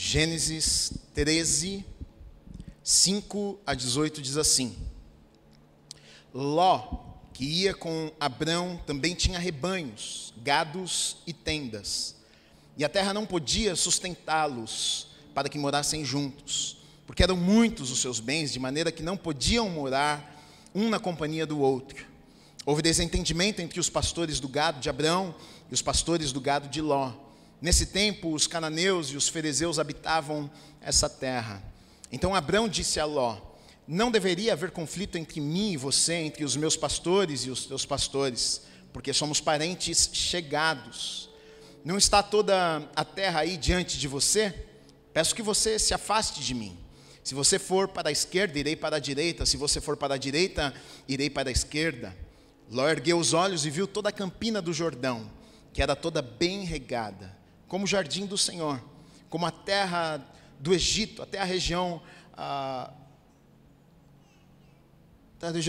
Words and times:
Gênesis 0.00 0.92
13, 1.12 1.84
5 2.84 3.58
a 3.66 3.74
18 3.74 4.22
diz 4.22 4.36
assim: 4.36 4.76
Ló, 6.32 7.00
que 7.34 7.44
ia 7.44 7.74
com 7.74 8.12
Abrão, 8.20 8.80
também 8.86 9.16
tinha 9.16 9.40
rebanhos, 9.40 10.32
gados 10.36 11.16
e 11.26 11.32
tendas. 11.32 12.14
E 12.76 12.84
a 12.84 12.88
terra 12.88 13.12
não 13.12 13.26
podia 13.26 13.74
sustentá-los 13.74 15.08
para 15.34 15.48
que 15.48 15.58
morassem 15.58 16.04
juntos, 16.04 16.76
porque 17.04 17.24
eram 17.24 17.36
muitos 17.36 17.90
os 17.90 18.00
seus 18.00 18.20
bens, 18.20 18.52
de 18.52 18.60
maneira 18.60 18.92
que 18.92 19.02
não 19.02 19.16
podiam 19.16 19.68
morar 19.68 20.40
um 20.72 20.88
na 20.88 21.00
companhia 21.00 21.44
do 21.44 21.58
outro. 21.58 22.06
Houve 22.64 22.82
desentendimento 22.82 23.60
entre 23.60 23.80
os 23.80 23.90
pastores 23.90 24.38
do 24.38 24.46
gado 24.46 24.78
de 24.78 24.88
Abrão 24.88 25.34
e 25.68 25.74
os 25.74 25.82
pastores 25.82 26.30
do 26.30 26.40
gado 26.40 26.68
de 26.68 26.80
Ló. 26.80 27.26
Nesse 27.60 27.86
tempo, 27.86 28.32
os 28.32 28.46
cananeus 28.46 29.08
e 29.08 29.16
os 29.16 29.28
fariseus 29.28 29.80
habitavam 29.80 30.48
essa 30.80 31.08
terra. 31.08 31.62
Então 32.10 32.34
Abrão 32.34 32.68
disse 32.68 33.00
a 33.00 33.04
Ló: 33.04 33.36
Não 33.86 34.12
deveria 34.12 34.52
haver 34.52 34.70
conflito 34.70 35.18
entre 35.18 35.40
mim 35.40 35.72
e 35.72 35.76
você, 35.76 36.14
entre 36.14 36.44
os 36.44 36.54
meus 36.54 36.76
pastores 36.76 37.44
e 37.44 37.50
os 37.50 37.66
teus 37.66 37.84
pastores, 37.84 38.62
porque 38.92 39.12
somos 39.12 39.40
parentes 39.40 40.08
chegados. 40.12 41.28
Não 41.84 41.98
está 41.98 42.22
toda 42.22 42.88
a 42.94 43.04
terra 43.04 43.40
aí 43.40 43.56
diante 43.56 43.98
de 43.98 44.06
você? 44.06 44.54
Peço 45.12 45.34
que 45.34 45.42
você 45.42 45.80
se 45.80 45.92
afaste 45.92 46.40
de 46.40 46.54
mim. 46.54 46.78
Se 47.24 47.34
você 47.34 47.58
for 47.58 47.88
para 47.88 48.08
a 48.08 48.12
esquerda, 48.12 48.58
irei 48.58 48.76
para 48.76 48.96
a 48.96 49.00
direita. 49.00 49.44
Se 49.44 49.56
você 49.56 49.80
for 49.80 49.96
para 49.96 50.14
a 50.14 50.18
direita, 50.18 50.72
irei 51.08 51.28
para 51.28 51.48
a 51.48 51.52
esquerda. 51.52 52.16
Ló 52.70 52.88
ergueu 52.88 53.18
os 53.18 53.32
olhos 53.32 53.66
e 53.66 53.70
viu 53.70 53.88
toda 53.88 54.10
a 54.10 54.12
campina 54.12 54.62
do 54.62 54.72
Jordão, 54.72 55.28
que 55.72 55.82
era 55.82 55.96
toda 55.96 56.22
bem 56.22 56.64
regada 56.64 57.37
como 57.68 57.84
o 57.84 57.86
jardim 57.86 58.26
do 58.26 58.36
Senhor, 58.36 58.82
como 59.28 59.46
a 59.46 59.50
terra 59.50 60.24
do 60.58 60.74
Egito, 60.74 61.22
até 61.22 61.38
a 61.38 61.44
região, 61.44 62.02
a, 62.32 62.90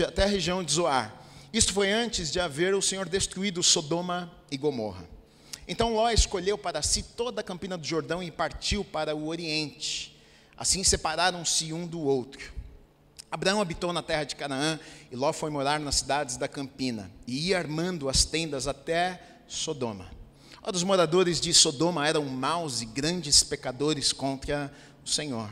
até 0.08 0.24
a 0.24 0.26
região 0.26 0.64
de 0.64 0.72
Zoar. 0.72 1.14
Isto 1.52 1.72
foi 1.72 1.92
antes 1.92 2.32
de 2.32 2.40
haver 2.40 2.74
o 2.74 2.82
Senhor 2.82 3.08
destruído 3.08 3.62
Sodoma 3.62 4.32
e 4.50 4.56
Gomorra. 4.56 5.04
Então 5.68 5.94
Ló 5.94 6.10
escolheu 6.10 6.56
para 6.58 6.82
si 6.82 7.02
toda 7.02 7.42
a 7.42 7.44
campina 7.44 7.76
do 7.76 7.86
Jordão 7.86 8.22
e 8.22 8.30
partiu 8.30 8.84
para 8.84 9.14
o 9.14 9.28
oriente. 9.28 10.16
Assim 10.56 10.82
separaram-se 10.82 11.72
um 11.72 11.86
do 11.86 12.00
outro. 12.00 12.52
Abraão 13.30 13.60
habitou 13.60 13.92
na 13.92 14.02
terra 14.02 14.24
de 14.24 14.34
Canaã 14.34 14.80
e 15.10 15.16
Ló 15.16 15.32
foi 15.32 15.50
morar 15.50 15.78
nas 15.78 15.96
cidades 15.96 16.36
da 16.36 16.48
campina 16.48 17.10
e 17.26 17.48
ia 17.48 17.58
armando 17.58 18.08
as 18.08 18.24
tendas 18.24 18.66
até 18.66 19.22
Sodoma. 19.46 20.19
Ora, 20.62 20.76
os 20.76 20.82
moradores 20.82 21.40
de 21.40 21.54
Sodoma 21.54 22.06
eram 22.06 22.24
maus 22.26 22.82
e 22.82 22.84
grandes 22.84 23.42
pecadores 23.42 24.12
contra 24.12 24.70
o 25.02 25.08
Senhor. 25.08 25.50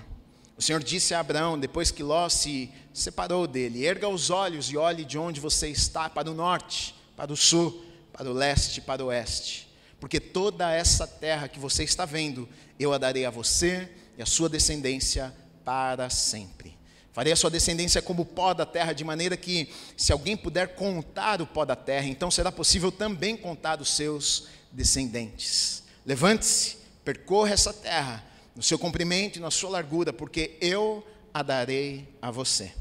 O 0.55 0.61
Senhor 0.61 0.83
disse 0.83 1.15
a 1.15 1.21
Abraão, 1.21 1.59
depois 1.59 1.91
que 1.91 2.03
Ló 2.03 2.29
se 2.29 2.71
separou 2.93 3.47
dele: 3.47 3.87
Erga 3.87 4.07
os 4.07 4.29
olhos 4.29 4.67
e 4.71 4.77
olhe 4.77 5.07
de 5.07 5.17
onde 5.17 5.41
você 5.41 5.69
está, 5.69 6.11
para 6.11 6.31
o 6.31 6.35
norte, 6.35 6.95
para 7.17 7.33
o 7.33 7.37
sul, 7.37 7.83
para 8.13 8.29
o 8.29 8.35
leste, 8.35 8.83
para 8.83 9.03
o 9.03 9.07
oeste. 9.07 9.71
Porque 9.99 10.21
toda 10.21 10.71
essa 10.71 11.07
terra 11.07 11.49
que 11.49 11.59
você 11.59 11.85
está 11.85 12.05
vendo, 12.05 12.47
eu 12.79 12.93
a 12.93 12.99
darei 12.99 13.25
a 13.25 13.31
você 13.31 13.89
e 14.19 14.23
a 14.23 14.27
sua 14.27 14.49
descendência 14.49 15.35
para 15.65 16.11
sempre. 16.11 16.77
Farei 17.15 17.33
a 17.33 17.37
sua 17.37 17.51
descendência 17.51 18.03
como 18.03 18.23
o 18.23 18.27
pó 18.27 18.53
da 18.53 18.67
terra, 18.67 18.93
de 18.93 19.05
maneira 19.05 19.37
que, 19.37 19.71
se 19.97 20.13
alguém 20.13 20.37
puder 20.37 20.75
contar 20.75 21.41
o 21.41 21.47
pó 21.47 21.65
da 21.65 21.75
terra, 21.75 22.07
então 22.07 22.31
será 22.31 22.53
possível 22.53 22.93
também 22.93 23.37
contar 23.37 23.81
os 23.81 23.89
seus 23.89 24.47
descendentes. 24.73 25.83
Levante-se, 26.05 26.77
percorra 27.05 27.53
essa 27.53 27.73
terra, 27.73 28.25
no 28.55 28.63
seu 28.63 28.79
comprimento 28.79 29.39
e 29.39 29.41
na 29.41 29.51
sua 29.51 29.71
largura, 29.71 30.13
porque 30.13 30.57
eu 30.61 31.07
a 31.33 31.43
darei 31.43 32.09
a 32.21 32.31
você. 32.31 32.73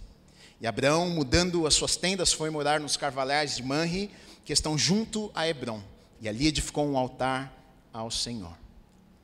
E 0.60 0.66
Abraão, 0.66 1.10
mudando 1.10 1.68
as 1.68 1.76
suas 1.76 1.96
tendas, 1.96 2.34
foi 2.34 2.50
morar 2.50 2.80
nos 2.80 2.98
carvalhais 2.98 3.56
de 3.56 3.64
Manre, 3.64 4.10
que 4.44 4.52
estão 4.52 4.78
junto 4.78 5.32
a 5.36 5.48
Hebron. 5.48 5.82
E 6.20 6.28
ali 6.28 6.48
edificou 6.48 6.88
um 6.88 6.98
altar 6.98 7.54
ao 7.94 8.10
Senhor. 8.10 8.58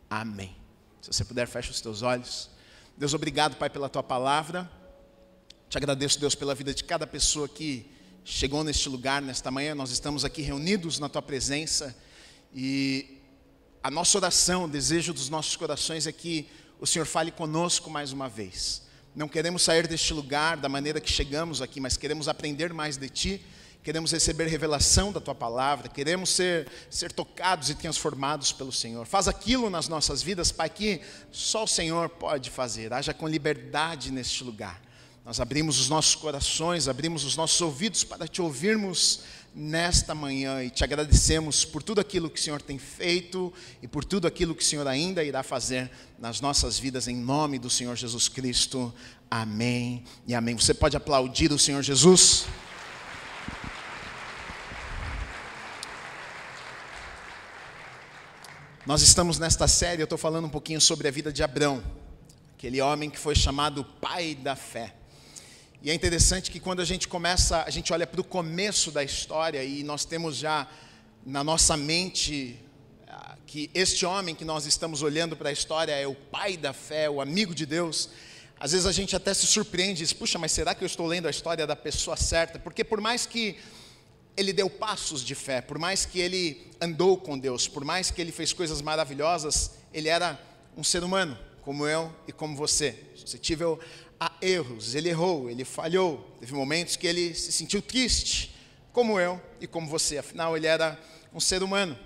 Amém. 0.09 0.55
Se 1.01 1.11
você 1.11 1.25
puder, 1.25 1.47
feche 1.47 1.71
os 1.71 1.81
teus 1.81 2.03
olhos. 2.03 2.49
Deus, 2.95 3.13
obrigado, 3.15 3.55
Pai, 3.55 3.69
pela 3.69 3.89
tua 3.89 4.03
palavra. 4.03 4.69
Te 5.69 5.77
agradeço, 5.77 6.19
Deus, 6.19 6.35
pela 6.35 6.53
vida 6.53 6.71
de 6.71 6.83
cada 6.83 7.07
pessoa 7.07 7.49
que 7.49 7.89
chegou 8.23 8.63
neste 8.63 8.87
lugar, 8.87 9.21
nesta 9.21 9.49
manhã. 9.49 9.73
Nós 9.73 9.89
estamos 9.89 10.23
aqui 10.23 10.43
reunidos 10.43 10.99
na 10.99 11.09
tua 11.09 11.21
presença 11.21 11.95
e 12.53 13.19
a 13.83 13.91
nossa 13.91 14.17
oração, 14.17 14.65
o 14.65 14.67
desejo 14.67 15.13
dos 15.13 15.29
nossos 15.29 15.55
corações 15.55 16.07
é 16.07 16.11
que 16.11 16.47
o 16.79 16.87
Senhor 16.87 17.05
fale 17.05 17.31
conosco 17.31 17.89
mais 17.89 18.11
uma 18.11 18.29
vez. 18.29 18.83
Não 19.15 19.27
queremos 19.27 19.63
sair 19.63 19.87
deste 19.87 20.13
lugar 20.13 20.57
da 20.57 20.69
maneira 20.69 21.01
que 21.01 21.11
chegamos 21.11 21.61
aqui, 21.61 21.79
mas 21.79 21.97
queremos 21.97 22.27
aprender 22.27 22.73
mais 22.73 22.97
de 22.97 23.09
Ti, 23.09 23.45
queremos 23.83 24.11
receber 24.11 24.47
revelação 24.47 25.11
da 25.11 25.19
Tua 25.19 25.35
palavra, 25.35 25.89
queremos 25.89 26.29
ser, 26.29 26.67
ser 26.89 27.11
tocados 27.11 27.69
e 27.69 27.75
transformados 27.75 28.51
pelo 28.51 28.71
Senhor. 28.71 29.05
Faz 29.05 29.27
aquilo 29.27 29.69
nas 29.69 29.87
nossas 29.87 30.23
vidas, 30.23 30.51
Pai, 30.51 30.69
que 30.69 31.01
só 31.31 31.65
o 31.65 31.67
Senhor 31.67 32.09
pode 32.09 32.49
fazer. 32.49 32.93
Haja 32.93 33.13
com 33.13 33.27
liberdade 33.27 34.11
neste 34.11 34.43
lugar. 34.43 34.81
Nós 35.25 35.39
abrimos 35.39 35.79
os 35.79 35.89
nossos 35.89 36.15
corações, 36.15 36.87
abrimos 36.87 37.23
os 37.23 37.35
nossos 37.35 37.59
ouvidos 37.61 38.03
para 38.03 38.27
Te 38.27 38.41
ouvirmos 38.41 39.21
nesta 39.55 40.15
manhã 40.15 40.63
e 40.63 40.69
te 40.69 40.83
agradecemos 40.83 41.63
por 41.63 41.83
tudo 41.83 42.01
aquilo 42.01 42.29
que 42.29 42.39
o 42.39 42.43
Senhor 42.43 42.61
tem 42.61 42.79
feito 42.79 43.53
e 43.81 43.87
por 43.87 44.03
tudo 44.03 44.27
aquilo 44.27 44.55
que 44.55 44.63
o 44.63 44.65
Senhor 44.65 44.87
ainda 44.87 45.23
irá 45.23 45.43
fazer 45.43 45.91
nas 46.17 46.41
nossas 46.41 46.79
vidas, 46.79 47.07
em 47.07 47.15
nome 47.15 47.59
do 47.59 47.69
Senhor 47.69 47.95
Jesus 47.95 48.27
Cristo. 48.27 48.93
Amém 49.29 50.03
e 50.27 50.33
amém. 50.33 50.55
Você 50.55 50.73
pode 50.73 50.97
aplaudir 50.97 51.51
o 51.51 51.59
Senhor 51.59 51.83
Jesus? 51.83 52.45
Nós 58.85 59.01
estamos 59.01 59.39
nesta 59.39 59.67
série, 59.67 60.01
eu 60.01 60.05
estou 60.05 60.17
falando 60.17 60.45
um 60.45 60.49
pouquinho 60.49 60.81
sobre 60.81 61.07
a 61.07 61.11
vida 61.11 61.31
de 61.31 61.41
Abrão, 61.41 61.81
aquele 62.57 62.81
homem 62.81 63.09
que 63.09 63.17
foi 63.17 63.33
chamado 63.33 63.85
pai 63.85 64.35
da 64.35 64.55
fé. 64.55 64.93
E 65.85 65.91
é 65.91 65.93
interessante 65.93 66.49
que 66.49 66.61
quando 66.61 66.81
a 66.81 66.85
gente 66.85 67.09
começa, 67.09 67.61
a 67.61 67.69
gente 67.69 67.91
olha 67.91 68.07
para 68.07 68.21
o 68.21 68.23
começo 68.23 68.89
da 68.89 69.03
história 69.03 69.61
e 69.65 69.83
nós 69.83 70.05
temos 70.05 70.37
já 70.37 70.65
na 71.25 71.43
nossa 71.43 71.75
mente 71.75 72.57
ah, 73.05 73.35
que 73.45 73.69
este 73.73 74.05
homem 74.05 74.33
que 74.33 74.45
nós 74.45 74.65
estamos 74.65 75.01
olhando 75.01 75.35
para 75.35 75.49
a 75.49 75.51
história 75.51 75.91
é 75.91 76.07
o 76.07 76.15
pai 76.15 76.55
da 76.55 76.71
fé, 76.71 77.09
o 77.09 77.19
amigo 77.19 77.53
de 77.53 77.65
Deus. 77.65 78.11
Às 78.57 78.71
vezes 78.71 78.87
a 78.87 78.93
gente 78.93 79.13
até 79.13 79.33
se 79.33 79.45
surpreende 79.45 80.01
e 80.01 80.05
diz: 80.05 80.13
puxa, 80.13 80.39
mas 80.39 80.53
será 80.53 80.73
que 80.73 80.85
eu 80.85 80.85
estou 80.85 81.05
lendo 81.05 81.27
a 81.27 81.29
história 81.29 81.67
da 81.67 81.75
pessoa 81.75 82.15
certa? 82.15 82.57
Porque 82.57 82.85
por 82.85 83.01
mais 83.01 83.25
que 83.25 83.57
ele 84.37 84.53
deu 84.53 84.69
passos 84.69 85.21
de 85.21 85.35
fé, 85.35 85.59
por 85.59 85.77
mais 85.77 86.05
que 86.05 86.17
ele 86.17 86.65
andou 86.79 87.17
com 87.17 87.37
Deus, 87.37 87.67
por 87.67 87.83
mais 87.83 88.09
que 88.09 88.21
ele 88.21 88.31
fez 88.31 88.53
coisas 88.53 88.81
maravilhosas, 88.81 89.71
ele 89.93 90.07
era 90.07 90.39
um 90.77 90.83
ser 90.83 91.03
humano, 91.03 91.37
como 91.61 91.85
eu 91.85 92.09
e 92.25 92.31
como 92.31 92.55
você. 92.55 92.97
Suscetível 93.15 93.77
erros, 94.41 94.95
ele 94.95 95.09
errou, 95.09 95.49
ele 95.49 95.65
falhou. 95.65 96.35
Teve 96.39 96.53
momentos 96.53 96.95
que 96.95 97.07
ele 97.07 97.33
se 97.33 97.51
sentiu 97.51 97.81
triste, 97.81 98.55
como 98.91 99.19
eu 99.19 99.41
e 99.59 99.67
como 99.67 99.87
você, 99.87 100.17
afinal, 100.17 100.55
ele 100.55 100.67
era 100.67 100.99
um 101.33 101.39
ser 101.39 101.63
humano. 101.63 101.97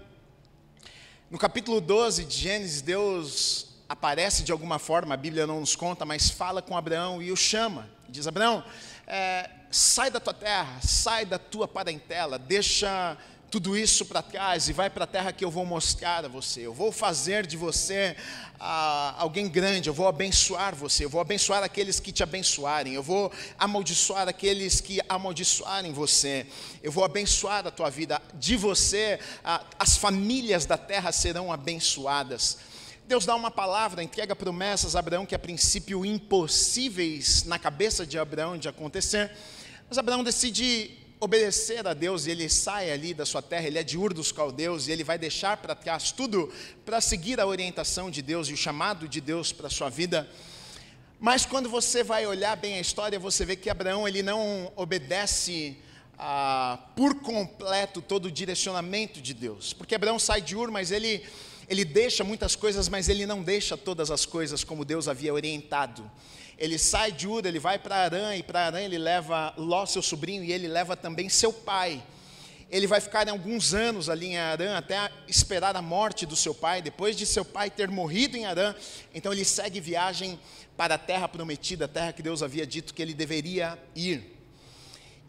No 1.29 1.37
capítulo 1.37 1.81
12 1.81 2.23
de 2.23 2.37
Gênesis, 2.37 2.81
Deus 2.81 3.67
aparece 3.89 4.43
de 4.43 4.51
alguma 4.51 4.79
forma, 4.79 5.13
a 5.13 5.17
Bíblia 5.17 5.45
não 5.45 5.59
nos 5.59 5.75
conta, 5.75 6.05
mas 6.05 6.29
fala 6.29 6.61
com 6.61 6.77
Abraão 6.77 7.21
e 7.21 7.31
o 7.31 7.35
chama. 7.35 7.89
Diz: 8.07 8.27
Abraão, 8.27 8.63
é, 9.05 9.49
sai 9.69 10.09
da 10.09 10.19
tua 10.19 10.33
terra, 10.33 10.79
sai 10.81 11.25
da 11.25 11.37
tua 11.37 11.67
parentela, 11.67 12.39
deixa 12.39 13.17
tudo 13.49 13.77
isso 13.77 14.05
para 14.05 14.21
trás 14.21 14.67
e 14.67 14.73
vai 14.73 14.89
para 14.89 15.05
a 15.05 15.07
terra 15.07 15.31
que 15.31 15.43
eu 15.43 15.49
vou 15.49 15.65
mostrar 15.65 16.25
a 16.25 16.27
você. 16.27 16.61
Eu 16.61 16.73
vou 16.73 16.91
fazer 16.91 17.47
de 17.47 17.55
você 17.55 18.15
ah, 18.59 19.15
alguém 19.17 19.47
grande, 19.47 19.87
eu 19.87 19.93
vou 19.93 20.07
abençoar 20.07 20.75
você, 20.75 21.05
eu 21.05 21.09
vou 21.09 21.21
abençoar 21.21 21.63
aqueles 21.63 21.99
que 21.99 22.11
te 22.11 22.21
abençoarem, 22.21 22.93
eu 22.93 23.03
vou 23.03 23.31
amaldiçoar 23.57 24.27
aqueles 24.27 24.81
que 24.81 24.99
amaldiçoarem 25.07 25.93
você, 25.93 26.45
eu 26.83 26.91
vou 26.91 27.05
abençoar 27.05 27.65
a 27.65 27.71
tua 27.71 27.89
vida. 27.89 28.21
De 28.33 28.57
você, 28.57 29.19
ah, 29.43 29.63
as 29.79 29.95
famílias 29.95 30.65
da 30.65 30.77
terra 30.77 31.11
serão 31.11 31.51
abençoadas. 31.51 32.57
Deus 33.07 33.25
dá 33.25 33.33
uma 33.33 33.49
palavra, 33.49 34.03
entrega 34.03 34.35
promessas 34.35 34.93
a 34.93 34.99
Abraão 34.99 35.25
que 35.25 35.33
a 35.33 35.39
princípio 35.39 36.05
impossíveis 36.05 37.45
na 37.45 37.57
cabeça 37.57 38.05
de 38.05 38.19
Abraão 38.19 38.57
de 38.57 38.67
acontecer, 38.67 39.31
mas 39.87 39.97
Abraão 39.97 40.21
decide 40.21 40.96
obedecer 41.19 41.87
a 41.87 41.93
Deus 41.93 42.25
e 42.25 42.31
ele 42.31 42.47
sai 42.47 42.91
ali 42.91 43.13
da 43.13 43.25
sua 43.25 43.41
terra, 43.41 43.67
ele 43.67 43.79
é 43.79 43.83
de 43.83 43.97
Ur 43.97 44.13
dos 44.13 44.31
Caldeus 44.31 44.87
e 44.87 44.91
ele 44.91 45.03
vai 45.03 45.17
deixar 45.17 45.57
para 45.57 45.73
trás 45.73 46.11
tudo 46.11 46.51
para 46.85 47.01
seguir 47.01 47.39
a 47.39 47.47
orientação 47.47 48.11
de 48.11 48.21
Deus 48.21 48.49
e 48.49 48.53
o 48.53 48.57
chamado 48.57 49.07
de 49.07 49.19
Deus 49.19 49.51
para 49.51 49.67
a 49.67 49.69
sua 49.69 49.89
vida. 49.89 50.29
Mas 51.19 51.45
quando 51.45 51.69
você 51.69 52.03
vai 52.03 52.27
olhar 52.27 52.55
bem 52.55 52.75
a 52.75 52.79
história, 52.79 53.17
você 53.17 53.43
vê 53.43 53.55
que 53.55 53.69
Abraão 53.69 54.07
ele 54.07 54.21
não 54.21 54.71
obedece 54.75 55.75
ah, 56.17 56.77
por 56.95 57.15
completo 57.21 58.01
todo 58.01 58.25
o 58.25 58.31
direcionamento 58.31 59.19
de 59.19 59.33
Deus, 59.33 59.73
porque 59.73 59.95
Abraão 59.95 60.19
sai 60.19 60.41
de 60.41 60.55
Ur, 60.55 60.69
mas 60.69 60.91
ele 60.91 61.23
Ele 61.69 61.83
deixa 61.83 62.23
muitas 62.23 62.55
coisas, 62.55 62.87
mas 62.87 63.09
ele 63.09 63.25
não 63.25 63.43
deixa 63.43 63.75
todas 63.75 64.09
as 64.09 64.25
coisas 64.25 64.63
como 64.63 64.85
Deus 64.85 65.09
havia 65.09 65.33
orientado. 65.33 66.09
Ele 66.57 66.77
sai 66.77 67.11
de 67.11 67.27
Ur, 67.27 67.45
ele 67.45 67.59
vai 67.59 67.77
para 67.77 67.97
Arã, 67.97 68.35
e 68.35 68.41
para 68.41 68.65
Arã 68.65 68.79
ele 68.79 68.97
leva 68.97 69.53
Ló, 69.57 69.85
seu 69.85 70.01
sobrinho, 70.01 70.43
e 70.43 70.51
ele 70.51 70.67
leva 70.67 70.97
também 70.97 71.29
seu 71.29 71.53
pai. 71.53 72.03
Ele 72.69 72.87
vai 72.87 72.99
ficar 72.99 73.29
alguns 73.29 73.73
anos 73.73 74.09
ali 74.09 74.27
em 74.27 74.37
Arã, 74.37 74.75
até 74.75 75.09
esperar 75.27 75.75
a 75.75 75.81
morte 75.81 76.25
do 76.25 76.35
seu 76.35 76.53
pai. 76.53 76.81
Depois 76.81 77.15
de 77.15 77.25
seu 77.25 77.45
pai 77.45 77.69
ter 77.69 77.89
morrido 77.89 78.35
em 78.35 78.45
Arã, 78.45 78.75
então 79.13 79.31
ele 79.31 79.45
segue 79.45 79.79
viagem 79.79 80.39
para 80.75 80.95
a 80.95 80.97
terra 80.97 81.27
prometida, 81.27 81.85
a 81.85 81.87
terra 81.87 82.11
que 82.11 82.21
Deus 82.21 82.43
havia 82.43 82.65
dito 82.65 82.93
que 82.93 83.01
ele 83.01 83.13
deveria 83.13 83.77
ir. 83.95 84.35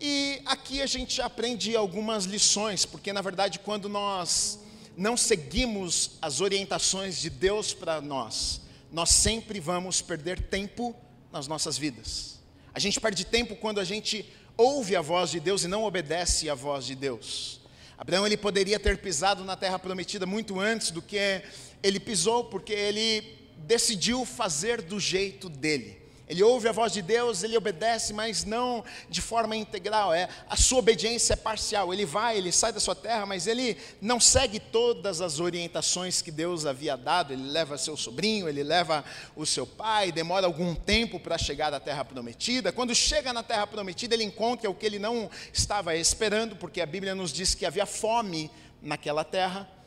E 0.00 0.40
aqui 0.46 0.80
a 0.80 0.86
gente 0.86 1.20
aprende 1.20 1.76
algumas 1.76 2.24
lições, 2.24 2.86
porque 2.86 3.12
na 3.12 3.20
verdade, 3.20 3.58
quando 3.58 3.88
nós 3.88 4.58
não 4.96 5.16
seguimos 5.16 6.12
as 6.22 6.40
orientações 6.40 7.20
de 7.20 7.28
Deus 7.30 7.74
para 7.74 8.00
nós, 8.00 8.60
nós 8.90 9.10
sempre 9.10 9.60
vamos 9.60 10.00
perder 10.00 10.40
tempo 10.42 10.96
nas 11.32 11.46
nossas 11.46 11.76
vidas. 11.76 12.38
A 12.74 12.78
gente 12.78 13.00
perde 13.00 13.24
tempo 13.24 13.56
quando 13.56 13.80
a 13.80 13.84
gente 13.84 14.24
ouve 14.56 14.96
a 14.96 15.00
voz 15.00 15.30
de 15.30 15.40
Deus 15.40 15.64
e 15.64 15.68
não 15.68 15.84
obedece 15.84 16.50
à 16.50 16.54
voz 16.54 16.84
de 16.84 16.94
Deus. 16.94 17.60
Abraão 17.96 18.26
ele 18.26 18.36
poderia 18.36 18.78
ter 18.78 18.98
pisado 18.98 19.44
na 19.44 19.56
terra 19.56 19.78
prometida 19.78 20.24
muito 20.24 20.60
antes 20.60 20.90
do 20.90 21.02
que 21.02 21.42
ele 21.82 21.98
pisou, 21.98 22.44
porque 22.44 22.72
ele 22.72 23.36
decidiu 23.58 24.24
fazer 24.24 24.82
do 24.82 25.00
jeito 25.00 25.48
dele. 25.48 26.00
Ele 26.28 26.42
ouve 26.42 26.68
a 26.68 26.72
voz 26.72 26.92
de 26.92 27.00
Deus, 27.00 27.42
ele 27.42 27.56
obedece, 27.56 28.12
mas 28.12 28.44
não 28.44 28.84
de 29.08 29.22
forma 29.22 29.56
integral. 29.56 30.12
É 30.12 30.28
a 30.48 30.56
sua 30.56 30.78
obediência 30.78 31.32
é 31.32 31.36
parcial. 31.36 31.92
Ele 31.92 32.04
vai, 32.04 32.36
ele 32.36 32.52
sai 32.52 32.72
da 32.72 32.80
sua 32.80 32.94
terra, 32.94 33.24
mas 33.24 33.46
ele 33.46 33.76
não 34.00 34.20
segue 34.20 34.60
todas 34.60 35.20
as 35.20 35.40
orientações 35.40 36.20
que 36.20 36.30
Deus 36.30 36.66
havia 36.66 36.96
dado. 36.96 37.32
Ele 37.32 37.48
leva 37.48 37.78
seu 37.78 37.96
sobrinho, 37.96 38.48
ele 38.48 38.62
leva 38.62 39.04
o 39.34 39.46
seu 39.46 39.66
pai, 39.66 40.12
demora 40.12 40.46
algum 40.46 40.74
tempo 40.74 41.18
para 41.18 41.38
chegar 41.38 41.72
à 41.72 41.80
terra 41.80 42.04
prometida. 42.04 42.72
Quando 42.72 42.94
chega 42.94 43.32
na 43.32 43.42
terra 43.42 43.66
prometida, 43.66 44.14
ele 44.14 44.24
encontra 44.24 44.68
o 44.68 44.74
que 44.74 44.84
ele 44.84 44.98
não 44.98 45.30
estava 45.52 45.96
esperando, 45.96 46.56
porque 46.56 46.80
a 46.80 46.86
Bíblia 46.86 47.14
nos 47.14 47.32
diz 47.32 47.54
que 47.54 47.64
havia 47.64 47.86
fome 47.86 48.50
naquela 48.82 49.24
terra. 49.24 49.77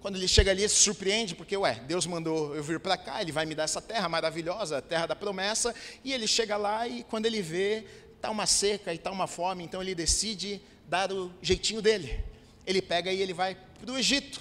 Quando 0.00 0.16
ele 0.16 0.28
chega 0.28 0.50
ali, 0.50 0.62
ele 0.62 0.68
se 0.68 0.82
surpreende, 0.82 1.34
porque, 1.34 1.56
ué, 1.56 1.80
Deus 1.86 2.06
mandou 2.06 2.54
eu 2.54 2.62
vir 2.62 2.78
para 2.78 2.96
cá, 2.96 3.20
ele 3.20 3.32
vai 3.32 3.44
me 3.44 3.54
dar 3.54 3.64
essa 3.64 3.80
terra 3.80 4.08
maravilhosa, 4.08 4.78
a 4.78 4.82
terra 4.82 5.06
da 5.06 5.16
promessa, 5.16 5.74
e 6.04 6.12
ele 6.12 6.26
chega 6.26 6.56
lá 6.56 6.86
e 6.86 7.02
quando 7.04 7.26
ele 7.26 7.42
vê, 7.42 7.84
está 8.14 8.30
uma 8.30 8.46
seca 8.46 8.92
e 8.92 8.96
está 8.96 9.10
uma 9.10 9.26
fome, 9.26 9.64
então 9.64 9.82
ele 9.82 9.94
decide 9.94 10.60
dar 10.86 11.12
o 11.12 11.32
jeitinho 11.42 11.82
dele. 11.82 12.22
Ele 12.66 12.82
pega 12.82 13.12
e 13.12 13.20
ele 13.20 13.32
vai 13.32 13.56
para 13.80 13.92
o 13.92 13.98
Egito. 13.98 14.40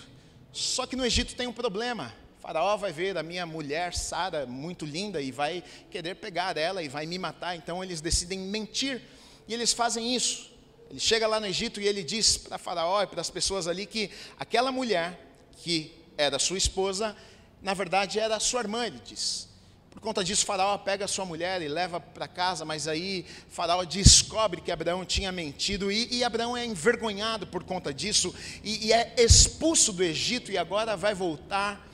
Só 0.51 0.85
que 0.85 0.95
no 0.95 1.05
Egito 1.05 1.35
tem 1.35 1.47
um 1.47 1.53
problema. 1.53 2.13
Faraó 2.39 2.77
vai 2.77 2.91
ver 2.91 3.17
a 3.17 3.23
minha 3.23 3.45
mulher, 3.45 3.93
Sara, 3.93 4.45
muito 4.45 4.85
linda, 4.85 5.21
e 5.21 5.31
vai 5.31 5.63
querer 5.89 6.15
pegar 6.15 6.57
ela 6.57 6.81
e 6.83 6.87
vai 6.87 7.05
me 7.05 7.17
matar. 7.17 7.55
Então 7.55 7.83
eles 7.83 8.01
decidem 8.01 8.39
mentir. 8.39 9.01
E 9.47 9.53
eles 9.53 9.73
fazem 9.73 10.15
isso. 10.15 10.51
Ele 10.89 10.99
chega 10.99 11.27
lá 11.27 11.39
no 11.39 11.47
Egito 11.47 11.81
e 11.81 11.87
ele 11.87 12.03
diz 12.03 12.37
para 12.37 12.57
Faraó 12.57 13.01
e 13.03 13.07
para 13.07 13.21
as 13.21 13.29
pessoas 13.29 13.67
ali 13.67 13.85
que 13.85 14.11
aquela 14.39 14.71
mulher 14.71 15.19
que 15.57 15.93
era 16.17 16.39
sua 16.39 16.57
esposa, 16.57 17.15
na 17.61 17.73
verdade 17.73 18.19
era 18.19 18.39
sua 18.39 18.61
irmã, 18.61 18.85
ele 18.85 18.99
diz. 19.03 19.49
Por 19.89 20.01
conta 20.01 20.23
disso, 20.23 20.45
Faraó 20.45 20.77
pega 20.77 21.07
sua 21.07 21.23
mulher 21.25 21.61
e 21.61 21.69
leva 21.69 22.01
para 22.01 22.27
casa, 22.27 22.65
mas 22.65 22.85
aí 22.85 23.25
Faraó 23.47 23.83
descobre 23.85 24.59
que 24.59 24.71
Abraão 24.71 25.05
tinha 25.05 25.31
mentido 25.31 25.89
e, 25.89 26.13
e 26.13 26.23
Abraão 26.23 26.55
é 26.55 26.65
envergonhado 26.65 27.47
por 27.47 27.63
conta 27.63 27.93
disso 27.93 28.35
e, 28.61 28.87
e 28.87 28.93
é 28.93 29.15
expulso 29.17 29.93
do 29.93 30.03
Egito 30.03 30.51
e 30.51 30.57
agora 30.57 30.97
vai 30.97 31.13
voltar 31.13 31.89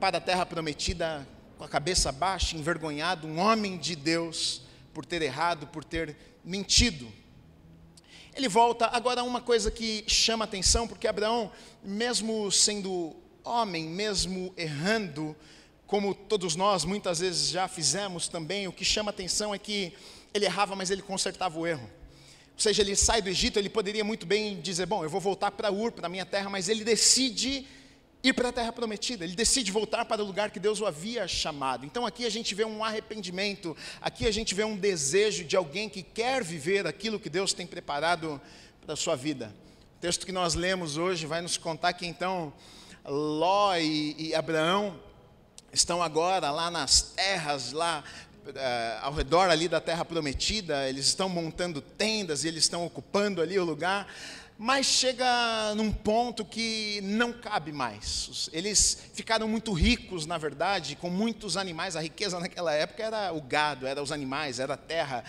para 0.00 0.18
a 0.18 0.20
terra 0.20 0.44
prometida 0.44 1.26
com 1.56 1.64
a 1.64 1.68
cabeça 1.68 2.10
baixa, 2.10 2.56
envergonhado, 2.56 3.26
um 3.26 3.38
homem 3.38 3.78
de 3.78 3.94
Deus 3.94 4.62
por 4.92 5.06
ter 5.06 5.22
errado, 5.22 5.66
por 5.68 5.84
ter 5.84 6.16
mentido. 6.44 7.08
Ele 8.38 8.46
volta. 8.46 8.86
Agora, 8.86 9.24
uma 9.24 9.40
coisa 9.40 9.68
que 9.68 10.04
chama 10.06 10.44
atenção, 10.44 10.86
porque 10.86 11.08
Abraão, 11.08 11.50
mesmo 11.82 12.52
sendo 12.52 13.16
homem, 13.42 13.84
mesmo 13.84 14.54
errando, 14.56 15.34
como 15.88 16.14
todos 16.14 16.54
nós 16.54 16.84
muitas 16.84 17.18
vezes 17.18 17.48
já 17.48 17.66
fizemos 17.66 18.28
também, 18.28 18.68
o 18.68 18.72
que 18.72 18.84
chama 18.84 19.10
atenção 19.10 19.52
é 19.52 19.58
que 19.58 19.92
ele 20.32 20.44
errava, 20.44 20.76
mas 20.76 20.88
ele 20.88 21.02
consertava 21.02 21.58
o 21.58 21.66
erro. 21.66 21.90
Ou 22.54 22.60
seja, 22.60 22.80
ele 22.80 22.94
sai 22.94 23.20
do 23.20 23.28
Egito, 23.28 23.58
ele 23.58 23.68
poderia 23.68 24.04
muito 24.04 24.24
bem 24.24 24.60
dizer: 24.60 24.86
Bom, 24.86 25.02
eu 25.02 25.10
vou 25.10 25.20
voltar 25.20 25.50
para 25.50 25.72
Ur, 25.72 25.90
para 25.90 26.06
a 26.06 26.08
minha 26.08 26.24
terra, 26.24 26.48
mas 26.48 26.68
ele 26.68 26.84
decide 26.84 27.66
ir 28.22 28.32
para 28.32 28.48
a 28.48 28.52
terra 28.52 28.72
prometida, 28.72 29.24
ele 29.24 29.34
decide 29.34 29.70
voltar 29.70 30.04
para 30.04 30.22
o 30.22 30.26
lugar 30.26 30.50
que 30.50 30.58
Deus 30.58 30.80
o 30.80 30.86
havia 30.86 31.28
chamado. 31.28 31.86
Então 31.86 32.04
aqui 32.04 32.26
a 32.26 32.30
gente 32.30 32.54
vê 32.54 32.64
um 32.64 32.82
arrependimento, 32.82 33.76
aqui 34.00 34.26
a 34.26 34.30
gente 34.30 34.54
vê 34.54 34.64
um 34.64 34.76
desejo 34.76 35.44
de 35.44 35.56
alguém 35.56 35.88
que 35.88 36.02
quer 36.02 36.42
viver 36.42 36.86
aquilo 36.86 37.20
que 37.20 37.30
Deus 37.30 37.52
tem 37.52 37.66
preparado 37.66 38.40
para 38.84 38.94
a 38.94 38.96
sua 38.96 39.14
vida. 39.14 39.54
O 39.96 40.00
texto 40.00 40.26
que 40.26 40.32
nós 40.32 40.54
lemos 40.54 40.96
hoje 40.96 41.26
vai 41.26 41.40
nos 41.40 41.56
contar 41.56 41.92
que 41.92 42.06
então 42.06 42.52
Ló 43.04 43.74
e, 43.76 44.14
e 44.18 44.34
Abraão 44.34 44.98
estão 45.72 46.02
agora 46.02 46.50
lá 46.50 46.70
nas 46.70 47.02
terras, 47.02 47.72
lá 47.72 48.02
Uh, 48.48 49.02
ao 49.02 49.12
redor 49.12 49.50
ali 49.50 49.68
da 49.68 49.78
terra 49.78 50.06
prometida, 50.06 50.88
eles 50.88 51.04
estão 51.04 51.28
montando 51.28 51.82
tendas 51.82 52.44
e 52.44 52.48
eles 52.48 52.64
estão 52.64 52.86
ocupando 52.86 53.42
ali 53.42 53.58
o 53.58 53.64
lugar 53.64 54.06
mas 54.58 54.86
chega 54.86 55.72
num 55.76 55.92
ponto 55.92 56.44
que 56.44 57.00
não 57.04 57.32
cabe 57.32 57.70
mais. 57.70 58.50
Eles 58.52 59.04
ficaram 59.14 59.46
muito 59.46 59.72
ricos, 59.72 60.26
na 60.26 60.36
verdade, 60.36 60.96
com 60.96 61.08
muitos 61.08 61.56
animais. 61.56 61.94
A 61.94 62.00
riqueza 62.00 62.40
naquela 62.40 62.74
época 62.74 63.04
era 63.04 63.32
o 63.32 63.40
gado, 63.40 63.86
era 63.86 64.02
os 64.02 64.10
animais, 64.10 64.58
era 64.58 64.74
a 64.74 64.76
terra. 64.76 65.22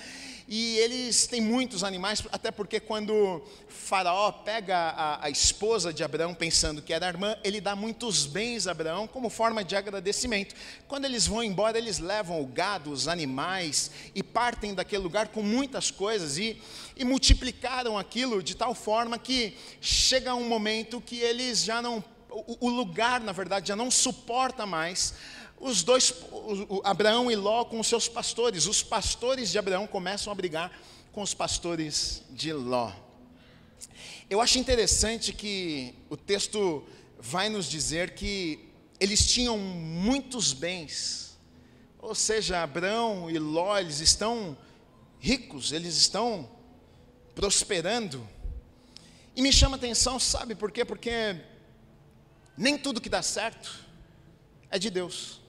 E 0.51 0.79
eles 0.79 1.27
têm 1.27 1.39
muitos 1.39 1.83
animais, 1.83 2.23
até 2.31 2.49
porque 2.49 2.79
quando 2.79 3.39
Faraó 3.67 4.31
pega 4.31 4.75
a, 4.75 5.25
a, 5.25 5.29
esposa 5.29 5.93
de 5.93 6.03
Abraão, 6.03 6.33
pensando 6.33 6.81
que 6.81 6.91
era 6.91 7.07
irmã, 7.07 7.37
ele 7.43 7.61
dá 7.61 7.75
muitos 7.75 8.25
bens 8.25 8.65
a 8.65 8.71
Abraão 8.71 9.05
como 9.05 9.29
forma 9.29 9.63
de 9.63 9.75
agradecimento. 9.75 10.55
Quando 10.87 11.05
eles 11.05 11.27
vão 11.27 11.43
embora, 11.43 11.77
eles 11.77 11.99
levam 11.99 12.41
o 12.41 12.47
gado, 12.47 12.89
os 12.91 13.07
animais 13.07 13.91
e 14.15 14.23
partem 14.23 14.73
daquele 14.73 15.03
lugar 15.03 15.27
com 15.27 15.43
muitas 15.43 15.91
coisas 15.91 16.39
e, 16.39 16.59
e 16.97 17.05
multiplicaram 17.05 17.95
aquilo 17.95 18.41
de 18.41 18.55
tal 18.55 18.73
forma 18.73 19.19
que 19.19 19.55
chega 19.79 20.33
um 20.33 20.49
momento 20.49 20.99
que 20.99 21.19
eles 21.19 21.63
já 21.63 21.79
não. 21.79 22.03
o, 22.27 22.65
o 22.65 22.69
lugar, 22.71 23.21
na 23.21 23.31
verdade, 23.31 23.67
já 23.67 23.75
não 23.75 23.91
suporta 23.91 24.65
mais 24.65 25.13
os 25.59 25.83
dois, 25.83 26.13
Abraão 26.83 27.29
e 27.29 27.35
Ló 27.35 27.65
com 27.65 27.79
os 27.79 27.87
seus 27.87 28.07
pastores. 28.07 28.65
Os 28.65 28.81
pastores 28.81 29.51
de 29.51 29.59
Abraão 29.59 29.85
começam 29.85 30.31
a 30.31 30.35
brigar 30.35 30.71
com 31.11 31.21
os 31.21 31.33
pastores 31.33 32.23
de 32.29 32.53
Ló. 32.53 32.91
Eu 34.29 34.39
acho 34.39 34.59
interessante 34.59 35.33
que 35.33 35.93
o 36.09 36.15
texto 36.15 36.83
vai 37.19 37.49
nos 37.49 37.65
dizer 37.65 38.13
que 38.13 38.69
eles 38.99 39.25
tinham 39.27 39.57
muitos 39.57 40.53
bens. 40.53 41.37
Ou 41.99 42.15
seja, 42.15 42.63
Abraão 42.63 43.29
e 43.29 43.37
Ló, 43.37 43.77
eles 43.77 43.99
estão 43.99 44.57
ricos, 45.19 45.73
eles 45.73 45.97
estão 45.97 46.49
prosperando. 47.35 48.25
E 49.35 49.41
me 49.41 49.51
chama 49.51 49.75
atenção, 49.75 50.19
sabe 50.19 50.55
por 50.55 50.71
quê? 50.71 50.85
Porque 50.85 51.35
nem 52.57 52.77
tudo 52.77 53.01
que 53.01 53.09
dá 53.09 53.21
certo 53.21 53.85
é 54.69 54.77
de 54.77 54.89
Deus. 54.89 55.41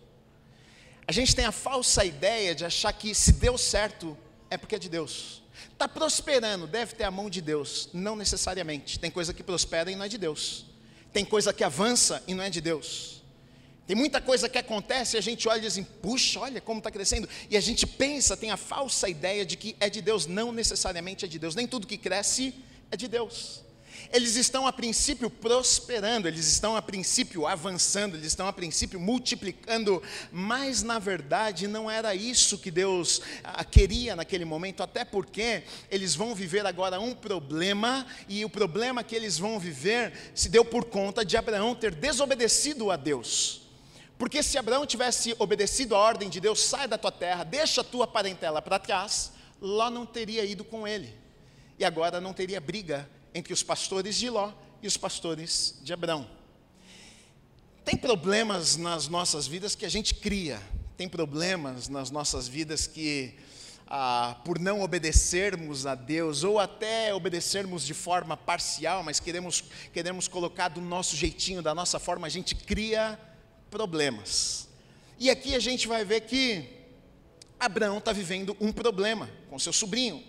A 1.10 1.12
gente 1.12 1.34
tem 1.34 1.44
a 1.44 1.50
falsa 1.50 2.04
ideia 2.04 2.54
de 2.54 2.64
achar 2.64 2.92
que 2.92 3.12
se 3.16 3.32
deu 3.32 3.58
certo 3.58 4.16
é 4.48 4.56
porque 4.56 4.76
é 4.76 4.78
de 4.78 4.88
Deus. 4.88 5.42
Está 5.72 5.88
prosperando, 5.88 6.68
deve 6.68 6.94
ter 6.94 7.02
a 7.02 7.10
mão 7.10 7.28
de 7.28 7.40
Deus. 7.40 7.88
Não 7.92 8.14
necessariamente. 8.14 8.96
Tem 8.96 9.10
coisa 9.10 9.34
que 9.34 9.42
prospera 9.42 9.90
e 9.90 9.96
não 9.96 10.04
é 10.04 10.08
de 10.08 10.16
Deus. 10.16 10.66
Tem 11.12 11.24
coisa 11.24 11.52
que 11.52 11.64
avança 11.64 12.22
e 12.28 12.32
não 12.32 12.44
é 12.44 12.48
de 12.48 12.60
Deus. 12.60 13.24
Tem 13.88 13.96
muita 13.96 14.20
coisa 14.20 14.48
que 14.48 14.56
acontece 14.56 15.16
e 15.16 15.18
a 15.18 15.20
gente 15.20 15.48
olha 15.48 15.58
e 15.58 15.62
diz 15.62 15.72
assim, 15.72 15.82
puxa, 15.82 16.38
olha 16.38 16.60
como 16.60 16.78
está 16.78 16.92
crescendo. 16.92 17.28
E 17.50 17.56
a 17.56 17.60
gente 17.60 17.88
pensa, 17.88 18.36
tem 18.36 18.52
a 18.52 18.56
falsa 18.56 19.08
ideia 19.08 19.44
de 19.44 19.56
que 19.56 19.74
é 19.80 19.90
de 19.90 20.00
Deus. 20.00 20.26
Não 20.26 20.52
necessariamente 20.52 21.24
é 21.24 21.28
de 21.28 21.40
Deus. 21.40 21.56
Nem 21.56 21.66
tudo 21.66 21.88
que 21.88 21.98
cresce 21.98 22.54
é 22.88 22.96
de 22.96 23.08
Deus. 23.08 23.62
Eles 24.12 24.36
estão 24.36 24.66
a 24.66 24.72
princípio 24.72 25.28
prosperando, 25.28 26.26
eles 26.26 26.46
estão 26.46 26.76
a 26.76 26.82
princípio 26.82 27.46
avançando, 27.46 28.16
eles 28.16 28.28
estão 28.28 28.46
a 28.46 28.52
princípio 28.52 28.98
multiplicando, 28.98 30.02
mas 30.32 30.82
na 30.82 30.98
verdade 30.98 31.68
não 31.68 31.90
era 31.90 32.14
isso 32.14 32.58
que 32.58 32.70
Deus 32.70 33.20
ah, 33.44 33.64
queria 33.64 34.16
naquele 34.16 34.44
momento, 34.44 34.82
até 34.82 35.04
porque 35.04 35.62
eles 35.90 36.14
vão 36.14 36.34
viver 36.34 36.66
agora 36.66 37.00
um 37.00 37.14
problema, 37.14 38.06
e 38.28 38.44
o 38.44 38.50
problema 38.50 39.04
que 39.04 39.14
eles 39.14 39.38
vão 39.38 39.58
viver 39.58 40.12
se 40.34 40.48
deu 40.48 40.64
por 40.64 40.84
conta 40.84 41.24
de 41.24 41.36
Abraão 41.36 41.74
ter 41.74 41.94
desobedecido 41.94 42.90
a 42.90 42.96
Deus. 42.96 43.62
Porque 44.18 44.42
se 44.42 44.58
Abraão 44.58 44.84
tivesse 44.84 45.34
obedecido 45.38 45.94
a 45.94 45.98
ordem 45.98 46.28
de 46.28 46.40
Deus, 46.40 46.60
sai 46.60 46.86
da 46.86 46.98
tua 46.98 47.10
terra, 47.10 47.42
deixa 47.42 47.80
a 47.80 47.84
tua 47.84 48.06
parentela 48.06 48.60
para 48.60 48.78
trás, 48.78 49.32
Ló 49.60 49.90
não 49.90 50.06
teria 50.06 50.44
ido 50.44 50.64
com 50.64 50.86
ele. 50.86 51.14
E 51.78 51.84
agora 51.84 52.20
não 52.20 52.32
teria 52.32 52.60
briga 52.60 53.08
entre 53.34 53.52
os 53.52 53.62
pastores 53.62 54.16
de 54.16 54.28
Ló 54.30 54.52
e 54.82 54.86
os 54.86 54.96
pastores 54.96 55.78
de 55.82 55.92
Abrão. 55.92 56.28
Tem 57.84 57.96
problemas 57.96 58.76
nas 58.76 59.08
nossas 59.08 59.46
vidas 59.46 59.74
que 59.74 59.84
a 59.84 59.88
gente 59.88 60.14
cria, 60.14 60.60
tem 60.96 61.08
problemas 61.08 61.88
nas 61.88 62.10
nossas 62.10 62.46
vidas 62.46 62.86
que, 62.86 63.34
ah, 63.86 64.36
por 64.44 64.58
não 64.58 64.82
obedecermos 64.82 65.86
a 65.86 65.94
Deus, 65.94 66.44
ou 66.44 66.58
até 66.58 67.14
obedecermos 67.14 67.86
de 67.86 67.94
forma 67.94 68.36
parcial, 68.36 69.02
mas 69.02 69.18
queremos, 69.18 69.64
queremos 69.92 70.28
colocar 70.28 70.68
do 70.68 70.80
nosso 70.80 71.16
jeitinho, 71.16 71.62
da 71.62 71.74
nossa 71.74 71.98
forma, 71.98 72.26
a 72.26 72.30
gente 72.30 72.54
cria 72.54 73.18
problemas. 73.70 74.68
E 75.18 75.30
aqui 75.30 75.54
a 75.54 75.58
gente 75.58 75.88
vai 75.88 76.04
ver 76.04 76.22
que 76.22 76.68
Abraão 77.58 77.98
está 77.98 78.12
vivendo 78.12 78.56
um 78.60 78.72
problema 78.72 79.30
com 79.48 79.58
seu 79.58 79.72
sobrinho, 79.72 80.22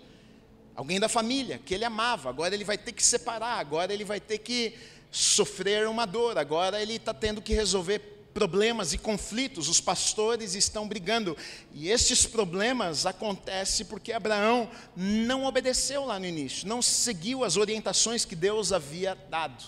alguém 0.74 0.98
da 0.98 1.08
família 1.08 1.58
que 1.58 1.74
ele 1.74 1.84
amava, 1.84 2.28
agora 2.28 2.54
ele 2.54 2.64
vai 2.64 2.78
ter 2.78 2.92
que 2.92 3.04
separar, 3.04 3.58
agora 3.58 3.92
ele 3.92 4.04
vai 4.04 4.20
ter 4.20 4.38
que 4.38 4.74
sofrer 5.10 5.86
uma 5.86 6.06
dor, 6.06 6.38
agora 6.38 6.80
ele 6.80 6.94
está 6.94 7.12
tendo 7.12 7.42
que 7.42 7.52
resolver 7.52 7.98
problemas 8.32 8.92
e 8.92 8.98
conflitos, 8.98 9.68
os 9.68 9.80
pastores 9.80 10.54
estão 10.54 10.88
brigando. 10.88 11.36
E 11.72 11.90
estes 11.90 12.26
problemas 12.26 13.06
acontecem 13.06 13.86
porque 13.86 14.12
Abraão 14.12 14.70
não 14.96 15.44
obedeceu 15.44 16.04
lá 16.04 16.18
no 16.18 16.26
início, 16.26 16.66
não 16.66 16.82
seguiu 16.82 17.44
as 17.44 17.56
orientações 17.56 18.24
que 18.24 18.34
Deus 18.34 18.72
havia 18.72 19.14
dado. 19.14 19.62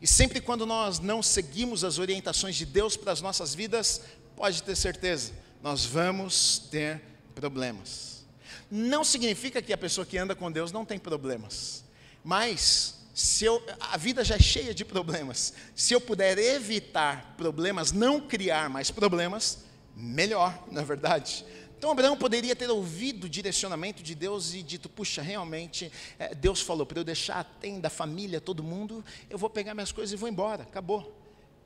E 0.00 0.06
sempre 0.06 0.40
quando 0.40 0.64
nós 0.64 0.98
não 0.98 1.22
seguimos 1.22 1.84
as 1.84 1.98
orientações 1.98 2.56
de 2.56 2.64
Deus 2.64 2.96
para 2.96 3.12
as 3.12 3.20
nossas 3.20 3.54
vidas, 3.54 4.00
pode 4.34 4.62
ter 4.62 4.76
certeza, 4.76 5.32
nós 5.62 5.84
vamos 5.84 6.58
ter 6.70 7.02
problemas. 7.34 8.19
Não 8.70 9.02
significa 9.02 9.60
que 9.60 9.72
a 9.72 9.78
pessoa 9.78 10.06
que 10.06 10.16
anda 10.16 10.34
com 10.34 10.50
Deus 10.50 10.70
não 10.70 10.84
tem 10.84 10.98
problemas, 10.98 11.84
mas 12.22 13.00
se 13.12 13.44
eu, 13.44 13.62
a 13.80 13.96
vida 13.96 14.24
já 14.24 14.36
é 14.36 14.40
cheia 14.40 14.72
de 14.72 14.84
problemas. 14.84 15.52
Se 15.74 15.92
eu 15.92 16.00
puder 16.00 16.38
evitar 16.38 17.34
problemas, 17.36 17.92
não 17.92 18.20
criar 18.20 18.70
mais 18.70 18.90
problemas, 18.90 19.64
melhor, 19.96 20.66
na 20.70 20.82
verdade. 20.82 21.44
Então 21.76 21.90
Abraão 21.90 22.16
poderia 22.16 22.54
ter 22.54 22.70
ouvido 22.70 23.24
o 23.24 23.28
direcionamento 23.28 24.02
de 24.02 24.14
Deus 24.14 24.54
e 24.54 24.62
dito: 24.62 24.88
puxa, 24.88 25.22
realmente, 25.22 25.90
é, 26.18 26.34
Deus 26.34 26.60
falou 26.60 26.86
para 26.86 27.00
eu 27.00 27.04
deixar 27.04 27.40
a 27.40 27.44
tenda, 27.44 27.88
a 27.88 27.90
família, 27.90 28.40
todo 28.40 28.62
mundo, 28.62 29.04
eu 29.28 29.38
vou 29.38 29.50
pegar 29.50 29.74
minhas 29.74 29.90
coisas 29.90 30.12
e 30.12 30.16
vou 30.16 30.28
embora, 30.28 30.62
acabou 30.62 31.20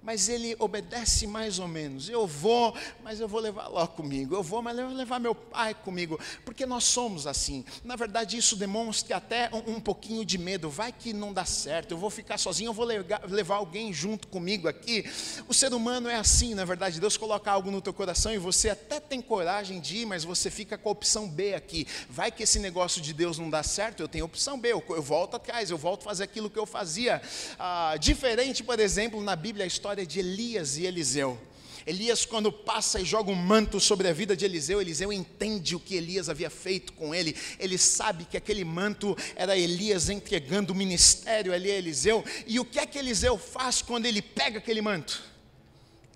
mas 0.04 0.28
ele 0.28 0.54
obedece 0.58 1.26
mais 1.26 1.58
ou 1.58 1.66
menos. 1.66 2.10
Eu 2.10 2.26
vou, 2.26 2.76
mas 3.02 3.20
eu 3.20 3.26
vou 3.26 3.40
levar 3.40 3.68
Ló 3.68 3.86
comigo. 3.86 4.34
Eu 4.34 4.42
vou, 4.42 4.60
mas 4.60 4.78
eu 4.78 4.86
vou 4.86 4.96
levar 4.96 5.18
meu 5.18 5.34
pai 5.34 5.74
comigo. 5.74 6.20
Porque 6.44 6.66
nós 6.66 6.84
somos 6.84 7.26
assim. 7.26 7.64
Na 7.82 7.96
verdade, 7.96 8.36
isso 8.36 8.54
demonstra 8.54 9.16
até 9.16 9.48
um, 9.50 9.76
um 9.76 9.80
pouquinho 9.80 10.22
de 10.22 10.36
medo. 10.36 10.68
Vai 10.68 10.92
que 10.92 11.14
não 11.14 11.32
dá 11.32 11.46
certo, 11.46 11.92
eu 11.92 11.98
vou 11.98 12.10
ficar 12.10 12.36
sozinho, 12.36 12.68
eu 12.68 12.74
vou 12.74 12.84
levar, 12.84 13.22
levar 13.30 13.56
alguém 13.56 13.94
junto 13.94 14.28
comigo 14.28 14.68
aqui. 14.68 15.10
O 15.48 15.54
ser 15.54 15.72
humano 15.72 16.08
é 16.08 16.16
assim, 16.16 16.54
na 16.54 16.66
verdade. 16.66 17.00
Deus 17.00 17.16
coloca 17.16 17.50
algo 17.50 17.70
no 17.70 17.80
teu 17.80 17.94
coração 17.94 18.32
e 18.32 18.38
você 18.38 18.68
até 18.68 19.00
tem 19.00 19.22
coragem 19.22 19.80
de 19.80 19.98
ir, 19.98 20.06
mas 20.06 20.22
você 20.22 20.50
fica 20.50 20.76
com 20.76 20.90
a 20.90 20.92
opção 20.92 21.26
B 21.26 21.54
aqui. 21.54 21.86
Vai 22.10 22.30
que 22.30 22.42
esse 22.42 22.58
negócio 22.58 23.00
de 23.00 23.14
Deus 23.14 23.38
não 23.38 23.48
dá 23.48 23.62
certo, 23.62 24.00
eu 24.00 24.08
tenho 24.08 24.26
opção 24.26 24.60
B. 24.60 24.70
Eu, 24.70 24.84
eu 24.90 25.02
volto 25.02 25.36
atrás, 25.36 25.70
eu 25.70 25.78
volto 25.78 26.02
a 26.02 26.04
fazer 26.04 26.24
aquilo 26.24 26.50
que 26.50 26.58
eu 26.58 26.66
fazia. 26.66 27.22
Ah, 27.58 27.96
diferente, 27.98 28.62
por 28.62 28.78
exemplo, 28.78 29.22
na 29.22 29.34
Bíblia, 29.34 29.64
a 29.64 29.66
história 29.66 29.93
história 29.94 30.06
de 30.06 30.18
Elias 30.18 30.76
e 30.76 30.86
Eliseu. 30.86 31.38
Elias, 31.86 32.26
quando 32.26 32.50
passa 32.50 32.98
e 32.98 33.04
joga 33.04 33.30
um 33.30 33.36
manto 33.36 33.78
sobre 33.78 34.08
a 34.08 34.12
vida 34.12 34.36
de 34.36 34.44
Eliseu, 34.44 34.80
Eliseu 34.80 35.12
entende 35.12 35.76
o 35.76 35.78
que 35.78 35.94
Elias 35.94 36.28
havia 36.28 36.50
feito 36.50 36.92
com 36.94 37.14
ele. 37.14 37.36
Ele 37.60 37.78
sabe 37.78 38.24
que 38.24 38.36
aquele 38.36 38.64
manto 38.64 39.16
era 39.36 39.56
Elias 39.56 40.08
entregando 40.08 40.72
o 40.72 40.76
ministério 40.76 41.52
ali 41.52 41.70
a 41.70 41.76
Eliseu. 41.76 42.24
E 42.44 42.58
o 42.58 42.64
que 42.64 42.80
é 42.80 42.86
que 42.86 42.98
Eliseu 42.98 43.38
faz 43.38 43.82
quando 43.82 44.06
ele 44.06 44.20
pega 44.20 44.58
aquele 44.58 44.82
manto? 44.82 45.22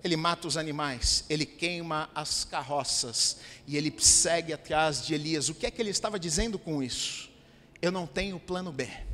Ele 0.02 0.16
mata 0.16 0.48
os 0.48 0.56
animais, 0.56 1.24
ele 1.28 1.46
queima 1.46 2.10
as 2.14 2.44
carroças 2.44 3.36
e 3.64 3.76
ele 3.76 3.94
segue 3.98 4.52
atrás 4.52 5.06
de 5.06 5.14
Elias. 5.14 5.48
O 5.48 5.54
que 5.54 5.66
é 5.66 5.70
que 5.70 5.80
ele 5.80 5.90
estava 5.90 6.18
dizendo 6.18 6.58
com 6.58 6.82
isso? 6.82 7.30
Eu 7.80 7.92
não 7.92 8.08
tenho 8.08 8.40
plano 8.40 8.72
B 8.72 9.07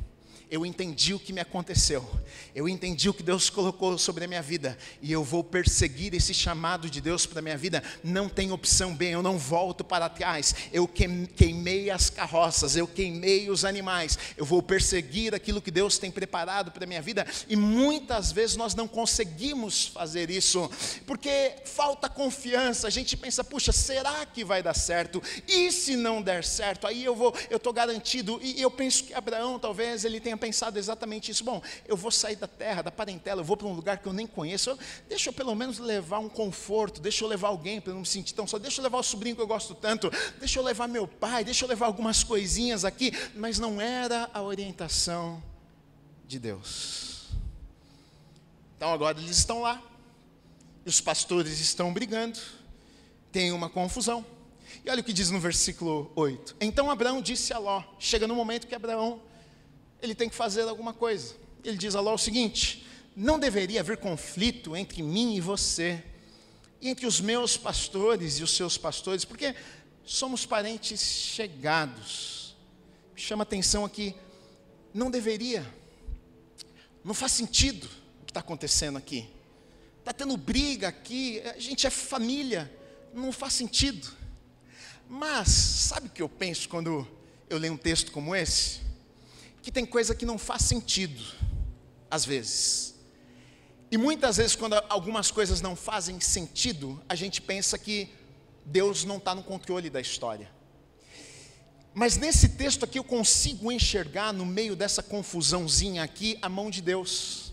eu 0.49 0.65
entendi 0.65 1.13
o 1.13 1.19
que 1.19 1.33
me 1.33 1.41
aconteceu, 1.41 2.07
eu 2.53 2.67
entendi 2.69 3.09
o 3.09 3.13
que 3.13 3.23
Deus 3.23 3.49
colocou 3.49 3.97
sobre 3.97 4.25
a 4.25 4.27
minha 4.27 4.41
vida, 4.41 4.77
e 5.01 5.11
eu 5.11 5.23
vou 5.23 5.43
perseguir 5.43 6.13
esse 6.13 6.33
chamado 6.33 6.89
de 6.89 7.01
Deus 7.01 7.25
para 7.25 7.39
a 7.39 7.41
minha 7.41 7.57
vida. 7.57 7.83
Não 8.03 8.29
tem 8.29 8.51
opção 8.51 8.95
B, 8.95 9.09
eu 9.09 9.21
não 9.21 9.37
volto 9.37 9.83
para 9.83 10.09
trás. 10.09 10.55
Eu 10.71 10.87
queimei 10.87 11.89
as 11.89 12.09
carroças, 12.09 12.75
eu 12.75 12.87
queimei 12.87 13.49
os 13.49 13.65
animais, 13.65 14.17
eu 14.37 14.45
vou 14.45 14.61
perseguir 14.61 15.33
aquilo 15.33 15.61
que 15.61 15.71
Deus 15.71 15.97
tem 15.97 16.11
preparado 16.11 16.71
para 16.71 16.83
a 16.83 16.87
minha 16.87 17.01
vida, 17.01 17.25
e 17.47 17.55
muitas 17.55 18.31
vezes 18.31 18.55
nós 18.55 18.75
não 18.75 18.87
conseguimos 18.87 19.87
fazer 19.87 20.29
isso, 20.29 20.69
porque 21.05 21.53
falta 21.65 22.09
confiança. 22.09 22.87
A 22.87 22.91
gente 22.91 23.17
pensa, 23.17 23.43
puxa, 23.43 23.71
será 23.71 24.25
que 24.25 24.43
vai 24.43 24.63
dar 24.63 24.73
certo? 24.73 25.21
E 25.47 25.71
se 25.71 25.95
não 25.95 26.21
der 26.21 26.43
certo, 26.43 26.87
aí 26.87 27.03
eu 27.03 27.15
vou, 27.15 27.35
eu 27.49 27.57
estou 27.57 27.73
garantido. 27.73 28.39
E 28.41 28.61
eu 28.61 28.71
penso 28.71 29.03
que 29.03 29.13
Abraão 29.13 29.59
talvez 29.59 30.05
ele 30.05 30.19
tenha 30.19 30.37
pensado 30.45 30.77
exatamente 30.77 31.31
isso. 31.31 31.43
Bom, 31.43 31.59
eu 31.87 31.97
vou 31.97 32.11
sair 32.11 32.35
da 32.35 32.47
terra, 32.47 32.83
da 32.83 32.91
parentela, 32.91 33.41
eu 33.41 33.45
vou 33.45 33.57
para 33.57 33.65
um 33.65 33.73
lugar 33.73 33.97
que 33.97 34.07
eu 34.07 34.13
nem 34.13 34.27
conheço. 34.27 34.77
Deixa 35.09 35.29
eu 35.29 35.33
pelo 35.33 35.55
menos 35.55 35.79
levar 35.79 36.19
um 36.19 36.29
conforto, 36.29 37.01
deixa 37.01 37.23
eu 37.23 37.27
levar 37.27 37.47
alguém 37.47 37.81
para 37.81 37.93
não 37.93 38.01
me 38.01 38.05
sentir 38.05 38.33
tão 38.33 38.45
só. 38.45 38.59
Deixa 38.59 38.79
eu 38.79 38.83
levar 38.83 38.99
o 38.99 39.03
sobrinho 39.03 39.35
que 39.35 39.41
eu 39.41 39.47
gosto 39.47 39.73
tanto, 39.73 40.11
deixa 40.39 40.59
eu 40.59 40.63
levar 40.63 40.87
meu 40.87 41.07
pai, 41.07 41.43
deixa 41.43 41.65
eu 41.65 41.69
levar 41.69 41.87
algumas 41.87 42.23
coisinhas 42.23 42.85
aqui. 42.85 43.11
Mas 43.33 43.57
não 43.57 43.81
era 43.81 44.29
a 44.33 44.41
orientação 44.43 45.41
de 46.27 46.37
Deus. 46.37 47.29
Então 48.77 48.93
agora 48.93 49.17
eles 49.17 49.35
estão 49.35 49.61
lá, 49.61 49.81
e 50.85 50.89
os 50.89 51.01
pastores 51.01 51.59
estão 51.59 51.91
brigando, 51.91 52.39
tem 53.31 53.51
uma 53.51 53.69
confusão. 53.69 54.23
E 54.85 54.89
olha 54.91 55.01
o 55.01 55.03
que 55.03 55.13
diz 55.13 55.31
no 55.31 55.39
versículo 55.39 56.11
8. 56.15 56.57
Então 56.61 56.91
Abraão 56.91 57.19
disse 57.19 57.51
a 57.51 57.57
Ló: 57.57 57.81
chega 57.97 58.27
no 58.27 58.35
momento 58.35 58.67
que 58.67 58.75
Abraão 58.75 59.19
ele 60.05 60.15
tem 60.15 60.29
que 60.29 60.35
fazer 60.35 60.61
alguma 60.61 60.93
coisa. 60.93 61.35
Ele 61.63 61.77
diz 61.77 61.95
a 61.95 62.01
Ló 62.01 62.13
o 62.13 62.17
seguinte: 62.17 62.85
não 63.15 63.39
deveria 63.39 63.79
haver 63.79 63.97
conflito 63.97 64.75
entre 64.75 65.01
mim 65.01 65.35
e 65.35 65.41
você, 65.41 66.03
entre 66.81 67.05
os 67.05 67.19
meus 67.19 67.57
pastores 67.57 68.39
e 68.39 68.43
os 68.43 68.51
seus 68.51 68.77
pastores, 68.77 69.25
porque 69.25 69.55
somos 70.03 70.45
parentes 70.45 71.01
chegados. 71.01 72.55
Chama 73.15 73.43
atenção 73.43 73.85
aqui, 73.85 74.13
não 74.93 75.09
deveria, 75.09 75.65
não 77.03 77.13
faz 77.13 77.31
sentido 77.31 77.85
o 78.21 78.25
que 78.25 78.31
está 78.31 78.41
acontecendo 78.41 78.97
aqui. 78.97 79.27
Está 79.99 80.13
tendo 80.13 80.37
briga 80.37 80.89
aqui, 80.89 81.41
a 81.41 81.57
gente 81.57 81.87
é 81.87 81.89
família, 81.89 82.71
não 83.13 83.31
faz 83.31 83.53
sentido. 83.53 84.07
Mas, 85.09 85.47
sabe 85.47 86.07
o 86.07 86.11
que 86.11 86.21
eu 86.21 86.29
penso 86.29 86.67
quando 86.67 87.07
eu 87.49 87.57
leio 87.57 87.73
um 87.73 87.77
texto 87.77 88.11
como 88.11 88.35
esse? 88.35 88.84
Que 89.65 89.71
tem 89.71 89.83
coisa 89.83 90.13
que 90.13 90.27
não 90.27 90.37
faz 90.37 90.61
sentido, 90.61 91.19
às 92.09 92.23
vezes. 92.23 92.93
E 93.89 93.97
muitas 93.97 94.37
vezes, 94.37 94.55
quando 94.55 94.75
algumas 94.87 95.31
coisas 95.31 95.59
não 95.59 95.75
fazem 95.75 96.19
sentido, 96.19 97.01
a 97.09 97.15
gente 97.15 97.41
pensa 97.41 97.75
que 97.75 98.09
Deus 98.63 99.03
não 99.03 99.17
está 99.17 99.33
no 99.33 99.41
controle 99.41 99.89
da 99.89 99.99
história. 99.99 100.51
Mas 101.95 102.15
nesse 102.15 102.49
texto 102.49 102.85
aqui 102.85 102.99
eu 102.99 103.03
consigo 103.03 103.71
enxergar 103.71 104.31
no 104.31 104.45
meio 104.45 104.75
dessa 104.75 105.01
confusãozinha 105.01 106.03
aqui 106.03 106.37
a 106.43 106.47
mão 106.47 106.69
de 106.69 106.79
Deus. 106.79 107.51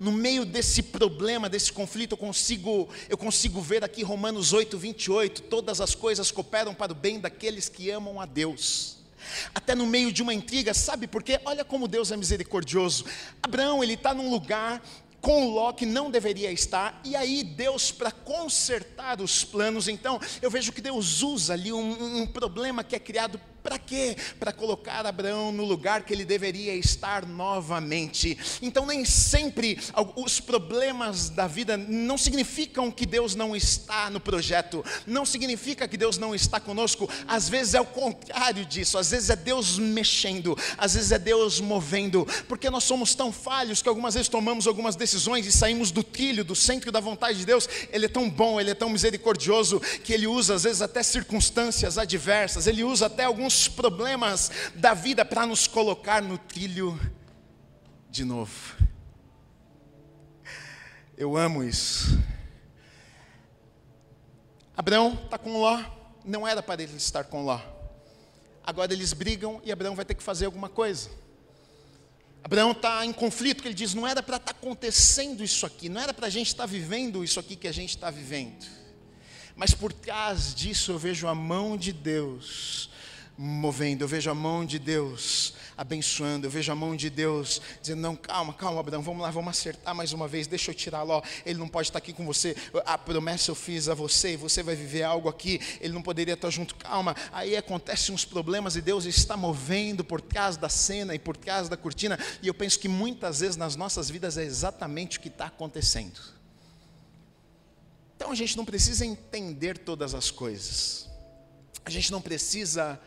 No 0.00 0.12
meio 0.12 0.46
desse 0.46 0.82
problema, 0.82 1.46
desse 1.46 1.70
conflito, 1.70 2.12
eu 2.12 2.18
consigo, 2.18 2.88
eu 3.06 3.18
consigo 3.18 3.60
ver 3.60 3.84
aqui 3.84 4.02
Romanos 4.02 4.54
8, 4.54 4.78
28, 4.78 5.42
todas 5.42 5.78
as 5.82 5.94
coisas 5.94 6.30
cooperam 6.30 6.74
para 6.74 6.92
o 6.92 6.94
bem 6.94 7.20
daqueles 7.20 7.68
que 7.68 7.90
amam 7.90 8.18
a 8.18 8.24
Deus 8.24 9.03
até 9.54 9.74
no 9.74 9.86
meio 9.86 10.12
de 10.12 10.22
uma 10.22 10.34
intriga, 10.34 10.74
sabe 10.74 11.06
por 11.06 11.22
quê? 11.22 11.40
Olha 11.44 11.64
como 11.64 11.88
Deus 11.88 12.10
é 12.10 12.16
misericordioso. 12.16 13.04
Abraão, 13.42 13.82
ele 13.82 13.94
está 13.94 14.12
num 14.14 14.30
lugar 14.30 14.82
com 15.20 15.48
Ló 15.48 15.72
que 15.72 15.86
não 15.86 16.10
deveria 16.10 16.52
estar, 16.52 17.00
e 17.02 17.16
aí 17.16 17.42
Deus, 17.42 17.90
para 17.90 18.10
consertar 18.10 19.22
os 19.22 19.42
planos, 19.42 19.88
então 19.88 20.20
eu 20.42 20.50
vejo 20.50 20.70
que 20.70 20.82
Deus 20.82 21.22
usa 21.22 21.54
ali 21.54 21.72
um, 21.72 22.18
um 22.20 22.26
problema 22.26 22.84
que 22.84 22.94
é 22.94 22.98
criado 22.98 23.40
para 23.64 23.78
quê? 23.78 24.14
Para 24.38 24.52
colocar 24.52 25.06
Abraão 25.06 25.50
no 25.50 25.64
lugar 25.64 26.02
que 26.02 26.12
ele 26.12 26.26
deveria 26.26 26.76
estar 26.76 27.26
novamente. 27.26 28.36
Então, 28.60 28.84
nem 28.84 29.06
sempre 29.06 29.78
os 30.16 30.38
problemas 30.38 31.30
da 31.30 31.46
vida 31.46 31.74
não 31.74 32.18
significam 32.18 32.90
que 32.90 33.06
Deus 33.06 33.34
não 33.34 33.56
está 33.56 34.10
no 34.10 34.20
projeto, 34.20 34.84
não 35.06 35.24
significa 35.24 35.88
que 35.88 35.96
Deus 35.96 36.18
não 36.18 36.34
está 36.34 36.60
conosco. 36.60 37.08
Às 37.26 37.48
vezes 37.48 37.72
é 37.72 37.80
o 37.80 37.86
contrário 37.86 38.66
disso, 38.66 38.98
às 38.98 39.10
vezes 39.10 39.30
é 39.30 39.36
Deus 39.36 39.78
mexendo, 39.78 40.54
às 40.76 40.92
vezes 40.92 41.10
é 41.10 41.18
Deus 41.18 41.58
movendo, 41.58 42.26
porque 42.46 42.68
nós 42.68 42.84
somos 42.84 43.14
tão 43.14 43.32
falhos 43.32 43.80
que 43.80 43.88
algumas 43.88 44.12
vezes 44.12 44.28
tomamos 44.28 44.66
algumas 44.66 44.94
decisões 44.94 45.46
e 45.46 45.52
saímos 45.52 45.90
do 45.90 46.02
trilho, 46.02 46.44
do 46.44 46.54
centro 46.54 46.92
da 46.92 47.00
vontade 47.00 47.38
de 47.38 47.46
Deus. 47.46 47.66
Ele 47.90 48.04
é 48.04 48.10
tão 48.10 48.28
bom, 48.28 48.60
ele 48.60 48.72
é 48.72 48.74
tão 48.74 48.90
misericordioso 48.90 49.80
que 49.80 50.12
ele 50.12 50.26
usa 50.26 50.56
às 50.56 50.64
vezes 50.64 50.82
até 50.82 51.02
circunstâncias 51.02 51.96
adversas, 51.96 52.66
ele 52.66 52.84
usa 52.84 53.06
até 53.06 53.24
alguns 53.24 53.53
os 53.54 53.68
problemas 53.68 54.50
da 54.74 54.94
vida 54.94 55.24
para 55.24 55.46
nos 55.46 55.66
colocar 55.66 56.20
no 56.20 56.36
trilho 56.36 56.98
de 58.10 58.24
novo. 58.24 58.76
Eu 61.16 61.36
amo 61.36 61.62
isso. 61.62 62.18
Abraão 64.76 65.14
está 65.24 65.38
com 65.38 65.60
Ló, 65.60 65.80
não 66.24 66.46
era 66.46 66.62
para 66.62 66.82
ele 66.82 66.96
estar 66.96 67.24
com 67.24 67.44
Ló. 67.44 67.60
Agora 68.64 68.92
eles 68.92 69.12
brigam 69.12 69.60
e 69.64 69.70
Abraão 69.70 69.94
vai 69.94 70.04
ter 70.04 70.14
que 70.14 70.22
fazer 70.22 70.46
alguma 70.46 70.68
coisa. 70.68 71.10
Abraão 72.42 72.72
está 72.72 73.06
em 73.06 73.12
conflito, 73.12 73.56
porque 73.56 73.68
ele 73.68 73.74
diz: 73.74 73.94
não 73.94 74.06
era 74.06 74.22
para 74.22 74.36
estar 74.36 74.52
tá 74.52 74.58
acontecendo 74.58 75.44
isso 75.44 75.64
aqui, 75.64 75.88
não 75.88 76.00
era 76.00 76.12
para 76.12 76.26
a 76.26 76.30
gente 76.30 76.48
estar 76.48 76.64
tá 76.64 76.66
vivendo 76.66 77.22
isso 77.22 77.38
aqui 77.38 77.54
que 77.54 77.68
a 77.68 77.72
gente 77.72 77.90
está 77.90 78.10
vivendo. 78.10 78.66
Mas 79.54 79.72
por 79.72 79.92
trás 79.92 80.52
disso 80.52 80.90
eu 80.90 80.98
vejo 80.98 81.28
a 81.28 81.34
mão 81.34 81.76
de 81.76 81.92
Deus 81.92 82.90
movendo, 83.36 84.02
eu 84.02 84.08
vejo 84.08 84.30
a 84.30 84.34
mão 84.34 84.64
de 84.64 84.78
Deus 84.78 85.54
abençoando, 85.76 86.46
eu 86.46 86.50
vejo 86.50 86.70
a 86.70 86.74
mão 86.74 86.94
de 86.94 87.10
Deus 87.10 87.60
dizendo: 87.80 88.00
Não, 88.00 88.14
calma, 88.14 88.54
calma, 88.54 88.80
Abraão, 88.80 89.02
vamos 89.02 89.22
lá, 89.22 89.30
vamos 89.30 89.50
acertar 89.50 89.94
mais 89.94 90.12
uma 90.12 90.28
vez, 90.28 90.46
deixa 90.46 90.70
eu 90.70 90.74
tirar 90.74 91.02
Ló, 91.02 91.20
ele 91.44 91.58
não 91.58 91.68
pode 91.68 91.88
estar 91.88 91.98
aqui 91.98 92.12
com 92.12 92.24
você, 92.24 92.56
a 92.86 92.96
promessa 92.96 93.50
eu 93.50 93.54
fiz 93.54 93.88
a 93.88 93.94
você 93.94 94.36
você 94.36 94.62
vai 94.62 94.76
viver 94.76 95.02
algo 95.02 95.28
aqui, 95.28 95.60
ele 95.80 95.92
não 95.92 96.02
poderia 96.02 96.34
estar 96.34 96.50
junto, 96.50 96.74
calma. 96.76 97.16
Aí 97.32 97.56
acontecem 97.56 98.14
uns 98.14 98.24
problemas 98.24 98.76
e 98.76 98.80
Deus 98.80 99.04
está 99.04 99.36
movendo 99.36 100.04
por 100.04 100.20
trás 100.20 100.56
da 100.56 100.68
cena 100.68 101.14
e 101.14 101.18
por 101.18 101.36
trás 101.36 101.68
da 101.68 101.76
cortina, 101.76 102.18
e 102.42 102.46
eu 102.46 102.54
penso 102.54 102.78
que 102.78 102.88
muitas 102.88 103.40
vezes 103.40 103.56
nas 103.56 103.74
nossas 103.74 104.08
vidas 104.08 104.38
é 104.38 104.44
exatamente 104.44 105.18
o 105.18 105.20
que 105.20 105.28
está 105.28 105.46
acontecendo. 105.46 106.20
Então 108.16 108.30
a 108.30 108.34
gente 108.34 108.56
não 108.56 108.64
precisa 108.64 109.04
entender 109.04 109.76
todas 109.78 110.14
as 110.14 110.30
coisas, 110.30 111.08
a 111.84 111.90
gente 111.90 112.12
não 112.12 112.22
precisa 112.22 113.00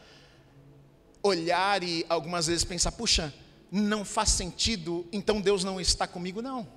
olhar 1.28 1.84
e 1.84 2.06
algumas 2.10 2.48
vezes 2.48 2.64
pensar, 2.64 2.92
puxa, 2.92 3.34
não 3.72 4.06
faz 4.06 4.30
sentido, 4.30 5.08
então 5.12 5.42
Deus 5.42 5.64
não 5.64 5.80
está 5.80 6.08
comigo. 6.08 6.42
Não. 6.42 6.68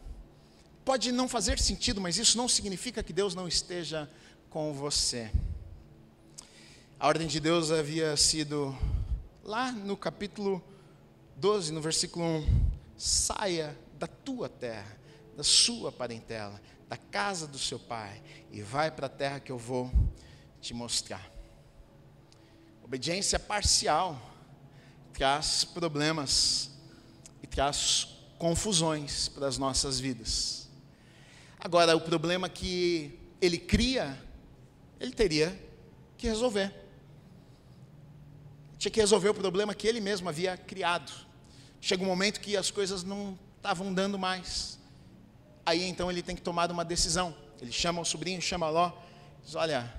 Pode 0.85 1.12
não 1.12 1.28
fazer 1.28 1.59
sentido, 1.59 2.00
mas 2.00 2.19
isso 2.19 2.37
não 2.37 2.49
significa 2.49 3.02
que 3.02 3.12
Deus 3.12 3.35
não 3.35 3.47
esteja 3.47 4.11
com 4.49 4.73
você. 4.73 5.30
A 6.99 7.07
ordem 7.07 7.26
de 7.26 7.38
Deus 7.40 7.71
havia 7.71 8.16
sido 8.16 8.76
lá 9.45 9.73
no 9.73 9.97
capítulo 9.97 10.62
12, 11.37 11.73
no 11.73 11.80
versículo 11.80 12.25
1: 12.25 12.71
saia 12.97 13.78
da 13.99 14.07
tua 14.07 14.49
terra, 14.49 14.99
da 15.37 15.42
sua 15.42 15.92
parentela, 15.92 16.61
da 16.88 16.97
casa 16.97 17.47
do 17.47 17.59
seu 17.59 17.78
pai, 17.78 18.21
e 18.50 18.61
vai 18.61 18.90
para 18.90 19.07
a 19.07 19.11
terra 19.11 19.40
que 19.40 19.52
eu 19.52 19.59
vou 19.59 19.90
te 20.61 20.75
mostrar. 20.75 21.30
Obediência 22.83 23.38
parcial 23.38 24.29
traz 25.20 25.66
problemas 25.66 26.70
e 27.42 27.46
traz 27.46 28.08
confusões 28.38 29.28
para 29.28 29.46
as 29.46 29.58
nossas 29.58 30.00
vidas. 30.00 30.66
Agora, 31.58 31.94
o 31.94 32.00
problema 32.00 32.48
que 32.48 33.20
ele 33.38 33.58
cria, 33.58 34.18
ele 34.98 35.12
teria 35.12 35.54
que 36.16 36.26
resolver. 36.26 36.72
Tinha 38.78 38.90
que 38.90 38.98
resolver 38.98 39.28
o 39.28 39.34
problema 39.34 39.74
que 39.74 39.86
ele 39.86 40.00
mesmo 40.00 40.26
havia 40.26 40.56
criado. 40.56 41.12
Chega 41.82 42.02
um 42.02 42.06
momento 42.06 42.40
que 42.40 42.56
as 42.56 42.70
coisas 42.70 43.04
não 43.04 43.38
estavam 43.58 43.92
dando 43.92 44.18
mais. 44.18 44.78
Aí 45.66 45.84
então 45.84 46.10
ele 46.10 46.22
tem 46.22 46.34
que 46.34 46.40
tomar 46.40 46.70
uma 46.70 46.82
decisão. 46.82 47.36
Ele 47.60 47.70
chama 47.72 48.00
o 48.00 48.06
sobrinho, 48.06 48.40
chama 48.40 48.70
Ló, 48.70 48.90
diz: 49.44 49.54
Olha, 49.54 49.94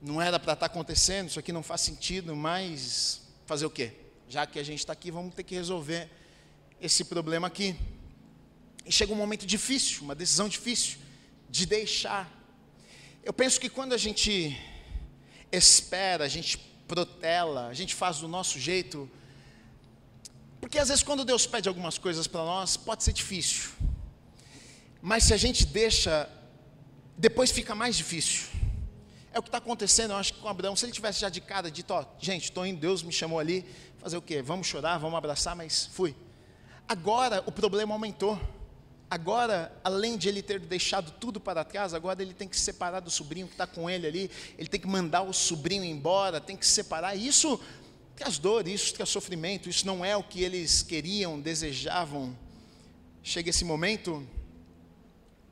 não 0.00 0.20
era 0.20 0.40
para 0.40 0.54
estar 0.54 0.66
tá 0.68 0.72
acontecendo, 0.74 1.28
isso 1.28 1.38
aqui 1.38 1.52
não 1.52 1.62
faz 1.62 1.82
sentido, 1.82 2.34
mas 2.34 3.22
fazer 3.46 3.66
o 3.66 3.70
quê? 3.70 4.01
Já 4.32 4.46
que 4.46 4.58
a 4.58 4.62
gente 4.62 4.78
está 4.78 4.94
aqui, 4.94 5.10
vamos 5.10 5.34
ter 5.34 5.42
que 5.42 5.54
resolver 5.54 6.08
esse 6.80 7.04
problema 7.04 7.48
aqui. 7.48 7.76
E 8.86 8.90
chega 8.90 9.12
um 9.12 9.16
momento 9.16 9.44
difícil, 9.44 10.04
uma 10.04 10.14
decisão 10.14 10.48
difícil, 10.48 10.96
de 11.50 11.66
deixar. 11.66 12.26
Eu 13.22 13.34
penso 13.34 13.60
que 13.60 13.68
quando 13.68 13.92
a 13.92 13.98
gente 13.98 14.58
espera, 15.52 16.24
a 16.24 16.28
gente 16.28 16.56
protela, 16.88 17.66
a 17.66 17.74
gente 17.74 17.94
faz 17.94 18.20
do 18.20 18.26
nosso 18.26 18.58
jeito, 18.58 19.06
porque 20.62 20.78
às 20.78 20.88
vezes 20.88 21.04
quando 21.04 21.26
Deus 21.26 21.46
pede 21.46 21.68
algumas 21.68 21.98
coisas 21.98 22.26
para 22.26 22.42
nós, 22.42 22.74
pode 22.74 23.04
ser 23.04 23.12
difícil. 23.12 23.72
Mas 25.02 25.24
se 25.24 25.34
a 25.34 25.36
gente 25.36 25.66
deixa, 25.66 26.26
depois 27.18 27.50
fica 27.50 27.74
mais 27.74 27.98
difícil. 27.98 28.46
É 29.34 29.38
o 29.38 29.42
que 29.42 29.48
está 29.48 29.58
acontecendo, 29.58 30.12
eu 30.12 30.16
acho 30.16 30.34
que 30.34 30.40
com 30.40 30.48
Abraão, 30.48 30.74
se 30.74 30.86
ele 30.86 30.92
tivesse 30.92 31.20
já 31.20 31.28
de 31.28 31.40
cara 31.40 31.70
dito, 31.70 31.92
ó, 31.92 32.04
gente, 32.18 32.44
estou 32.44 32.66
indo, 32.66 32.80
Deus 32.80 33.02
me 33.02 33.12
chamou 33.12 33.38
ali, 33.38 33.64
fazer 34.02 34.16
o 34.16 34.22
quê? 34.22 34.42
Vamos 34.42 34.66
chorar, 34.66 34.98
vamos 34.98 35.16
abraçar, 35.16 35.54
mas 35.54 35.86
fui. 35.86 36.14
Agora 36.88 37.42
o 37.46 37.52
problema 37.52 37.94
aumentou. 37.94 38.38
Agora, 39.08 39.72
além 39.84 40.16
de 40.16 40.28
ele 40.28 40.42
ter 40.42 40.58
deixado 40.58 41.12
tudo 41.12 41.38
para 41.38 41.62
trás, 41.62 41.94
agora 41.94 42.20
ele 42.20 42.34
tem 42.34 42.48
que 42.48 42.56
se 42.56 42.62
separar 42.62 43.00
do 43.00 43.10
sobrinho 43.10 43.46
que 43.46 43.52
está 43.52 43.66
com 43.66 43.88
ele 43.88 44.06
ali, 44.06 44.30
ele 44.58 44.68
tem 44.68 44.80
que 44.80 44.88
mandar 44.88 45.22
o 45.22 45.32
sobrinho 45.32 45.84
embora, 45.84 46.40
tem 46.40 46.56
que 46.56 46.66
se 46.66 46.72
separar. 46.72 47.14
Isso 47.14 47.60
traz 48.16 48.38
dor, 48.38 48.66
isso 48.66 48.92
traz 48.94 49.10
sofrimento, 49.10 49.68
isso 49.68 49.86
não 49.86 50.04
é 50.04 50.16
o 50.16 50.22
que 50.22 50.42
eles 50.42 50.82
queriam, 50.82 51.38
desejavam. 51.38 52.36
Chega 53.22 53.50
esse 53.50 53.64
momento 53.64 54.26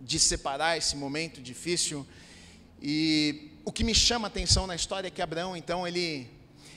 de 0.00 0.18
separar, 0.18 0.76
esse 0.76 0.96
momento 0.96 1.40
difícil, 1.40 2.06
e 2.82 3.52
o 3.64 3.70
que 3.70 3.84
me 3.84 3.94
chama 3.94 4.26
a 4.26 4.30
atenção 4.30 4.66
na 4.66 4.74
história 4.74 5.08
é 5.08 5.10
que 5.10 5.22
Abraão, 5.22 5.56
então, 5.56 5.86
ele. 5.86 6.26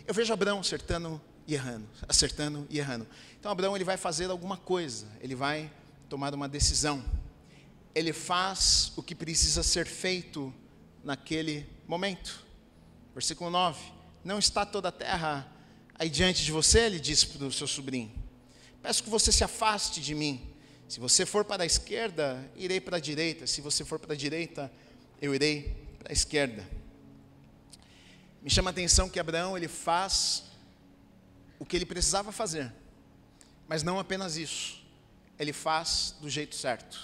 Eu 0.06 0.14
vejo 0.14 0.34
Abraão 0.34 0.60
acertando 0.60 1.20
e 1.48 1.54
errando, 1.54 1.88
acertando 2.08 2.66
e 2.70 2.80
errando. 2.80 3.08
Então 3.40 3.52
Abraão 3.52 3.76
ele 3.76 3.84
vai 3.84 3.98
fazer 3.98 4.30
alguma 4.30 4.58
coisa, 4.58 5.08
ele 5.20 5.36
vai 5.36 5.72
tomar 6.10 6.34
uma 6.34 6.48
decisão. 6.48 7.04
Ele 7.94 8.14
faz 8.14 8.92
o 8.96 9.04
que 9.04 9.14
precisa 9.14 9.62
ser 9.62 9.86
feito 9.86 10.54
naquele 11.04 11.68
momento. 11.88 12.44
Versículo 13.14 13.50
9: 13.50 13.80
Não 14.24 14.40
está 14.40 14.66
toda 14.66 14.90
a 14.90 14.92
terra 14.92 15.48
aí 15.96 16.10
diante 16.10 16.44
de 16.44 16.52
você, 16.52 16.80
ele 16.80 17.00
disse 17.00 17.28
para 17.28 17.46
o 17.46 17.52
seu 17.52 17.68
sobrinho. 17.68 18.12
Peço 18.82 19.04
que 19.04 19.10
você 19.10 19.32
se 19.32 19.44
afaste 19.44 20.02
de 20.02 20.14
mim. 20.16 20.50
Se 20.88 21.00
você 21.00 21.26
for 21.26 21.46
para 21.46 21.64
a 21.64 21.66
esquerda, 21.66 22.50
irei 22.56 22.80
para 22.82 22.98
a 22.98 23.00
direita. 23.00 23.48
Se 23.48 23.62
você 23.62 23.86
for 23.86 23.98
para 23.98 24.14
a 24.14 24.18
direita, 24.18 24.72
eu 25.22 25.34
irei 25.34 25.76
para 26.00 26.12
a 26.12 26.14
esquerda. 26.14 26.68
Me 28.42 28.50
chama 28.50 28.70
a 28.70 28.72
atenção 28.72 29.10
que 29.10 29.20
Abraão 29.20 29.56
ele 29.56 29.70
faz 29.70 30.44
o 31.64 31.66
que 31.66 31.78
ele 31.78 31.86
precisava 31.86 32.30
fazer. 32.34 32.70
Mas 33.70 33.84
não 33.84 33.98
apenas 33.98 34.36
isso. 34.36 34.84
Ele 35.40 35.54
faz 35.54 36.14
do 36.20 36.30
jeito 36.30 36.56
certo. 36.56 37.00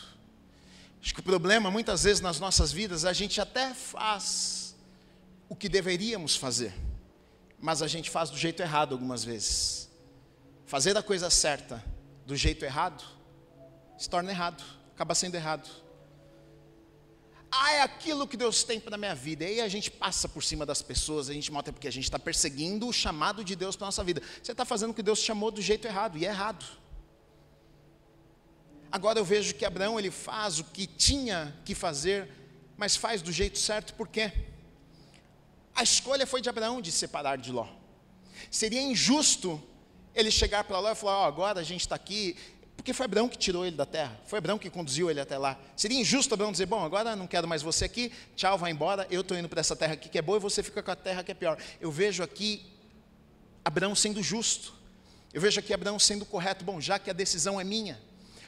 Acho 1.02 1.13
que 1.13 1.22
o 1.22 1.24
problema, 1.24 1.72
muitas 1.72 2.04
vezes 2.04 2.19
nas 2.19 2.41
nossas 2.41 2.69
vidas, 2.69 3.06
a 3.06 3.13
gente 3.13 3.39
até 3.39 3.74
faz 3.74 4.76
o 5.48 5.56
que 5.56 5.69
deveríamos 5.69 6.36
fazer, 6.36 6.74
mas 7.58 7.82
a 7.82 7.88
gente 7.88 8.10
faz 8.10 8.30
do 8.30 8.38
jeito 8.38 8.62
errado 8.62 8.91
algumas 8.91 9.24
vezes. 9.24 9.89
Fazer 10.65 10.95
a 10.98 11.02
coisa 11.02 11.30
certa 11.30 11.82
do 12.26 12.36
jeito 12.36 12.65
errado 12.65 13.02
se 13.98 14.10
torna 14.10 14.30
errado, 14.30 14.62
acaba 14.93 15.15
sendo 15.15 15.36
errado. 15.36 15.69
Ah, 17.51 17.73
é 17.73 17.81
aquilo 17.81 18.27
que 18.27 18.38
Deus 18.38 18.63
tem 18.63 18.79
para 18.79 18.95
a 18.95 18.97
minha 18.97 19.15
vida. 19.15 19.43
E 19.43 19.47
aí 19.47 19.62
a 19.62 19.67
gente 19.67 19.89
passa 19.89 20.29
por 20.29 20.43
cima 20.43 20.65
das 20.65 20.81
pessoas, 20.81 21.29
a 21.29 21.33
gente 21.33 21.51
mostra 21.51 21.73
porque 21.73 21.88
a 21.88 21.91
gente 21.91 22.03
está 22.03 22.19
perseguindo 22.19 22.88
o 22.88 22.93
chamado 22.93 23.43
de 23.43 23.55
Deus 23.55 23.75
para 23.75 23.85
a 23.85 23.88
nossa 23.88 24.03
vida. 24.03 24.21
Você 24.41 24.51
está 24.51 24.65
fazendo 24.65 24.91
o 24.91 24.93
que 24.93 25.01
Deus 25.01 25.19
chamou 25.19 25.49
do 25.49 25.62
jeito 25.62 25.88
errado, 25.88 26.17
e 26.17 26.25
é 26.25 26.29
errado. 26.29 26.65
Agora 28.91 29.19
eu 29.19 29.25
vejo 29.25 29.53
que 29.55 29.65
Abraão 29.65 29.99
ele 29.99 30.12
faz 30.12 30.59
o 30.59 30.63
que 30.63 30.88
tinha 30.88 31.55
que 31.63 31.75
fazer, 31.75 32.29
mas 32.77 32.95
faz 32.95 33.21
do 33.21 33.31
jeito 33.31 33.57
certo, 33.57 33.93
por 33.93 34.07
quê? 34.07 34.31
A 35.75 35.83
escolha 35.83 36.25
foi 36.25 36.41
de 36.41 36.49
Abraão 36.49 36.81
de 36.81 36.91
separar 36.91 37.38
de 37.38 37.51
Ló. 37.51 37.67
Seria 38.49 38.81
injusto 38.81 39.62
ele 40.13 40.31
chegar 40.31 40.63
para 40.63 40.79
Ló 40.79 40.91
e 40.91 40.95
falar: 40.95 41.21
oh, 41.21 41.25
agora 41.25 41.59
a 41.59 41.63
gente 41.63 41.81
está 41.81 41.95
aqui, 41.95 42.35
porque 42.79 42.93
foi 42.93 43.03
Abraão 43.03 43.27
que 43.27 43.37
tirou 43.37 43.65
ele 43.65 43.75
da 43.75 43.85
terra, 43.85 44.17
foi 44.25 44.39
Abraão 44.39 44.57
que 44.57 44.69
conduziu 44.69 45.11
ele 45.11 45.19
até 45.19 45.37
lá. 45.37 45.59
Seria 45.75 45.99
injusto 45.99 46.33
Abraão 46.33 46.49
dizer: 46.49 46.65
Bom, 46.65 46.81
agora 46.81 47.13
não 47.13 47.27
quero 47.27 47.45
mais 47.45 47.61
você 47.61 47.83
aqui, 47.83 48.09
tchau, 48.37 48.57
vai 48.57 48.71
embora, 48.71 49.05
eu 49.11 49.19
estou 49.19 49.37
indo 49.37 49.49
para 49.49 49.59
essa 49.59 49.75
terra 49.75 49.95
aqui 49.95 50.07
que 50.07 50.17
é 50.17 50.21
boa 50.21 50.37
e 50.37 50.39
você 50.39 50.63
fica 50.63 50.81
com 50.81 50.89
a 50.89 50.95
terra 50.95 51.21
que 51.21 51.29
é 51.29 51.33
pior. 51.33 51.57
Eu 51.81 51.91
vejo 51.91 52.23
aqui 52.23 52.65
Abraão 53.65 53.93
sendo 53.93 54.23
justo, 54.23 54.73
eu 55.33 55.41
vejo 55.41 55.59
aqui 55.59 55.73
Abraão 55.73 55.99
sendo 55.99 56.23
correto. 56.25 56.63
Bom, 56.63 56.79
já 56.79 56.97
que 56.97 57.09
a 57.09 57.13
decisão 57.13 57.59
é 57.59 57.65
minha, 57.65 57.99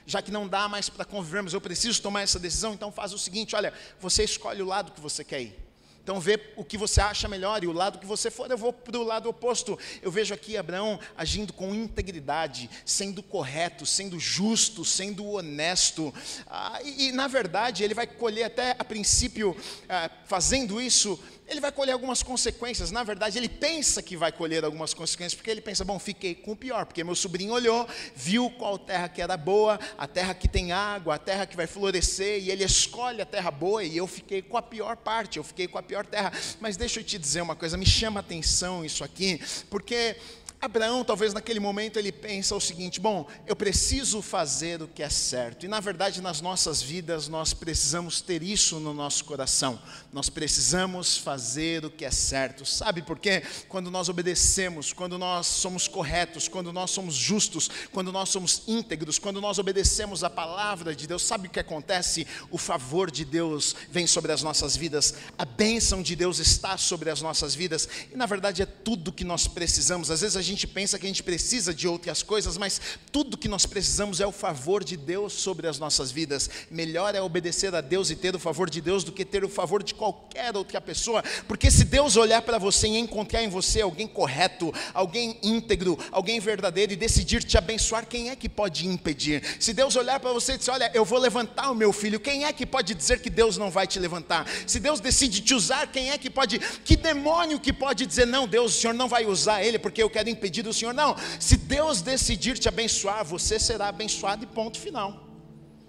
já 0.05 0.21
que 0.21 0.31
não 0.31 0.47
dá 0.47 0.69
mais 0.69 0.87
para 0.87 1.03
convivermos, 1.03 1.53
eu 1.53 1.59
preciso 1.59 2.01
tomar 2.01 2.21
essa 2.21 2.39
decisão, 2.39 2.73
então 2.73 2.89
faz 2.89 3.11
o 3.11 3.19
seguinte: 3.19 3.53
olha, 3.53 3.73
você 3.99 4.23
escolhe 4.23 4.61
o 4.61 4.65
lado 4.65 4.93
que 4.93 5.01
você 5.01 5.25
quer 5.25 5.41
ir. 5.41 5.70
Então 6.03 6.19
vê 6.19 6.39
o 6.55 6.63
que 6.63 6.77
você 6.77 6.99
acha 6.99 7.27
melhor 7.27 7.63
e 7.63 7.67
o 7.67 7.71
lado 7.71 7.99
que 7.99 8.05
você 8.05 8.31
for, 8.31 8.49
eu 8.49 8.57
vou 8.57 8.73
para 8.73 8.97
o 8.97 9.03
lado 9.03 9.29
oposto. 9.29 9.77
Eu 10.01 10.11
vejo 10.11 10.33
aqui 10.33 10.57
Abraão 10.57 10.99
agindo 11.15 11.53
com 11.53 11.75
integridade, 11.75 12.69
sendo 12.85 13.21
correto, 13.21 13.85
sendo 13.85 14.19
justo, 14.19 14.83
sendo 14.83 15.25
honesto. 15.25 16.13
Ah, 16.47 16.79
e, 16.83 17.09
e, 17.09 17.11
na 17.11 17.27
verdade 17.27 17.83
ele 17.83 17.93
vai 17.93 18.07
colher 18.07 18.45
até 18.45 18.75
a 18.77 18.83
princípio, 18.83 19.55
ah, 19.87 20.09
fazendo 20.25 20.81
isso, 20.81 21.19
ele 21.47 21.59
vai 21.59 21.71
colher 21.71 21.91
algumas 21.91 22.23
consequências. 22.23 22.91
Na 22.91 23.03
verdade, 23.03 23.37
ele 23.37 23.49
pensa 23.49 24.01
que 24.01 24.15
vai 24.15 24.31
colher 24.31 24.63
algumas 24.63 24.93
consequências, 24.93 25.35
porque 25.35 25.51
ele 25.51 25.61
pensa: 25.61 25.83
bom, 25.83 25.99
fiquei 25.99 26.33
com 26.33 26.53
o 26.53 26.55
pior, 26.55 26.85
porque 26.85 27.03
meu 27.03 27.15
sobrinho 27.15 27.53
olhou, 27.53 27.87
viu 28.15 28.49
qual 28.51 28.77
terra 28.77 29.09
que 29.09 29.21
era 29.21 29.35
boa, 29.35 29.79
a 29.97 30.07
terra 30.07 30.33
que 30.33 30.47
tem 30.47 30.71
água, 30.71 31.15
a 31.15 31.17
terra 31.17 31.45
que 31.45 31.55
vai 31.55 31.67
florescer, 31.67 32.41
e 32.41 32.49
ele 32.49 32.63
escolhe 32.63 33.21
a 33.21 33.25
terra 33.25 33.51
boa, 33.51 33.83
e 33.83 33.97
eu 33.97 34.07
fiquei 34.07 34.41
com 34.41 34.57
a 34.57 34.61
pior 34.61 34.95
parte, 34.97 35.37
eu 35.37 35.43
fiquei 35.43 35.67
com 35.67 35.77
a 35.77 35.83
pior 35.83 36.05
terra. 36.05 36.31
Mas 36.59 36.77
deixa 36.77 36.99
eu 36.99 37.03
te 37.03 37.17
dizer 37.17 37.41
uma 37.41 37.55
coisa, 37.55 37.77
me 37.77 37.85
chama 37.85 38.19
atenção 38.19 38.85
isso 38.85 39.03
aqui, 39.03 39.41
porque 39.69 40.15
Abraão, 40.61 41.03
talvez 41.03 41.33
naquele 41.33 41.59
momento, 41.59 41.97
ele 41.97 42.11
pensa 42.11 42.55
o 42.55 42.61
seguinte: 42.61 42.99
bom, 42.99 43.27
eu 43.47 43.55
preciso 43.55 44.21
fazer 44.21 44.79
o 44.79 44.87
que 44.87 45.01
é 45.01 45.09
certo. 45.09 45.65
E 45.65 45.67
na 45.67 45.79
verdade, 45.79 46.21
nas 46.21 46.39
nossas 46.39 46.83
vidas, 46.83 47.27
nós 47.27 47.51
precisamos 47.51 48.21
ter 48.21 48.43
isso 48.43 48.79
no 48.79 48.93
nosso 48.93 49.25
coração. 49.25 49.81
Nós 50.13 50.29
precisamos 50.29 51.17
fazer 51.17 51.83
o 51.83 51.89
que 51.89 52.05
é 52.05 52.11
certo. 52.11 52.63
Sabe 52.63 53.01
por 53.01 53.17
quê? 53.17 53.41
Quando 53.67 53.89
nós 53.89 54.07
obedecemos, 54.07 54.93
quando 54.93 55.17
nós 55.17 55.47
somos 55.47 55.87
corretos, 55.87 56.47
quando 56.47 56.71
nós 56.71 56.91
somos 56.91 57.15
justos, 57.15 57.67
quando 57.91 58.11
nós 58.11 58.29
somos 58.29 58.61
íntegros, 58.67 59.17
quando 59.17 59.41
nós 59.41 59.57
obedecemos 59.57 60.23
a 60.23 60.29
palavra 60.29 60.95
de 60.95 61.07
Deus, 61.07 61.23
sabe 61.23 61.47
o 61.47 61.51
que 61.51 61.59
acontece? 61.59 62.27
O 62.51 62.59
favor 62.59 63.09
de 63.09 63.25
Deus 63.25 63.75
vem 63.89 64.05
sobre 64.05 64.31
as 64.31 64.43
nossas 64.43 64.77
vidas, 64.77 65.15
a 65.39 65.45
bênção 65.45 66.03
de 66.03 66.15
Deus 66.15 66.37
está 66.37 66.77
sobre 66.77 67.09
as 67.09 67.19
nossas 67.19 67.55
vidas. 67.55 67.89
E 68.13 68.15
na 68.15 68.27
verdade, 68.27 68.61
é 68.61 68.65
tudo 68.67 69.11
que 69.11 69.23
nós 69.23 69.47
precisamos. 69.47 70.11
Às 70.11 70.21
vezes 70.21 70.37
a 70.37 70.41
gente 70.41 70.50
gente 70.51 70.67
pensa 70.67 70.97
que 70.99 71.05
a 71.05 71.09
gente 71.09 71.23
precisa 71.23 71.73
de 71.73 71.87
outras 71.87 72.21
coisas, 72.21 72.57
mas 72.57 72.79
tudo 73.11 73.37
que 73.37 73.47
nós 73.47 73.65
precisamos 73.65 74.19
é 74.19 74.27
o 74.27 74.31
favor 74.31 74.83
de 74.83 74.95
Deus 74.95 75.33
sobre 75.33 75.67
as 75.67 75.79
nossas 75.79 76.11
vidas. 76.11 76.49
Melhor 76.69 77.15
é 77.15 77.21
obedecer 77.21 77.73
a 77.73 77.81
Deus 77.81 78.09
e 78.09 78.15
ter 78.15 78.35
o 78.35 78.39
favor 78.39 78.69
de 78.69 78.81
Deus 78.81 79.03
do 79.03 79.11
que 79.11 79.25
ter 79.25 79.43
o 79.43 79.49
favor 79.49 79.81
de 79.81 79.93
qualquer 79.93 80.55
outra 80.55 80.79
pessoa, 80.79 81.23
porque 81.47 81.71
se 81.71 81.85
Deus 81.85 82.15
olhar 82.15 82.41
para 82.41 82.57
você 82.57 82.87
e 82.87 82.97
encontrar 82.97 83.43
em 83.43 83.49
você 83.49 83.81
alguém 83.81 84.07
correto, 84.07 84.73
alguém 84.93 85.37
íntegro, 85.41 85.97
alguém 86.11 86.39
verdadeiro 86.39 86.93
e 86.93 86.95
decidir 86.95 87.43
te 87.43 87.57
abençoar, 87.57 88.05
quem 88.05 88.29
é 88.29 88.35
que 88.35 88.49
pode 88.49 88.87
impedir? 88.87 89.41
Se 89.59 89.73
Deus 89.73 89.95
olhar 89.95 90.19
para 90.19 90.33
você 90.33 90.53
e 90.53 90.57
dizer, 90.57 90.71
olha, 90.71 90.91
eu 90.93 91.03
vou 91.03 91.19
levantar 91.19 91.71
o 91.71 91.75
meu 91.75 91.91
filho, 91.91 92.19
quem 92.19 92.45
é 92.45 92.53
que 92.53 92.65
pode 92.65 92.93
dizer 92.93 93.21
que 93.21 93.29
Deus 93.29 93.57
não 93.57 93.71
vai 93.71 93.87
te 93.87 93.99
levantar? 93.99 94.47
Se 94.67 94.79
Deus 94.79 94.99
decide 94.99 95.41
te 95.41 95.53
usar, 95.53 95.87
quem 95.87 96.11
é 96.11 96.17
que 96.17 96.29
pode, 96.29 96.59
que 96.59 96.95
demônio 96.95 97.59
que 97.59 97.73
pode 97.73 98.05
dizer, 98.05 98.25
não, 98.25 98.47
Deus, 98.47 98.75
o 98.75 98.79
Senhor 98.79 98.93
não 98.93 99.07
vai 99.07 99.25
usar 99.25 99.63
ele 99.63 99.79
porque 99.79 100.03
eu 100.03 100.09
quero 100.09 100.29
impedir 100.29 100.40
o 100.69 100.73
Senhor. 100.73 100.93
Não, 100.93 101.15
se 101.39 101.57
Deus 101.57 102.01
decidir 102.01 102.57
te 102.57 102.67
abençoar, 102.67 103.23
você 103.23 103.59
será 103.59 103.87
abençoado 103.87 104.43
e 104.43 104.47
ponto 104.47 104.79
final. 104.79 105.27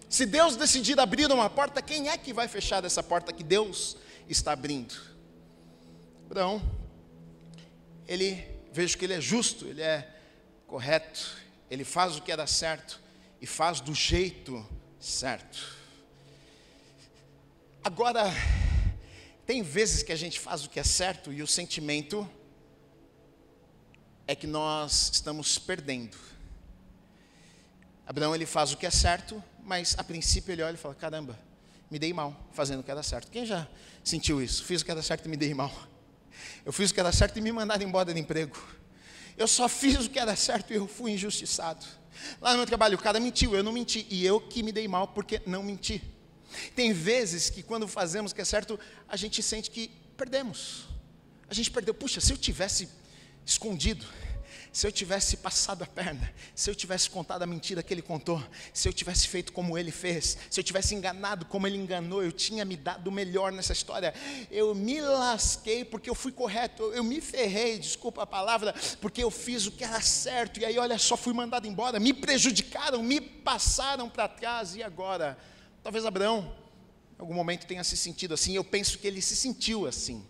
Se 0.09 0.27
Deus 0.27 0.57
decidir 0.57 1.01
abrir 1.01 1.31
uma 1.33 1.49
porta, 1.49 1.81
quem 1.81 2.09
é 2.09 2.19
que 2.19 2.33
vai 2.33 2.47
fechar 2.47 2.85
essa 2.85 3.03
porta 3.03 3.33
que 3.33 3.43
Deus 3.43 3.97
está 4.29 4.53
abrindo? 4.53 4.95
Abraão, 6.27 6.62
ele, 8.07 8.45
vejo 8.73 8.99
que 8.99 9.07
ele 9.07 9.15
é 9.15 9.21
justo, 9.21 9.67
ele 9.67 9.81
é 9.81 10.07
correto, 10.67 11.37
ele 11.71 11.85
faz 11.85 12.17
o 12.17 12.23
que 12.23 12.31
era 12.31 12.47
certo 12.47 13.01
e 13.41 13.47
faz 13.47 13.81
do 13.81 13.95
jeito 13.95 14.67
certo. 15.01 15.77
Agora, 17.83 18.25
tem 19.47 19.62
vezes 19.62 20.03
que 20.03 20.12
a 20.12 20.17
gente 20.17 20.38
faz 20.38 20.65
o 20.65 20.71
que 20.71 20.79
é 20.79 20.85
certo 20.85 21.33
e 21.33 21.43
o 21.43 21.47
sentimento 21.47 22.29
é 24.33 24.35
que 24.35 24.47
nós 24.47 25.11
estamos 25.12 25.59
perdendo. 25.59 26.16
Abraão 28.07 28.35
ele 28.35 28.47
faz 28.47 28.73
o 28.73 28.79
que 28.79 28.87
é 28.87 28.90
certo, 28.90 29.42
mas 29.62 29.95
a 29.99 30.03
princípio 30.03 30.53
ele 30.53 30.62
olha 30.62 30.75
e 30.75 30.79
fala: 30.79 30.95
caramba, 30.95 31.38
me 31.90 31.99
dei 31.99 32.14
mal 32.14 32.49
fazendo 32.53 32.81
o 32.81 32.83
que 32.83 32.90
era 32.90 33.03
certo. 33.03 33.31
Quem 33.31 33.45
já 33.45 33.68
sentiu 34.03 34.42
isso? 34.42 34.64
Fiz 34.64 34.81
o 34.81 34.85
que 34.87 34.90
era 34.90 35.03
certo 35.03 35.27
e 35.27 35.29
me 35.29 35.37
dei 35.37 35.53
mal. 35.53 35.71
Eu 36.64 36.73
fiz 36.73 36.90
o 36.90 36.95
que 36.95 37.01
era 37.01 37.12
certo 37.12 37.38
e 37.38 37.42
me 37.42 37.53
mandaram 37.53 37.83
embora 37.83 38.11
do 38.11 38.18
emprego. 38.18 38.57
Eu 39.37 39.47
só 39.47 39.68
fiz 39.68 40.07
o 40.07 40.09
que 40.09 40.18
era 40.18 40.35
certo 40.35 40.73
e 40.73 40.77
eu 40.77 40.88
fui 40.88 41.12
injustiçado. 41.12 41.85
Lá 42.40 42.53
no 42.53 42.59
meu 42.59 42.66
trabalho, 42.66 42.97
o 42.97 43.03
cara 43.03 43.21
mentiu, 43.21 43.55
eu 43.55 43.62
não 43.62 43.73
menti. 43.73 44.07
E 44.09 44.25
eu 44.25 44.40
que 44.40 44.62
me 44.62 44.73
dei 44.73 44.88
mal 44.88 45.09
porque 45.09 45.42
não 45.47 45.62
menti. 45.62 46.03
Tem 46.75 46.90
vezes 46.95 47.51
que 47.51 47.62
quando 47.62 47.87
fazemos 47.87 48.33
o 48.33 48.35
que 48.35 48.40
é 48.40 48.47
certo, 48.47 48.81
a 49.07 49.16
gente 49.16 49.42
sente 49.42 49.71
que 49.71 49.90
perdemos. 50.16 50.87
A 51.51 51.55
gente 51.55 51.71
perdeu. 51.71 51.92
Puxa, 51.92 52.18
se 52.18 52.33
eu 52.33 52.38
tivesse 52.38 52.88
escondido. 53.44 54.07
Se 54.72 54.87
eu 54.87 54.92
tivesse 54.92 55.37
passado 55.37 55.85
a 55.85 55.87
perna, 55.87 56.33
se 56.55 56.70
eu 56.70 56.74
tivesse 56.74 57.11
contado 57.11 57.42
a 57.42 57.46
mentira 57.46 57.83
que 57.83 57.92
ele 57.92 58.00
contou, 58.00 58.42
se 58.72 58.88
eu 58.88 58.92
tivesse 58.92 59.28
feito 59.28 59.52
como 59.52 59.76
ele 59.76 59.90
fez, 59.90 60.38
se 60.50 60.59
eu 60.59 60.64
tivesse 60.64 60.94
enganado 60.94 61.44
como 61.44 61.66
ele 61.66 61.76
enganou, 61.76 62.24
eu 62.24 62.33
tinha 62.33 62.64
me 62.64 62.74
dado 62.74 63.09
o 63.09 63.12
melhor 63.12 63.52
nessa 63.52 63.74
história. 63.74 64.14
Eu 64.50 64.74
me 64.74 64.98
lasquei 65.02 65.85
porque 65.85 66.09
eu 66.09 66.14
fui 66.14 66.33
correto, 66.33 66.85
eu 66.85 67.05
me 67.05 67.20
ferrei, 67.20 67.78
desculpa 67.78 68.22
a 68.22 68.26
palavra, 68.26 68.74
porque 68.98 69.22
eu 69.22 69.31
fiz 69.31 69.66
o 69.66 69.72
que 69.72 69.85
era 69.85 70.00
certo, 70.00 70.59
e 70.59 70.64
aí 70.64 70.78
olha 70.78 70.96
só, 70.96 71.18
fui 71.18 71.35
mandado 71.35 71.66
embora, 71.66 72.00
me 72.00 72.14
prejudicaram, 72.14 73.02
me 73.02 73.20
passaram 73.20 74.09
para 74.09 74.26
trás, 74.26 74.74
e 74.74 74.83
agora? 74.83 75.37
Talvez 75.83 76.07
Abraão, 76.07 76.50
em 77.18 77.20
algum 77.20 77.35
momento 77.35 77.66
tenha 77.66 77.85
se 77.85 77.94
sentido 77.94 78.33
assim, 78.33 78.57
eu 78.57 78.64
penso 78.64 78.98
que 78.98 79.07
ele 79.07 79.20
se 79.20 79.37
sentiu 79.37 79.87
assim. 79.87 80.24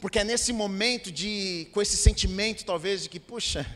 Porque 0.00 0.18
é 0.18 0.24
nesse 0.24 0.52
momento 0.52 1.10
de, 1.10 1.68
com 1.72 1.80
esse 1.80 1.96
sentimento 1.96 2.64
talvez 2.64 3.02
de 3.02 3.08
que, 3.08 3.18
puxa, 3.18 3.66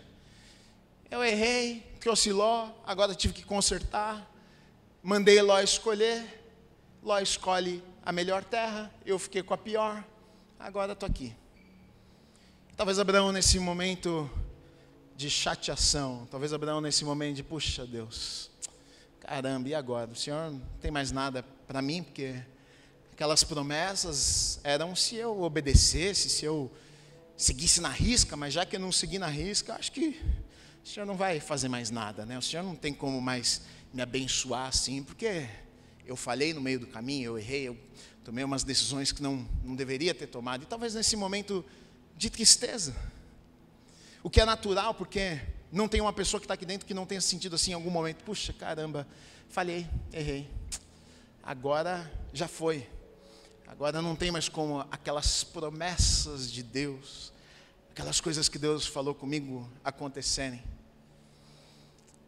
eu 1.11 1.25
errei, 1.25 1.85
trouxe 1.99 2.33
Ló, 2.33 2.71
agora 2.85 3.15
tive 3.15 3.35
que 3.35 3.45
consertar, 3.45 4.31
mandei 5.03 5.41
Ló 5.41 5.59
escolher, 5.61 6.23
Ló 7.03 7.19
escolhe 7.19 7.83
a 8.05 8.13
melhor 8.13 8.45
terra, 8.45 8.93
eu 9.05 9.19
fiquei 9.19 9.43
com 9.43 9.55
a 9.55 9.59
pior, 9.59 10.05
agora 10.59 10.93
estou 10.93 11.09
aqui. 11.09 11.35
Talvez 12.77 12.99
Abraão 12.99 13.33
nesse 13.33 13.59
momento 13.59 14.31
de 15.17 15.29
chateação, 15.29 16.27
talvez 16.31 16.53
Abraão 16.53 16.81
nesse 16.81 17.05
momento 17.05 17.37
de, 17.37 17.43
puxa 17.43 17.87
Deus, 17.87 18.51
caramba, 19.21 19.69
e 19.69 19.75
agora? 19.75 20.11
O 20.11 20.17
Senhor 20.17 20.51
não 20.51 20.61
tem 20.81 20.91
mais 20.91 21.13
nada 21.13 21.43
para 21.67 21.81
mim, 21.83 22.03
porque 22.03 22.43
aquelas 23.21 23.45
promessas 23.45 24.59
eram 24.65 24.97
se 24.97 25.15
eu 25.15 25.43
obedecesse, 25.43 26.31
se 26.31 26.47
eu 26.47 26.73
seguisse 27.37 27.79
na 27.79 27.91
risca, 27.91 28.35
mas 28.35 28.55
já 28.55 28.65
que 28.65 28.77
eu 28.77 28.81
não 28.81 28.91
segui 28.91 29.19
na 29.19 29.27
risca, 29.27 29.75
acho 29.75 29.93
que 29.93 30.19
o 30.83 30.89
Senhor 30.89 31.05
não 31.05 31.15
vai 31.19 31.39
fazer 31.39 31.69
mais 31.69 31.91
nada, 31.91 32.25
né? 32.25 32.39
O 32.39 32.41
Senhor 32.41 32.63
não 32.63 32.75
tem 32.75 32.95
como 32.95 33.21
mais 33.21 33.61
me 33.93 34.01
abençoar 34.01 34.69
assim, 34.69 35.03
porque 35.03 35.47
eu 36.07 36.17
falhei 36.17 36.55
no 36.55 36.63
meio 36.63 36.81
do 36.81 36.87
caminho, 36.87 37.33
eu 37.33 37.39
errei, 37.39 37.69
eu 37.69 37.77
tomei 38.25 38.43
umas 38.43 38.65
decisões 38.65 39.13
que 39.13 39.23
não, 39.23 39.47
não 39.63 39.77
deveria 39.77 40.15
ter 40.15 40.29
tomado, 40.29 40.63
e 40.63 40.67
talvez 40.67 40.95
nesse 40.95 41.15
momento 41.15 41.63
de 42.17 42.31
tristeza, 42.31 42.97
o 44.23 44.31
que 44.31 44.41
é 44.41 44.47
natural, 44.47 44.95
porque 44.95 45.39
não 45.71 45.89
tem 45.89 46.01
uma 46.01 46.15
pessoa 46.15 46.41
que 46.41 46.47
está 46.47 46.55
aqui 46.55 46.65
dentro 46.65 46.87
que 46.87 46.95
não 46.95 47.05
tenha 47.05 47.21
sentido 47.21 47.55
assim 47.55 47.73
em 47.73 47.75
algum 47.75 47.91
momento, 47.91 48.25
puxa, 48.25 48.55
caramba, 48.55 49.07
falhei, 49.51 49.87
errei, 50.11 50.49
agora 51.43 52.11
já 52.33 52.49
foi, 52.49 52.89
Agora 53.71 54.03
não 54.03 54.17
tem 54.17 54.33
mais 54.33 54.49
como 54.49 54.81
aquelas 54.91 55.45
promessas 55.45 56.51
de 56.51 56.61
Deus, 56.61 57.33
aquelas 57.93 58.21
coisas 58.21 58.49
que 58.49 58.59
Deus 58.59 58.85
falou 58.85 59.15
comigo 59.15 59.71
acontecerem. 59.85 60.61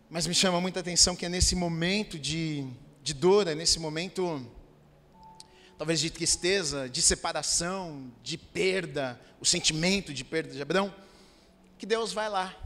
Mas 0.09 0.25
me 0.25 0.35
chama 0.35 0.61
muita 0.61 0.79
atenção 0.79 1.17
que 1.17 1.27
é 1.27 1.29
nesse 1.29 1.57
momento 1.57 2.17
de, 2.17 2.65
de 3.03 3.13
dor, 3.13 3.49
é 3.49 3.57
nesse 3.57 3.81
momento, 3.81 4.47
talvez 5.77 5.99
de 5.99 6.11
tristeza, 6.11 6.89
de 6.89 7.03
separação, 7.03 8.13
de 8.23 8.39
perda, 8.39 9.21
o 9.41 9.45
sentimento 9.45 10.15
de 10.15 10.23
perda 10.23 10.55
de 10.55 10.63
Abraão, 10.63 10.95
que 11.77 11.85
Deus 11.85 12.13
vai 12.13 12.31
lá 12.31 12.57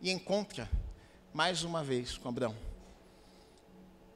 e 0.00 0.10
encontra 0.10 0.68
mais 1.32 1.62
uma 1.62 1.84
vez 1.84 2.18
com 2.18 2.28
Abraão. 2.28 2.71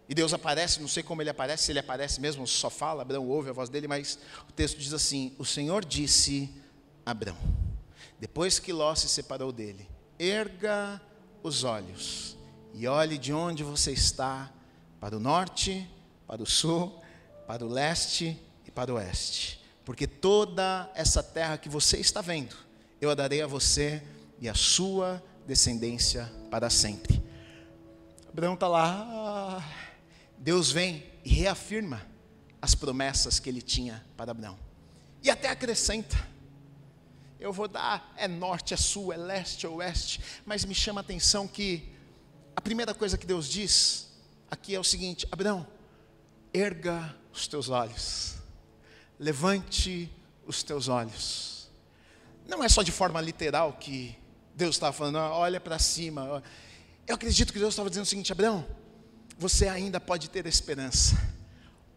E 0.08 0.14
Deus 0.14 0.32
aparece, 0.32 0.80
não 0.80 0.88
sei 0.88 1.02
como 1.02 1.20
ele 1.20 1.30
aparece, 1.30 1.64
se 1.64 1.72
ele 1.72 1.80
aparece 1.80 2.20
mesmo, 2.20 2.46
só 2.46 2.70
fala, 2.70 3.02
Abraão 3.02 3.26
ouve 3.28 3.50
a 3.50 3.52
voz 3.52 3.68
dele, 3.68 3.88
mas 3.88 4.18
o 4.48 4.52
texto 4.52 4.78
diz 4.78 4.92
assim: 4.92 5.34
O 5.38 5.44
Senhor 5.44 5.84
disse 5.84 6.50
a 7.04 7.10
Abraão, 7.10 7.36
depois 8.20 8.58
que 8.58 8.72
Ló 8.72 8.94
se 8.94 9.08
separou 9.08 9.50
dele, 9.50 9.88
erga 10.18 11.00
os 11.42 11.64
olhos 11.64 12.36
e 12.72 12.86
olhe 12.86 13.18
de 13.18 13.32
onde 13.32 13.64
você 13.64 13.92
está, 13.92 14.52
para 15.00 15.16
o 15.16 15.20
norte, 15.20 15.88
para 16.26 16.42
o 16.42 16.46
sul, 16.46 17.00
para 17.46 17.64
o 17.64 17.68
leste 17.68 18.38
e 18.64 18.70
para 18.70 18.92
o 18.92 18.96
oeste, 18.96 19.60
porque 19.84 20.06
toda 20.06 20.90
essa 20.94 21.22
terra 21.22 21.58
que 21.58 21.68
você 21.68 21.98
está 21.98 22.20
vendo, 22.20 22.56
eu 23.00 23.10
a 23.10 23.14
darei 23.14 23.42
a 23.42 23.46
você 23.46 24.02
e 24.40 24.48
a 24.48 24.54
sua 24.54 25.22
descendência 25.46 26.30
para 26.50 26.70
sempre. 26.70 27.22
Abraão 28.28 28.54
está 28.54 28.68
lá. 28.68 29.08
Deus 30.46 30.70
vem 30.70 31.02
e 31.24 31.28
reafirma 31.28 32.06
as 32.62 32.72
promessas 32.72 33.40
que 33.40 33.48
ele 33.48 33.60
tinha 33.60 34.06
para 34.16 34.30
Abraão. 34.30 34.56
E 35.20 35.28
até 35.28 35.48
acrescenta: 35.48 36.16
eu 37.40 37.52
vou 37.52 37.66
dar, 37.66 38.14
é 38.16 38.28
norte, 38.28 38.72
é 38.72 38.76
sul, 38.76 39.12
é 39.12 39.16
leste, 39.16 39.66
é 39.66 39.68
oeste, 39.68 40.20
mas 40.44 40.64
me 40.64 40.72
chama 40.72 41.00
a 41.00 41.02
atenção 41.02 41.48
que 41.48 41.92
a 42.54 42.60
primeira 42.60 42.94
coisa 42.94 43.18
que 43.18 43.26
Deus 43.26 43.48
diz 43.48 44.06
aqui 44.48 44.72
é 44.72 44.78
o 44.78 44.84
seguinte: 44.84 45.26
Abraão, 45.32 45.66
erga 46.54 47.12
os 47.32 47.48
teus 47.48 47.68
olhos, 47.68 48.36
levante 49.18 50.08
os 50.46 50.62
teus 50.62 50.86
olhos. 50.86 51.68
Não 52.46 52.62
é 52.62 52.68
só 52.68 52.84
de 52.84 52.92
forma 52.92 53.20
literal 53.20 53.72
que 53.72 54.16
Deus 54.54 54.76
estava 54.76 54.92
falando, 54.92 55.16
olha 55.18 55.58
para 55.58 55.76
cima. 55.80 56.40
Eu 57.04 57.16
acredito 57.16 57.52
que 57.52 57.58
Deus 57.58 57.74
estava 57.74 57.88
dizendo 57.88 58.04
o 58.04 58.08
seguinte: 58.08 58.30
Abraão, 58.30 58.64
você 59.38 59.68
ainda 59.68 60.00
pode 60.00 60.30
ter 60.30 60.46
esperança. 60.46 61.16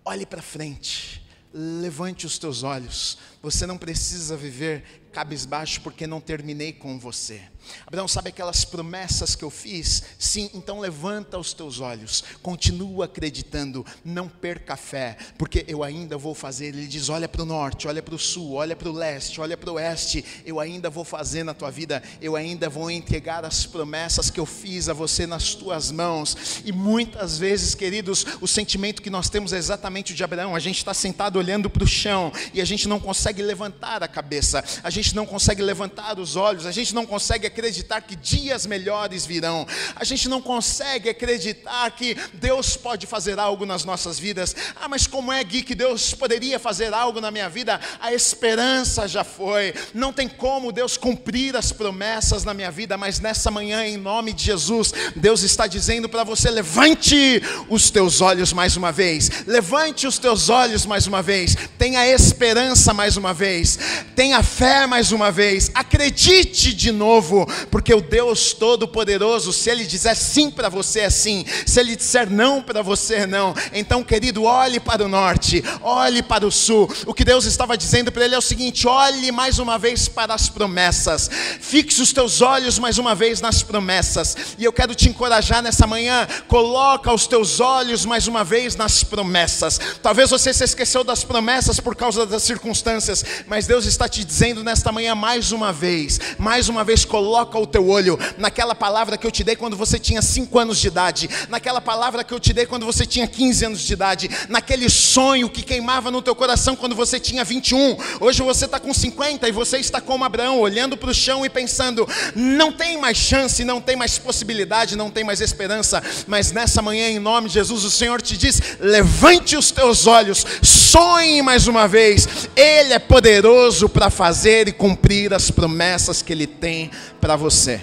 Olhe 0.04 0.26
para 0.26 0.42
frente, 0.42 1.26
levante 1.54 2.26
os 2.26 2.38
teus 2.38 2.64
olhos. 2.64 3.18
Você 3.42 3.66
não 3.66 3.78
precisa 3.78 4.36
viver 4.36 4.84
cabisbaixo 5.12 5.82
porque 5.82 6.06
não 6.06 6.22
terminei 6.22 6.74
com 6.74 7.00
você. 7.00 7.42
Abraão, 7.86 8.08
sabe 8.08 8.30
aquelas 8.30 8.64
promessas 8.64 9.36
que 9.36 9.44
eu 9.44 9.50
fiz? 9.50 10.04
Sim, 10.18 10.50
então 10.54 10.80
levanta 10.80 11.38
os 11.38 11.54
teus 11.54 11.80
olhos, 11.80 12.24
continua 12.42 13.06
acreditando, 13.06 13.86
não 14.04 14.28
perca 14.28 14.74
a 14.74 14.78
fé, 14.78 15.18
porque 15.38 15.66
eu 15.68 15.84
ainda 15.84 16.18
vou 16.18 16.34
fazer. 16.34 16.68
Ele 16.68 16.88
diz: 16.88 17.10
olha 17.10 17.28
para 17.28 17.42
o 17.42 17.46
norte, 17.46 17.88
olha 17.88 18.02
para 18.02 18.16
o 18.16 18.20
sul, 18.20 18.54
olha 18.54 18.76
para 18.76 18.90
o 18.90 18.94
leste, 18.94 19.42
olha 19.42 19.58
para 19.58 19.70
o 19.70 19.76
oeste. 19.76 20.24
Eu 20.46 20.60
ainda 20.60 20.90
vou 20.90 21.04
fazer 21.04 21.44
na 21.44 21.54
tua 21.54 21.70
vida, 21.70 22.02
eu 22.22 22.36
ainda 22.36 22.70
vou 22.70 22.90
entregar 22.90 23.44
as 23.46 23.66
promessas 23.66 24.30
que 24.30 24.40
eu 24.40 24.46
fiz 24.46 24.90
a 24.90 24.94
você 24.94 25.28
nas 25.28 25.54
tuas 25.54 25.92
mãos. 25.92 26.62
E 26.66 26.72
muitas 26.72 27.38
vezes, 27.38 27.76
queridos, 27.76 28.26
o 28.42 28.48
sentimento 28.48 29.02
que 29.02 29.10
nós 29.10 29.30
temos 29.30 29.54
é 29.54 29.58
exatamente 29.58 30.14
o 30.14 30.16
de 30.16 30.24
Abraão. 30.24 30.56
A 30.56 30.60
gente 30.60 30.78
está 30.78 30.94
sentado 30.94 31.38
olhando 31.38 31.70
para 31.70 31.84
o 31.84 31.88
chão 31.88 32.32
e 32.54 32.62
a 32.62 32.66
gente 32.66 32.88
não 32.88 33.00
consegue 33.00 33.29
levantar 33.38 34.02
a 34.02 34.08
cabeça, 34.08 34.64
a 34.84 34.90
gente 34.90 35.16
não 35.16 35.26
consegue 35.26 35.62
levantar 35.62 36.20
os 36.20 36.36
olhos, 36.36 36.66
a 36.66 36.72
gente 36.72 36.94
não 36.94 37.06
consegue 37.06 37.46
acreditar 37.46 38.02
que 38.02 38.16
dias 38.16 38.66
melhores 38.66 39.26
virão. 39.26 39.68
A 39.96 40.04
gente 40.04 40.28
não 40.28 40.42
consegue 40.42 41.10
acreditar 41.10 41.90
que 41.92 42.18
Deus 42.34 42.76
pode 42.76 43.06
fazer 43.06 43.40
algo 43.40 43.66
nas 43.66 43.84
nossas 43.84 44.18
vidas. 44.18 44.56
Ah, 44.76 44.88
mas 44.88 45.06
como 45.06 45.32
é, 45.32 45.44
Gui, 45.44 45.62
que 45.62 45.76
Deus 45.76 46.14
poderia 46.14 46.60
fazer 46.60 46.94
algo 46.94 47.22
na 47.22 47.32
minha 47.32 47.50
vida? 47.50 47.80
A 48.00 48.14
esperança 48.14 49.08
já 49.08 49.24
foi. 49.24 49.74
Não 49.94 50.12
tem 50.12 50.28
como 50.28 50.72
Deus 50.72 50.98
cumprir 50.98 51.56
as 51.56 51.72
promessas 51.72 52.44
na 52.44 52.54
minha 52.54 52.72
vida, 52.72 52.98
mas 52.98 53.20
nessa 53.20 53.52
manhã, 53.52 53.86
em 53.86 53.98
nome 53.98 54.34
de 54.34 54.46
Jesus, 54.46 54.94
Deus 55.16 55.44
está 55.44 55.68
dizendo 55.68 56.08
para 56.08 56.24
você: 56.24 56.50
levante 56.50 57.42
os 57.70 57.90
teus 57.90 58.22
olhos 58.22 58.54
mais 58.54 58.76
uma 58.78 58.92
vez, 58.92 59.46
levante 59.46 60.08
os 60.08 60.18
teus 60.18 60.50
olhos 60.50 60.86
mais 60.86 61.08
uma 61.08 61.22
vez, 61.22 61.56
tenha 61.78 62.08
esperança 62.08 62.94
mais 62.94 63.18
uma 63.18 63.19
vez, 63.34 63.78
tenha 64.16 64.42
fé 64.42 64.88
mais 64.88 65.12
uma 65.12 65.32
vez, 65.32 65.70
acredite 65.74 66.74
de 66.74 66.92
novo, 66.92 67.46
porque 67.70 67.94
o 67.94 68.02
Deus 68.02 68.54
Todo-Poderoso, 68.54 69.52
se 69.52 69.70
Ele 69.70 69.86
disser 69.86 70.16
sim 70.16 70.50
para 70.50 70.70
você, 70.70 71.02
é 71.02 71.10
sim, 71.10 71.46
se 71.66 71.80
Ele 71.80 71.96
disser 71.96 72.30
não 72.30 72.62
para 72.62 72.82
você, 72.82 73.16
é 73.16 73.28
não. 73.28 73.54
Então, 73.74 74.04
querido, 74.04 74.44
olhe 74.44 74.80
para 74.80 75.04
o 75.04 75.10
norte, 75.10 75.64
olhe 75.82 76.22
para 76.22 76.46
o 76.46 76.52
sul. 76.52 76.90
O 77.06 77.14
que 77.14 77.26
Deus 77.26 77.46
estava 77.46 77.78
dizendo 77.78 78.12
para 78.12 78.26
ele 78.26 78.36
é 78.36 78.38
o 78.38 78.42
seguinte: 78.42 78.88
olhe 78.88 79.32
mais 79.32 79.58
uma 79.58 79.78
vez 79.78 80.08
para 80.08 80.34
as 80.34 80.48
promessas, 80.48 81.30
fixe 81.60 82.02
os 82.02 82.14
teus 82.14 82.42
olhos 82.42 82.78
mais 82.78 82.98
uma 82.98 83.16
vez 83.16 83.42
nas 83.42 83.64
promessas, 83.64 84.38
e 84.58 84.64
eu 84.64 84.72
quero 84.72 84.94
te 84.94 85.10
encorajar 85.10 85.62
nessa 85.64 85.88
manhã, 85.88 86.28
coloca 86.48 87.12
os 87.12 87.26
teus 87.26 87.60
olhos 87.60 88.06
mais 88.06 88.28
uma 88.28 88.44
vez 88.44 88.76
nas 88.76 89.04
promessas. 89.04 89.80
Talvez 90.04 90.30
você 90.30 90.54
se 90.54 90.64
esqueceu 90.64 91.04
das 91.04 91.24
promessas 91.24 91.80
por 91.80 91.96
causa 91.96 92.26
das 92.26 92.44
circunstâncias, 92.44 93.09
mas 93.48 93.68
Deus 93.68 93.86
está 93.86 94.08
te 94.08 94.24
dizendo 94.24 94.64
nesta 94.64 94.92
manhã 94.92 95.16
mais 95.16 95.52
uma 95.52 95.72
vez, 95.72 96.20
mais 96.38 96.70
uma 96.70 96.84
vez, 96.84 97.06
coloca 97.06 97.58
o 97.58 97.68
teu 97.68 97.88
olho 97.88 98.18
naquela 98.38 98.76
palavra 98.76 99.18
que 99.18 99.26
eu 99.26 99.32
te 99.32 99.44
dei 99.44 99.56
quando 99.56 99.76
você 99.76 99.98
tinha 100.00 100.22
5 100.22 100.60
anos 100.60 100.80
de 100.80 100.88
idade, 100.88 101.30
naquela 101.50 101.82
palavra 101.82 102.24
que 102.24 102.34
eu 102.34 102.40
te 102.40 102.54
dei 102.54 102.66
quando 102.66 102.86
você 102.86 103.06
tinha 103.06 103.28
15 103.28 103.66
anos 103.66 103.82
de 103.82 103.94
idade, 103.94 104.30
naquele 104.48 104.90
sonho 104.90 105.50
que 105.50 105.62
queimava 105.62 106.12
no 106.12 106.22
teu 106.22 106.36
coração 106.36 106.76
quando 106.76 106.96
você 106.96 107.20
tinha 107.20 107.44
21. 107.44 107.98
Hoje 108.20 108.42
você 108.42 108.66
está 108.66 108.80
com 108.80 108.94
50 108.94 109.48
e 109.48 109.52
você 109.52 109.78
está 109.78 110.00
como 110.00 110.24
Abraão, 110.24 110.60
olhando 110.60 110.98
para 110.98 111.10
o 111.10 111.14
chão 111.14 111.46
e 111.46 111.50
pensando: 111.50 112.08
não 112.36 112.72
tem 112.72 112.98
mais 112.98 113.18
chance, 113.18 113.64
não 113.64 113.82
tem 113.82 113.96
mais 113.96 114.18
possibilidade, 114.18 114.96
não 114.96 115.10
tem 115.10 115.24
mais 115.24 115.42
esperança. 115.42 116.02
Mas 116.28 116.52
nessa 116.52 116.82
manhã, 116.82 117.10
em 117.10 117.20
nome 117.20 117.48
de 117.48 117.56
Jesus, 117.56 117.84
o 117.84 117.92
Senhor 117.92 118.22
te 118.22 118.38
diz: 118.38 118.62
levante 118.80 119.56
os 119.56 119.72
teus 119.72 120.08
olhos, 120.08 120.46
sonhe 120.62 121.42
mais 121.42 121.68
uma 121.68 121.88
vez. 121.88 122.28
Ele 122.56 122.94
é 122.94 122.99
poderoso 123.00 123.90
para 123.90 124.10
fazer 124.10 124.68
e 124.68 124.74
cumprir 124.74 125.34
as 125.34 125.50
promessas 125.50 126.22
que 126.22 126.34
Ele 126.34 126.48
tem 126.48 126.92
para 127.20 127.36
você. 127.36 127.82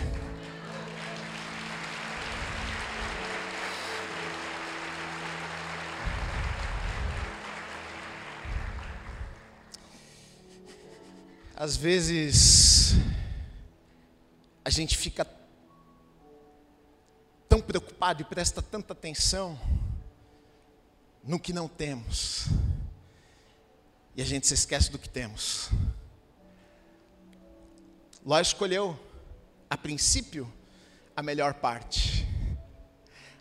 Às 11.59 11.75
vezes, 11.77 12.95
a 14.63 14.69
gente 14.69 14.97
fica 14.97 15.27
tão 17.49 17.61
preocupado 17.61 18.21
e 18.21 18.25
presta 18.25 18.61
tanta 18.61 18.93
atenção 18.93 19.59
no 21.25 21.41
que 21.41 21.53
não 21.53 21.67
temos, 21.67 22.47
e 24.17 24.23
a 24.23 24.25
gente 24.25 24.47
se 24.47 24.55
esquece 24.55 24.91
do 24.91 24.99
que 24.99 25.09
temos. 25.09 25.69
Ló 28.25 28.41
escolheu, 28.41 28.99
a 29.69 29.77
princípio, 29.77 30.51
a 31.15 31.23
melhor 31.23 31.55
parte, 31.55 32.27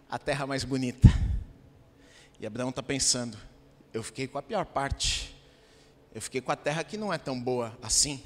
a 0.10 0.20
terra 0.20 0.46
mais 0.46 0.64
bonita. 0.64 1.08
E 2.40 2.46
Abraão 2.46 2.70
está 2.70 2.84
pensando: 2.84 3.38
eu 3.94 4.04
fiquei 4.04 4.28
com 4.28 4.38
a 4.38 4.44
pior 4.44 4.66
parte. 4.66 5.34
Eu 6.14 6.22
fiquei 6.22 6.40
com 6.40 6.52
a 6.52 6.56
terra 6.56 6.84
que 6.84 6.98
não 6.98 7.12
é 7.12 7.18
tão 7.18 7.40
boa 7.40 7.78
assim. 7.82 8.24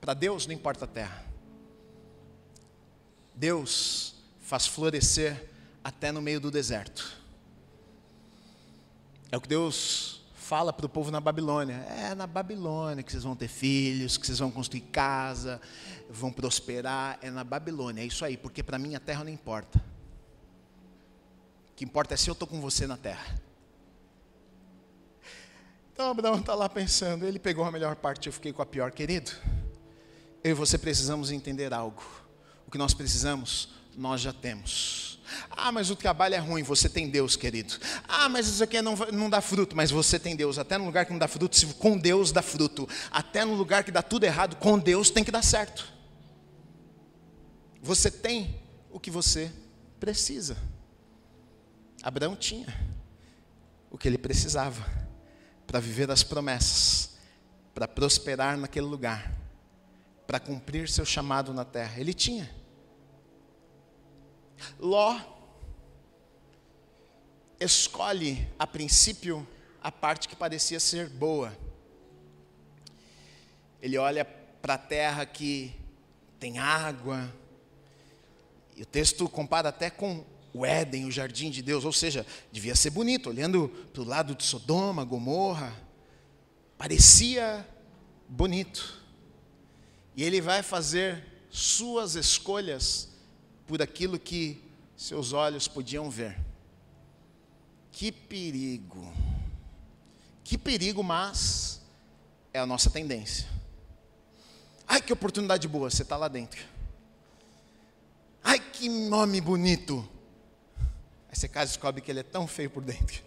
Para 0.00 0.14
Deus 0.14 0.46
não 0.46 0.54
importa 0.54 0.84
a 0.84 0.88
terra. 0.88 1.26
Deus 3.34 4.14
faz 4.40 4.66
florescer 4.66 5.50
até 5.82 6.10
no 6.12 6.22
meio 6.22 6.40
do 6.40 6.50
deserto. 6.50 7.20
É 9.30 9.36
o 9.36 9.40
que 9.40 9.48
Deus 9.48 10.22
fala 10.34 10.72
para 10.72 10.86
o 10.86 10.88
povo 10.88 11.10
na 11.10 11.20
Babilônia. 11.20 11.74
É 11.88 12.14
na 12.14 12.26
Babilônia 12.26 13.02
que 13.02 13.10
vocês 13.10 13.24
vão 13.24 13.34
ter 13.34 13.48
filhos, 13.48 14.16
que 14.16 14.26
vocês 14.26 14.38
vão 14.38 14.50
construir 14.50 14.82
casa, 14.82 15.60
vão 16.08 16.32
prosperar. 16.32 17.18
É 17.20 17.30
na 17.30 17.42
Babilônia. 17.42 18.02
É 18.02 18.04
isso 18.04 18.24
aí, 18.24 18.36
porque 18.36 18.62
para 18.62 18.78
mim 18.78 18.94
a 18.94 19.00
terra 19.00 19.24
não 19.24 19.30
importa. 19.30 19.78
O 21.70 21.74
que 21.74 21.84
importa 21.84 22.14
é 22.14 22.16
se 22.16 22.30
eu 22.30 22.32
estou 22.32 22.46
com 22.46 22.60
você 22.60 22.86
na 22.86 22.96
terra. 22.96 23.40
Então 25.92 26.10
Abraão 26.10 26.38
está 26.38 26.54
lá 26.54 26.68
pensando, 26.68 27.26
ele 27.26 27.38
pegou 27.38 27.64
a 27.64 27.72
melhor 27.72 27.96
parte, 27.96 28.26
eu 28.26 28.32
fiquei 28.32 28.52
com 28.52 28.60
a 28.60 28.66
pior, 28.66 28.90
querido. 28.90 29.32
Eu 30.44 30.50
e 30.50 30.54
você 30.54 30.76
precisamos 30.76 31.30
entender 31.30 31.72
algo. 31.72 32.04
O 32.66 32.70
que 32.70 32.78
nós 32.78 32.92
precisamos, 32.92 33.70
nós 33.96 34.20
já 34.20 34.32
temos. 34.32 35.18
Ah, 35.50 35.72
mas 35.72 35.90
o 35.90 35.96
trabalho 35.96 36.34
é 36.34 36.38
ruim, 36.38 36.62
você 36.62 36.88
tem 36.88 37.08
Deus, 37.08 37.34
querido. 37.34 37.74
Ah, 38.06 38.28
mas 38.28 38.46
isso 38.46 38.62
aqui 38.62 38.80
não, 38.80 38.94
não 39.12 39.28
dá 39.28 39.40
fruto, 39.40 39.74
mas 39.74 39.90
você 39.90 40.18
tem 40.18 40.36
Deus. 40.36 40.58
Até 40.58 40.78
no 40.78 40.84
lugar 40.84 41.04
que 41.04 41.12
não 41.12 41.18
dá 41.18 41.26
fruto, 41.26 41.74
com 41.74 41.98
Deus 41.98 42.30
dá 42.30 42.42
fruto. 42.42 42.88
Até 43.10 43.44
no 43.44 43.54
lugar 43.54 43.82
que 43.82 43.90
dá 43.90 44.02
tudo 44.02 44.24
errado, 44.24 44.56
com 44.56 44.78
Deus 44.78 45.10
tem 45.10 45.24
que 45.24 45.30
dar 45.32 45.42
certo. 45.42 45.92
Você 47.82 48.10
tem 48.10 48.60
o 48.90 49.00
que 49.00 49.10
você 49.10 49.50
precisa. 49.98 50.56
Abraão 52.02 52.36
tinha 52.36 52.66
o 53.90 53.98
que 53.98 54.06
ele 54.06 54.18
precisava 54.18 54.84
para 55.66 55.80
viver 55.80 56.10
as 56.10 56.22
promessas, 56.22 57.16
para 57.74 57.88
prosperar 57.88 58.56
naquele 58.56 58.86
lugar, 58.86 59.32
para 60.26 60.38
cumprir 60.38 60.88
seu 60.88 61.04
chamado 61.04 61.52
na 61.52 61.64
terra. 61.64 61.98
Ele 61.98 62.14
tinha. 62.14 62.48
Ló 64.78 65.18
escolhe, 67.58 68.46
a 68.58 68.66
princípio, 68.66 69.46
a 69.82 69.90
parte 69.90 70.28
que 70.28 70.36
parecia 70.36 70.78
ser 70.80 71.08
boa. 71.08 71.56
Ele 73.80 73.96
olha 73.98 74.24
para 74.24 74.74
a 74.74 74.78
terra 74.78 75.24
que 75.24 75.74
tem 76.38 76.58
água, 76.58 77.32
e 78.76 78.82
o 78.82 78.86
texto 78.86 79.28
compara 79.28 79.70
até 79.70 79.88
com 79.88 80.24
o 80.52 80.64
Éden, 80.64 81.06
o 81.06 81.10
jardim 81.10 81.50
de 81.50 81.62
Deus, 81.62 81.84
ou 81.84 81.92
seja, 81.92 82.26
devia 82.52 82.74
ser 82.74 82.90
bonito, 82.90 83.30
olhando 83.30 83.68
para 83.92 84.02
o 84.02 84.04
lado 84.04 84.34
de 84.34 84.44
Sodoma, 84.44 85.04
Gomorra, 85.04 85.72
parecia 86.76 87.66
bonito. 88.28 89.02
E 90.14 90.22
ele 90.22 90.40
vai 90.40 90.62
fazer 90.62 91.24
suas 91.50 92.14
escolhas 92.14 93.15
por 93.66 93.82
aquilo 93.82 94.18
que 94.18 94.62
seus 94.96 95.32
olhos 95.32 95.66
podiam 95.68 96.08
ver. 96.08 96.38
Que 97.92 98.12
perigo. 98.12 99.12
Que 100.44 100.56
perigo, 100.56 101.02
mas 101.02 101.80
é 102.52 102.58
a 102.60 102.66
nossa 102.66 102.88
tendência. 102.88 103.48
Ai, 104.86 105.02
que 105.02 105.12
oportunidade 105.12 105.66
boa, 105.66 105.90
você 105.90 106.02
está 106.02 106.16
lá 106.16 106.28
dentro. 106.28 106.64
Ai, 108.42 108.60
que 108.60 108.88
nome 108.88 109.40
bonito. 109.40 110.08
Aí 111.28 111.34
você 111.34 111.48
casa 111.48 111.72
descobre 111.72 112.00
que 112.00 112.10
ele 112.10 112.20
é 112.20 112.22
tão 112.22 112.46
feio 112.46 112.70
por 112.70 112.84
dentro. 112.84 113.24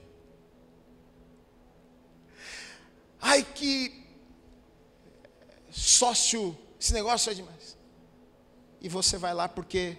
Ai, 3.22 3.44
que 3.44 4.08
sócio, 5.70 6.58
esse 6.80 6.94
negócio 6.94 7.30
é 7.32 7.34
demais. 7.34 7.78
E 8.80 8.88
você 8.88 9.18
vai 9.18 9.34
lá 9.34 9.50
porque 9.50 9.98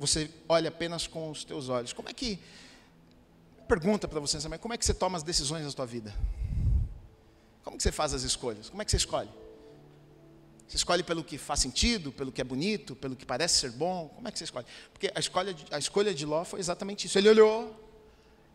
você 0.00 0.30
olha 0.48 0.70
apenas 0.70 1.06
com 1.06 1.30
os 1.30 1.44
teus 1.44 1.68
olhos. 1.68 1.92
Como 1.92 2.08
é 2.08 2.12
que 2.14 2.40
pergunta 3.68 4.08
para 4.08 4.18
você, 4.18 4.36
mas 4.48 4.58
como 4.58 4.72
é 4.72 4.78
que 4.78 4.84
você 4.84 4.94
toma 4.94 5.18
as 5.18 5.22
decisões 5.22 5.62
na 5.62 5.70
sua 5.70 5.84
vida? 5.84 6.12
Como 7.62 7.76
que 7.76 7.82
você 7.82 7.92
faz 7.92 8.14
as 8.14 8.22
escolhas? 8.22 8.70
Como 8.70 8.80
é 8.80 8.84
que 8.86 8.90
você 8.90 8.96
escolhe? 8.96 9.28
Você 10.66 10.78
escolhe 10.78 11.02
pelo 11.02 11.22
que 11.22 11.36
faz 11.36 11.60
sentido, 11.60 12.10
pelo 12.10 12.32
que 12.32 12.40
é 12.40 12.44
bonito, 12.44 12.96
pelo 12.96 13.14
que 13.14 13.26
parece 13.26 13.58
ser 13.58 13.72
bom? 13.72 14.08
Como 14.08 14.26
é 14.26 14.32
que 14.32 14.38
você 14.38 14.44
escolhe? 14.44 14.64
Porque 14.90 15.12
a 15.14 15.20
escolha 15.20 15.52
de, 15.52 15.66
a 15.70 15.78
escolha 15.78 16.14
de 16.14 16.24
Ló 16.24 16.44
foi 16.44 16.60
exatamente 16.60 17.06
isso. 17.06 17.18
Ele 17.18 17.28
olhou, 17.28 17.78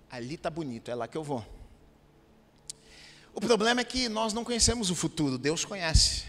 ali 0.10 0.34
está 0.34 0.50
bonito, 0.50 0.90
é 0.90 0.96
lá 0.96 1.08
que 1.08 1.16
eu 1.18 1.24
vou. 1.24 1.46
O 3.36 3.40
problema 3.40 3.82
é 3.82 3.84
que 3.84 4.10
nós 4.10 4.34
não 4.34 4.44
conhecemos 4.44 4.90
o 4.90 4.96
futuro, 4.96 5.38
Deus 5.38 5.64
conhece. 5.64 6.24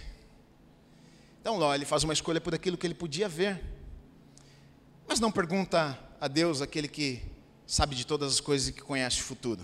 Então 1.41 1.57
Ló, 1.57 1.75
ele 1.75 1.87
faz 1.87 2.05
uma 2.05 2.13
escolha 2.13 2.39
por 2.39 2.55
aquilo 2.55 2.77
que 2.77 2.87
ele 2.87 2.95
podia 2.95 3.29
ver. 3.31 3.76
Mas 5.09 5.21
não 5.21 5.31
pergunta 5.31 5.99
a 6.21 6.29
Deus, 6.29 6.61
aquele 6.61 6.89
que 6.89 7.23
sabe 7.67 7.95
de 7.95 8.07
todas 8.07 8.33
as 8.35 8.41
coisas 8.41 8.69
e 8.69 8.73
que 8.73 8.83
conhece 8.83 9.21
o 9.21 9.25
futuro. 9.25 9.63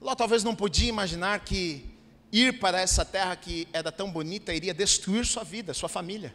Ló 0.00 0.14
talvez 0.14 0.44
não 0.44 0.54
podia 0.54 0.88
imaginar 0.88 1.40
que 1.40 1.84
ir 2.30 2.58
para 2.58 2.80
essa 2.80 3.04
terra 3.04 3.34
que 3.36 3.66
era 3.72 3.90
tão 3.90 4.10
bonita 4.10 4.52
iria 4.52 4.74
destruir 4.74 5.24
sua 5.24 5.42
vida, 5.42 5.72
sua 5.72 5.88
família. 5.88 6.34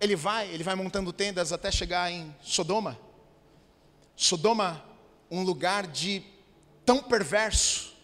Ele 0.00 0.16
vai, 0.16 0.48
ele 0.50 0.62
vai 0.62 0.74
montando 0.74 1.12
tendas 1.12 1.52
até 1.52 1.70
chegar 1.70 2.10
em 2.10 2.34
Sodoma. 2.42 2.98
Sodoma, 4.14 4.82
um 5.30 5.42
lugar 5.42 5.86
de 5.86 6.22
tão 6.84 7.02
perverso, 7.02 7.94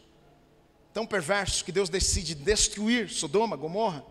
tão 0.92 1.06
perverso 1.06 1.64
que 1.64 1.72
Deus 1.72 1.88
decide 1.88 2.34
destruir 2.34 3.08
Sodoma, 3.08 3.56
Gomorra. 3.56 4.04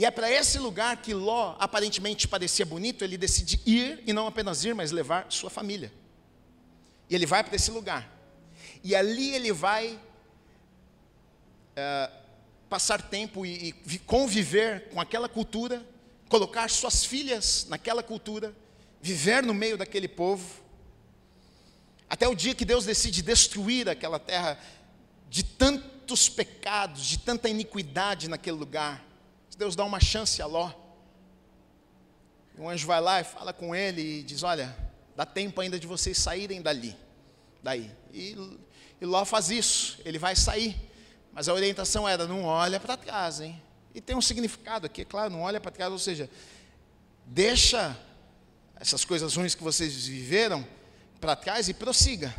E 0.00 0.04
é 0.06 0.10
para 0.10 0.30
esse 0.30 0.58
lugar 0.58 0.96
que 0.96 1.12
Ló 1.12 1.54
aparentemente 1.58 2.26
parecia 2.26 2.64
bonito, 2.64 3.04
ele 3.04 3.18
decide 3.18 3.60
ir 3.66 4.02
e 4.06 4.14
não 4.14 4.26
apenas 4.26 4.64
ir, 4.64 4.74
mas 4.74 4.92
levar 4.92 5.26
sua 5.28 5.50
família. 5.50 5.92
E 7.10 7.14
ele 7.14 7.26
vai 7.26 7.44
para 7.44 7.54
esse 7.54 7.70
lugar. 7.70 8.10
E 8.82 8.96
ali 8.96 9.34
ele 9.34 9.52
vai 9.52 10.00
é, 11.76 12.10
passar 12.70 13.02
tempo 13.02 13.44
e, 13.44 13.74
e 13.86 13.98
conviver 13.98 14.88
com 14.88 14.98
aquela 15.02 15.28
cultura, 15.28 15.86
colocar 16.30 16.70
suas 16.70 17.04
filhas 17.04 17.66
naquela 17.68 18.02
cultura, 18.02 18.56
viver 19.02 19.42
no 19.42 19.52
meio 19.52 19.76
daquele 19.76 20.08
povo, 20.08 20.62
até 22.08 22.26
o 22.26 22.34
dia 22.34 22.54
que 22.54 22.64
Deus 22.64 22.86
decide 22.86 23.20
destruir 23.20 23.86
aquela 23.86 24.18
terra 24.18 24.58
de 25.28 25.42
tantos 25.42 26.26
pecados, 26.26 27.04
de 27.04 27.18
tanta 27.18 27.50
iniquidade 27.50 28.30
naquele 28.30 28.56
lugar. 28.56 29.09
Deus 29.60 29.76
dá 29.76 29.84
uma 29.84 30.00
chance 30.00 30.40
a 30.40 30.46
Ló. 30.46 30.72
O 32.56 32.66
anjo 32.66 32.86
vai 32.86 32.98
lá 32.98 33.20
e 33.20 33.24
fala 33.24 33.52
com 33.52 33.76
ele 33.76 34.00
e 34.00 34.22
diz: 34.22 34.42
Olha, 34.42 34.74
dá 35.14 35.26
tempo 35.26 35.60
ainda 35.60 35.78
de 35.78 35.86
vocês 35.86 36.16
saírem 36.16 36.62
dali, 36.62 36.96
daí. 37.62 37.90
E, 38.10 38.34
e 38.98 39.04
Ló 39.04 39.22
faz 39.26 39.50
isso, 39.50 40.00
ele 40.02 40.18
vai 40.18 40.34
sair. 40.34 40.74
Mas 41.30 41.46
a 41.46 41.52
orientação 41.52 42.08
era: 42.08 42.26
não 42.26 42.44
olha 42.44 42.80
para 42.80 42.96
trás, 42.96 43.42
hein? 43.42 43.60
E 43.94 44.00
tem 44.00 44.16
um 44.16 44.22
significado 44.22 44.86
aqui, 44.86 45.02
é 45.02 45.04
claro, 45.04 45.30
não 45.30 45.42
olha 45.42 45.60
para 45.60 45.70
trás, 45.70 45.92
ou 45.92 45.98
seja, 45.98 46.30
deixa 47.26 47.94
essas 48.76 49.04
coisas 49.04 49.36
ruins 49.36 49.54
que 49.54 49.62
vocês 49.62 50.06
viveram 50.06 50.66
para 51.20 51.36
trás 51.36 51.68
e 51.68 51.74
prossiga. 51.74 52.34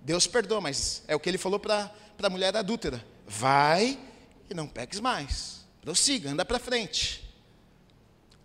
Deus 0.00 0.26
perdoa, 0.26 0.62
mas 0.62 1.02
é 1.06 1.14
o 1.14 1.20
que 1.20 1.28
ele 1.28 1.36
falou 1.36 1.60
para 1.60 1.92
a 2.22 2.30
mulher 2.30 2.56
adúltera: 2.56 3.04
vai 3.28 3.98
e 4.48 4.54
não 4.54 4.66
peques 4.66 5.00
mais, 5.00 5.61
prossiga, 5.82 6.30
anda 6.30 6.44
para 6.44 6.58
frente. 6.58 7.28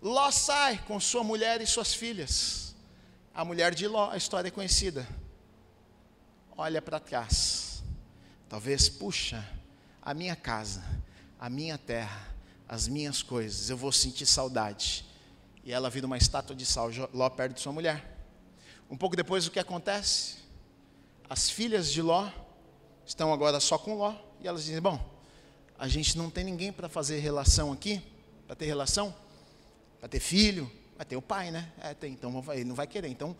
Ló 0.02 0.30
sai 0.30 0.78
com 0.86 1.00
sua 1.00 1.24
mulher 1.24 1.62
e 1.62 1.66
suas 1.66 1.94
filhas. 1.94 2.74
A 3.34 3.44
mulher 3.44 3.74
de 3.74 3.86
Ló, 3.88 4.10
a 4.10 4.16
história 4.16 4.48
é 4.48 4.50
conhecida. 4.50 5.08
Olha 6.56 6.82
para 6.82 7.00
trás. 7.00 7.82
Talvez, 8.48 8.88
puxa, 8.88 9.46
a 10.02 10.12
minha 10.12 10.34
casa, 10.34 10.82
a 11.38 11.48
minha 11.48 11.78
terra, 11.78 12.34
as 12.68 12.88
minhas 12.88 13.22
coisas, 13.22 13.70
eu 13.70 13.76
vou 13.76 13.92
sentir 13.92 14.26
saudade. 14.26 15.04
E 15.64 15.72
ela 15.72 15.88
vira 15.88 16.06
uma 16.06 16.18
estátua 16.18 16.56
de 16.56 16.66
sal, 16.66 16.90
Ló 17.14 17.30
perde 17.30 17.60
sua 17.60 17.72
mulher. 17.72 18.18
Um 18.90 18.96
pouco 18.96 19.14
depois, 19.14 19.46
o 19.46 19.50
que 19.50 19.58
acontece? 19.58 20.38
As 21.28 21.50
filhas 21.50 21.92
de 21.92 22.02
Ló 22.02 22.28
estão 23.04 23.32
agora 23.32 23.60
só 23.60 23.78
com 23.78 23.94
Ló, 23.94 24.14
e 24.40 24.48
elas 24.48 24.64
dizem: 24.64 24.80
Bom, 24.80 24.98
a 25.78 25.86
gente 25.86 26.18
não 26.18 26.28
tem 26.28 26.42
ninguém 26.42 26.72
para 26.72 26.88
fazer 26.88 27.20
relação 27.20 27.72
aqui, 27.72 28.02
para 28.46 28.56
ter 28.56 28.66
relação, 28.66 29.14
para 30.00 30.08
ter 30.08 30.18
filho, 30.18 30.70
vai 30.96 31.06
ter 31.06 31.16
o 31.16 31.22
pai, 31.22 31.52
né? 31.52 31.72
É, 31.80 31.94
tem, 31.94 32.12
então 32.12 32.44
ele 32.52 32.64
não 32.64 32.74
vai 32.74 32.86
querer. 32.86 33.08
Então, 33.08 33.36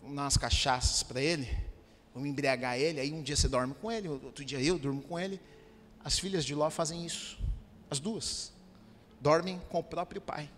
vamos 0.00 0.16
dar 0.16 0.22
umas 0.22 0.36
cachaças 0.36 1.02
para 1.02 1.20
ele, 1.20 1.48
vamos 2.14 2.28
embriagar 2.28 2.78
ele, 2.78 3.00
aí 3.00 3.12
um 3.12 3.20
dia 3.20 3.34
você 3.34 3.48
dorme 3.48 3.74
com 3.74 3.90
ele, 3.90 4.08
outro 4.08 4.44
dia 4.44 4.60
eu 4.62 4.78
durmo 4.78 5.02
com 5.02 5.18
ele, 5.18 5.40
as 6.04 6.18
filhas 6.18 6.44
de 6.44 6.54
Ló 6.54 6.70
fazem 6.70 7.04
isso, 7.04 7.38
as 7.90 7.98
duas. 7.98 8.52
Dormem 9.20 9.60
com 9.68 9.80
o 9.80 9.82
próprio 9.82 10.20
pai, 10.20 10.48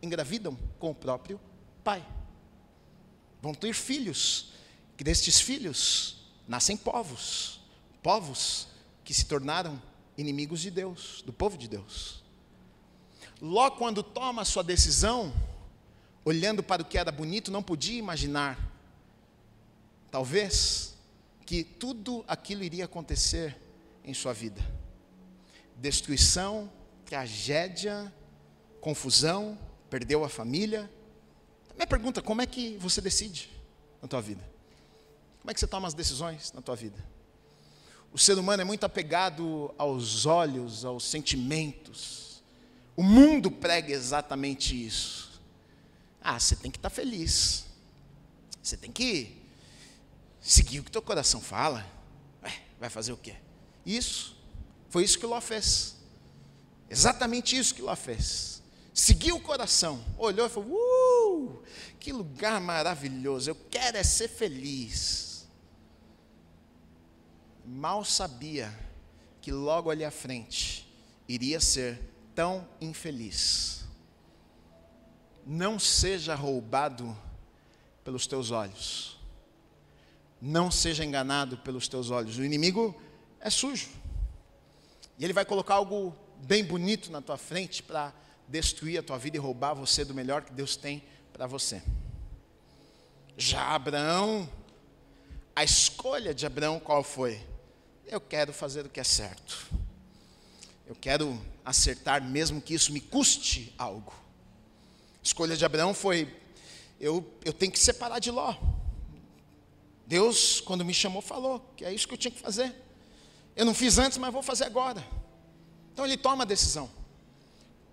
engravidam 0.00 0.56
com 0.78 0.90
o 0.90 0.94
próprio 0.94 1.40
pai. 1.82 2.06
Vão 3.42 3.52
ter 3.52 3.74
filhos, 3.74 4.52
que 4.96 5.02
destes 5.02 5.40
filhos 5.40 6.30
nascem 6.46 6.76
povos, 6.76 7.60
povos 8.02 8.68
que 9.04 9.12
se 9.12 9.26
tornaram 9.26 9.80
inimigos 10.20 10.60
de 10.60 10.70
Deus, 10.70 11.22
do 11.24 11.32
povo 11.32 11.56
de 11.56 11.66
Deus. 11.66 12.22
Ló, 13.40 13.70
quando 13.70 14.02
toma 14.02 14.44
sua 14.44 14.62
decisão, 14.62 15.32
olhando 16.24 16.62
para 16.62 16.82
o 16.82 16.84
que 16.84 16.98
era 16.98 17.10
bonito, 17.10 17.50
não 17.50 17.62
podia 17.62 17.98
imaginar, 17.98 18.58
talvez, 20.10 20.94
que 21.46 21.64
tudo 21.64 22.24
aquilo 22.28 22.62
iria 22.62 22.84
acontecer 22.84 23.56
em 24.04 24.12
sua 24.12 24.32
vida. 24.32 24.60
Destruição, 25.76 26.70
tragédia, 27.04 28.12
confusão, 28.80 29.58
perdeu 29.88 30.22
a 30.22 30.28
família. 30.28 30.90
Minha 31.74 31.86
pergunta, 31.86 32.20
como 32.20 32.42
é 32.42 32.46
que 32.46 32.76
você 32.76 33.00
decide 33.00 33.50
na 34.02 34.06
tua 34.06 34.20
vida? 34.20 34.48
Como 35.40 35.50
é 35.50 35.54
que 35.54 35.60
você 35.60 35.66
toma 35.66 35.88
as 35.88 35.94
decisões 35.94 36.52
na 36.52 36.60
tua 36.60 36.76
vida? 36.76 37.02
O 38.12 38.18
ser 38.18 38.38
humano 38.38 38.62
é 38.62 38.64
muito 38.64 38.84
apegado 38.84 39.72
aos 39.78 40.26
olhos, 40.26 40.84
aos 40.84 41.04
sentimentos. 41.04 42.42
O 42.96 43.02
mundo 43.02 43.50
prega 43.50 43.92
exatamente 43.92 44.86
isso. 44.86 45.40
Ah, 46.20 46.38
você 46.38 46.56
tem 46.56 46.70
que 46.70 46.78
estar 46.78 46.90
feliz. 46.90 47.66
Você 48.62 48.76
tem 48.76 48.90
que 48.90 49.36
seguir 50.40 50.80
o 50.80 50.84
que 50.84 50.90
teu 50.90 51.00
coração 51.00 51.40
fala. 51.40 51.86
Ué, 52.42 52.52
vai 52.78 52.90
fazer 52.90 53.12
o 53.12 53.16
quê? 53.16 53.36
Isso. 53.86 54.36
Foi 54.88 55.04
isso 55.04 55.18
que 55.18 55.26
Ló 55.26 55.40
fez. 55.40 55.96
Exatamente 56.88 57.56
isso 57.56 57.74
que 57.74 57.82
Ló 57.82 57.94
fez. 57.94 58.60
Seguiu 58.92 59.36
o 59.36 59.40
coração, 59.40 60.04
olhou 60.18 60.46
e 60.46 60.50
falou: 60.50 60.68
Uh, 60.72 61.62
que 62.00 62.12
lugar 62.12 62.60
maravilhoso, 62.60 63.50
eu 63.50 63.56
quero 63.70 63.96
é 63.96 64.02
ser 64.02 64.28
feliz. 64.28 65.29
Mal 67.72 68.04
sabia 68.04 68.76
que 69.40 69.52
logo 69.52 69.90
ali 69.90 70.04
à 70.04 70.10
frente 70.10 70.92
iria 71.28 71.60
ser 71.60 72.00
tão 72.34 72.66
infeliz. 72.80 73.84
Não 75.46 75.78
seja 75.78 76.34
roubado 76.34 77.16
pelos 78.02 78.26
teus 78.26 78.50
olhos. 78.50 79.16
Não 80.42 80.68
seja 80.68 81.04
enganado 81.04 81.58
pelos 81.58 81.86
teus 81.86 82.10
olhos. 82.10 82.38
O 82.38 82.44
inimigo 82.44 83.00
é 83.38 83.48
sujo. 83.48 83.88
E 85.16 85.24
ele 85.24 85.32
vai 85.32 85.44
colocar 85.44 85.76
algo 85.76 86.12
bem 86.42 86.64
bonito 86.64 87.12
na 87.12 87.22
tua 87.22 87.36
frente 87.36 87.84
para 87.84 88.12
destruir 88.48 88.98
a 88.98 89.02
tua 89.02 89.16
vida 89.16 89.36
e 89.36 89.40
roubar 89.40 89.74
você 89.74 90.04
do 90.04 90.12
melhor 90.12 90.42
que 90.42 90.52
Deus 90.52 90.74
tem 90.74 91.04
para 91.32 91.46
você. 91.46 91.80
Já 93.36 93.76
Abraão, 93.76 94.50
a 95.54 95.62
escolha 95.62 96.34
de 96.34 96.44
Abraão 96.44 96.80
qual 96.80 97.04
foi? 97.04 97.48
Eu 98.10 98.20
quero 98.20 98.52
fazer 98.52 98.84
o 98.84 98.88
que 98.88 98.98
é 98.98 99.04
certo. 99.04 99.70
Eu 100.84 100.96
quero 100.96 101.40
acertar 101.64 102.20
mesmo 102.20 102.60
que 102.60 102.74
isso 102.74 102.92
me 102.92 103.00
custe 103.00 103.72
algo. 103.78 104.12
A 104.12 105.22
escolha 105.22 105.56
de 105.56 105.64
Abraão 105.64 105.94
foi 105.94 106.28
eu, 106.98 107.24
eu 107.44 107.52
tenho 107.52 107.70
que 107.70 107.78
separar 107.78 108.18
de 108.18 108.32
Ló. 108.32 108.56
Deus, 110.08 110.60
quando 110.60 110.84
me 110.84 110.92
chamou, 110.92 111.22
falou 111.22 111.60
que 111.76 111.84
é 111.84 111.94
isso 111.94 112.08
que 112.08 112.14
eu 112.14 112.18
tinha 112.18 112.32
que 112.32 112.40
fazer. 112.40 112.74
Eu 113.54 113.64
não 113.64 113.72
fiz 113.72 113.96
antes, 113.96 114.18
mas 114.18 114.32
vou 114.32 114.42
fazer 114.42 114.64
agora. 114.64 115.06
Então 115.92 116.04
ele 116.04 116.16
toma 116.16 116.42
a 116.42 116.46
decisão. 116.46 116.90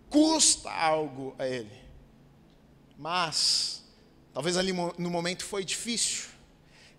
Custa 0.09 0.71
algo 0.71 1.35
a 1.37 1.47
ele. 1.47 1.79
Mas, 2.97 3.83
talvez 4.33 4.57
ali 4.57 4.73
no 4.73 5.11
momento 5.11 5.45
foi 5.45 5.63
difícil. 5.63 6.36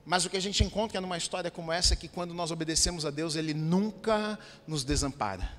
Mas 0.09 0.25
o 0.25 0.31
que 0.31 0.39
a 0.39 0.41
gente 0.41 0.65
encontra 0.65 1.03
numa 1.03 1.19
história 1.19 1.51
como 1.51 1.71
essa 1.71 1.93
é 1.93 1.97
que 1.97 2.09
quando 2.09 2.33
nós 2.33 2.51
obedecemos 2.51 3.05
a 3.05 3.11
Deus, 3.11 3.37
Ele 3.37 3.53
nunca 3.53 4.39
nos 4.67 4.83
desampara. 4.83 5.53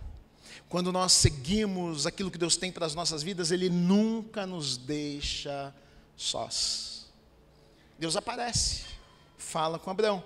Quando 0.67 0.91
nós 0.91 1.11
seguimos 1.11 2.07
aquilo 2.07 2.31
que 2.31 2.37
Deus 2.37 2.57
tem 2.57 2.71
para 2.71 2.83
as 2.83 2.95
nossas 2.95 3.21
vidas, 3.21 3.51
Ele 3.51 3.69
nunca 3.69 4.47
nos 4.47 4.75
deixa 4.75 5.71
sós. 6.17 7.05
Deus 7.99 8.15
aparece, 8.15 8.85
fala 9.37 9.77
com 9.77 9.91
Abraão. 9.91 10.23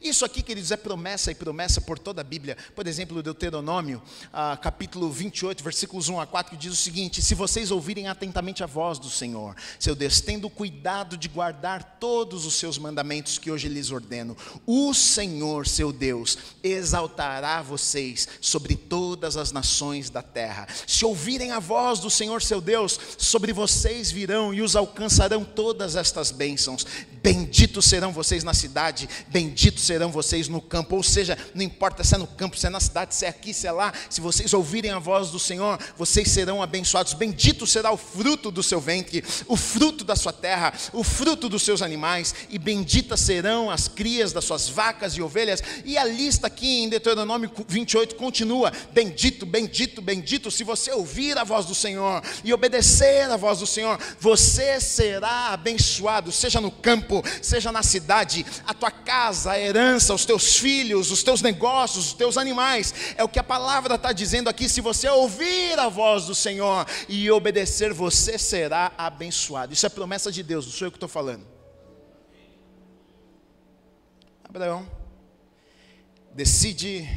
Isso 0.00 0.24
aqui, 0.24 0.42
queridos, 0.42 0.70
é 0.70 0.78
promessa 0.78 1.30
e 1.30 1.34
promessa 1.34 1.78
por 1.78 1.98
toda 1.98 2.22
a 2.22 2.24
Bíblia. 2.24 2.56
Por 2.74 2.86
exemplo, 2.86 3.22
Deuteronômio, 3.22 4.00
ah, 4.32 4.56
capítulo 4.56 5.10
28, 5.12 5.62
versículos 5.62 6.08
1 6.08 6.18
a 6.18 6.26
4, 6.26 6.52
que 6.52 6.56
diz 6.56 6.72
o 6.72 6.76
seguinte: 6.76 7.20
Se 7.20 7.34
vocês 7.34 7.70
ouvirem 7.70 8.08
atentamente 8.08 8.64
a 8.64 8.66
voz 8.66 8.98
do 8.98 9.10
Senhor, 9.10 9.54
seu 9.78 9.94
Deus, 9.94 10.22
tendo 10.22 10.48
cuidado 10.48 11.18
de 11.18 11.28
guardar 11.28 11.98
todos 12.00 12.46
os 12.46 12.54
seus 12.54 12.78
mandamentos 12.78 13.36
que 13.36 13.50
hoje 13.50 13.68
lhes 13.68 13.90
ordeno, 13.90 14.34
o 14.66 14.94
Senhor, 14.94 15.66
seu 15.66 15.92
Deus, 15.92 16.38
exaltará 16.62 17.60
vocês 17.60 18.26
sobre 18.40 18.76
todas 18.76 19.36
as 19.36 19.52
nações 19.52 20.08
da 20.08 20.22
terra. 20.22 20.66
Se 20.86 21.04
ouvirem 21.04 21.50
a 21.50 21.58
voz 21.58 21.98
do 21.98 22.08
Senhor, 22.08 22.40
seu 22.40 22.62
Deus, 22.62 22.98
sobre 23.18 23.52
vocês 23.52 24.10
virão 24.10 24.54
e 24.54 24.62
os 24.62 24.76
alcançarão 24.76 25.44
todas 25.44 25.94
estas 25.94 26.30
bênçãos. 26.30 26.86
Benditos 27.22 27.84
serão 27.84 28.14
vocês 28.14 28.42
na 28.42 28.54
cidade, 28.54 29.06
benditos 29.28 29.89
serão 29.90 30.10
vocês 30.10 30.46
no 30.46 30.60
campo. 30.60 30.96
Ou 30.96 31.02
seja, 31.02 31.36
não 31.54 31.64
importa 31.64 32.04
se 32.04 32.14
é 32.14 32.18
no 32.18 32.26
campo, 32.26 32.56
se 32.56 32.66
é 32.66 32.70
na 32.70 32.78
cidade, 32.78 33.14
se 33.14 33.24
é 33.24 33.28
aqui, 33.28 33.52
se 33.52 33.66
é 33.66 33.72
lá, 33.72 33.92
se 34.08 34.20
vocês 34.20 34.54
ouvirem 34.54 34.92
a 34.92 34.98
voz 34.98 35.30
do 35.30 35.38
Senhor, 35.38 35.78
vocês 35.96 36.30
serão 36.30 36.62
abençoados. 36.62 37.12
Bendito 37.12 37.66
será 37.66 37.90
o 37.90 37.96
fruto 37.96 38.50
do 38.50 38.62
seu 38.62 38.80
ventre, 38.80 39.24
o 39.48 39.56
fruto 39.56 40.04
da 40.04 40.14
sua 40.14 40.32
terra, 40.32 40.72
o 40.92 41.02
fruto 41.02 41.48
dos 41.48 41.62
seus 41.62 41.82
animais, 41.82 42.34
e 42.48 42.58
benditas 42.58 43.20
serão 43.20 43.70
as 43.70 43.88
crias 43.88 44.32
das 44.32 44.44
suas 44.44 44.68
vacas 44.68 45.14
e 45.14 45.22
ovelhas. 45.22 45.62
E 45.84 45.98
a 45.98 46.04
lista 46.04 46.46
aqui 46.46 46.82
em 46.82 46.88
Deuteronômio 46.88 47.50
28 47.66 48.14
continua: 48.14 48.72
bendito, 48.92 49.44
bendito, 49.44 50.00
bendito. 50.00 50.50
Se 50.50 50.62
você 50.62 50.92
ouvir 50.92 51.36
a 51.36 51.44
voz 51.44 51.66
do 51.66 51.74
Senhor 51.74 52.22
e 52.44 52.54
obedecer 52.54 53.28
a 53.30 53.36
voz 53.36 53.58
do 53.58 53.66
Senhor, 53.66 53.98
você 54.20 54.80
será 54.80 55.48
abençoado, 55.48 56.30
seja 56.30 56.60
no 56.60 56.70
campo 56.70 57.22
seja 57.42 57.72
na 57.72 57.82
cidade, 57.82 58.44
a 58.66 58.74
tua 58.74 58.90
casa, 58.90 59.52
a 59.52 59.58
herança, 59.58 59.79
os 60.14 60.24
teus 60.24 60.56
filhos, 60.56 61.10
os 61.10 61.22
teus 61.22 61.42
negócios, 61.42 62.08
os 62.08 62.12
teus 62.12 62.36
animais. 62.36 63.14
É 63.16 63.24
o 63.24 63.28
que 63.28 63.38
a 63.38 63.44
palavra 63.44 63.94
está 63.94 64.12
dizendo 64.12 64.48
aqui. 64.48 64.68
Se 64.68 64.80
você 64.80 65.08
ouvir 65.08 65.78
a 65.78 65.88
voz 65.88 66.26
do 66.26 66.34
Senhor 66.34 66.86
e 67.08 67.30
obedecer, 67.30 67.92
você 67.92 68.38
será 68.38 68.92
abençoado. 68.96 69.72
Isso 69.72 69.86
é 69.86 69.88
promessa 69.88 70.32
de 70.32 70.42
Deus, 70.42 70.66
não 70.66 70.72
sou 70.72 70.86
eu 70.86 70.90
que 70.90 70.96
estou 70.96 71.08
falando. 71.08 71.46
Abraão 74.44 74.90
decide 76.34 77.08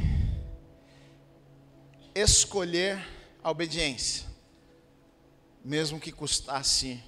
escolher 2.14 3.04
a 3.42 3.50
obediência, 3.50 4.24
mesmo 5.64 5.98
que 5.98 6.12
custasse 6.12 7.02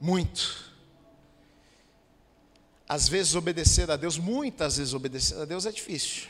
muito 0.00 0.69
às 2.90 3.08
vezes 3.08 3.36
obedecer 3.36 3.88
a 3.88 3.94
Deus, 3.94 4.18
muitas 4.18 4.78
vezes 4.78 4.94
obedecer 4.94 5.40
a 5.40 5.44
Deus 5.44 5.64
é 5.64 5.70
difícil. 5.70 6.28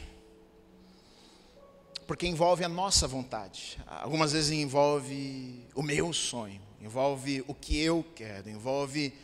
Porque 2.06 2.26
envolve 2.26 2.62
a 2.62 2.68
nossa 2.68 3.08
vontade. 3.08 3.78
Algumas 3.86 4.32
vezes 4.32 4.50
envolve 4.50 5.66
o 5.74 5.82
meu 5.82 6.12
sonho, 6.12 6.60
envolve 6.78 7.42
o 7.48 7.54
que 7.54 7.78
eu 7.78 8.04
quero, 8.14 8.50
envolve 8.50 9.14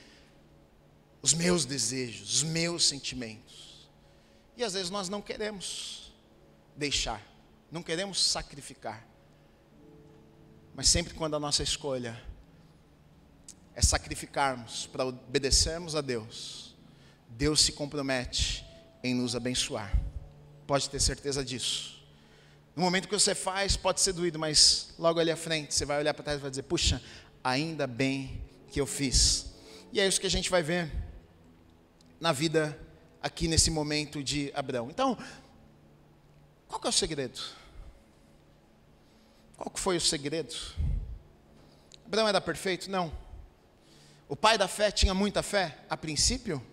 os 1.20 1.34
meus 1.34 1.66
desejos, 1.66 2.36
os 2.36 2.42
meus 2.42 2.88
sentimentos. 2.88 3.86
E 4.56 4.64
às 4.64 4.72
vezes 4.72 4.88
nós 4.88 5.10
não 5.10 5.20
queremos 5.20 6.14
deixar, 6.74 7.20
não 7.70 7.82
queremos 7.82 8.24
sacrificar. 8.24 9.06
Mas 10.74 10.88
sempre 10.88 11.12
quando 11.12 11.36
a 11.36 11.38
nossa 11.38 11.62
escolha 11.62 12.18
é 13.74 13.82
sacrificarmos 13.82 14.86
para 14.86 15.04
obedecermos 15.04 15.94
a 15.94 16.00
Deus, 16.00 16.65
Deus 17.36 17.60
se 17.60 17.72
compromete 17.72 18.64
em 19.04 19.14
nos 19.14 19.36
abençoar. 19.36 19.92
Pode 20.66 20.88
ter 20.88 20.98
certeza 20.98 21.44
disso. 21.44 22.02
No 22.74 22.82
momento 22.82 23.08
que 23.08 23.14
você 23.14 23.34
faz, 23.34 23.76
pode 23.76 24.00
ser 24.00 24.14
doído, 24.14 24.38
mas 24.38 24.94
logo 24.98 25.20
ali 25.20 25.30
à 25.30 25.36
frente, 25.36 25.74
você 25.74 25.84
vai 25.84 25.98
olhar 25.98 26.14
para 26.14 26.24
trás 26.24 26.38
e 26.38 26.40
vai 26.42 26.48
dizer: 26.50 26.62
Puxa, 26.62 27.02
ainda 27.44 27.86
bem 27.86 28.42
que 28.70 28.80
eu 28.80 28.86
fiz. 28.86 29.46
E 29.92 30.00
é 30.00 30.08
isso 30.08 30.18
que 30.18 30.26
a 30.26 30.30
gente 30.30 30.50
vai 30.50 30.62
ver 30.62 30.90
na 32.18 32.32
vida 32.32 32.78
aqui 33.22 33.48
nesse 33.48 33.70
momento 33.70 34.22
de 34.22 34.50
Abraão. 34.54 34.88
Então, 34.90 35.16
qual 36.66 36.80
que 36.80 36.86
é 36.86 36.90
o 36.90 36.92
segredo? 36.92 37.38
Qual 39.58 39.68
que 39.68 39.78
foi 39.78 39.98
o 39.98 40.00
segredo? 40.00 40.54
Abraão 42.06 42.28
era 42.28 42.40
perfeito? 42.40 42.90
Não. 42.90 43.12
O 44.26 44.34
pai 44.34 44.56
da 44.56 44.66
fé 44.66 44.90
tinha 44.90 45.12
muita 45.12 45.42
fé 45.42 45.78
a 45.90 45.98
princípio? 45.98 46.64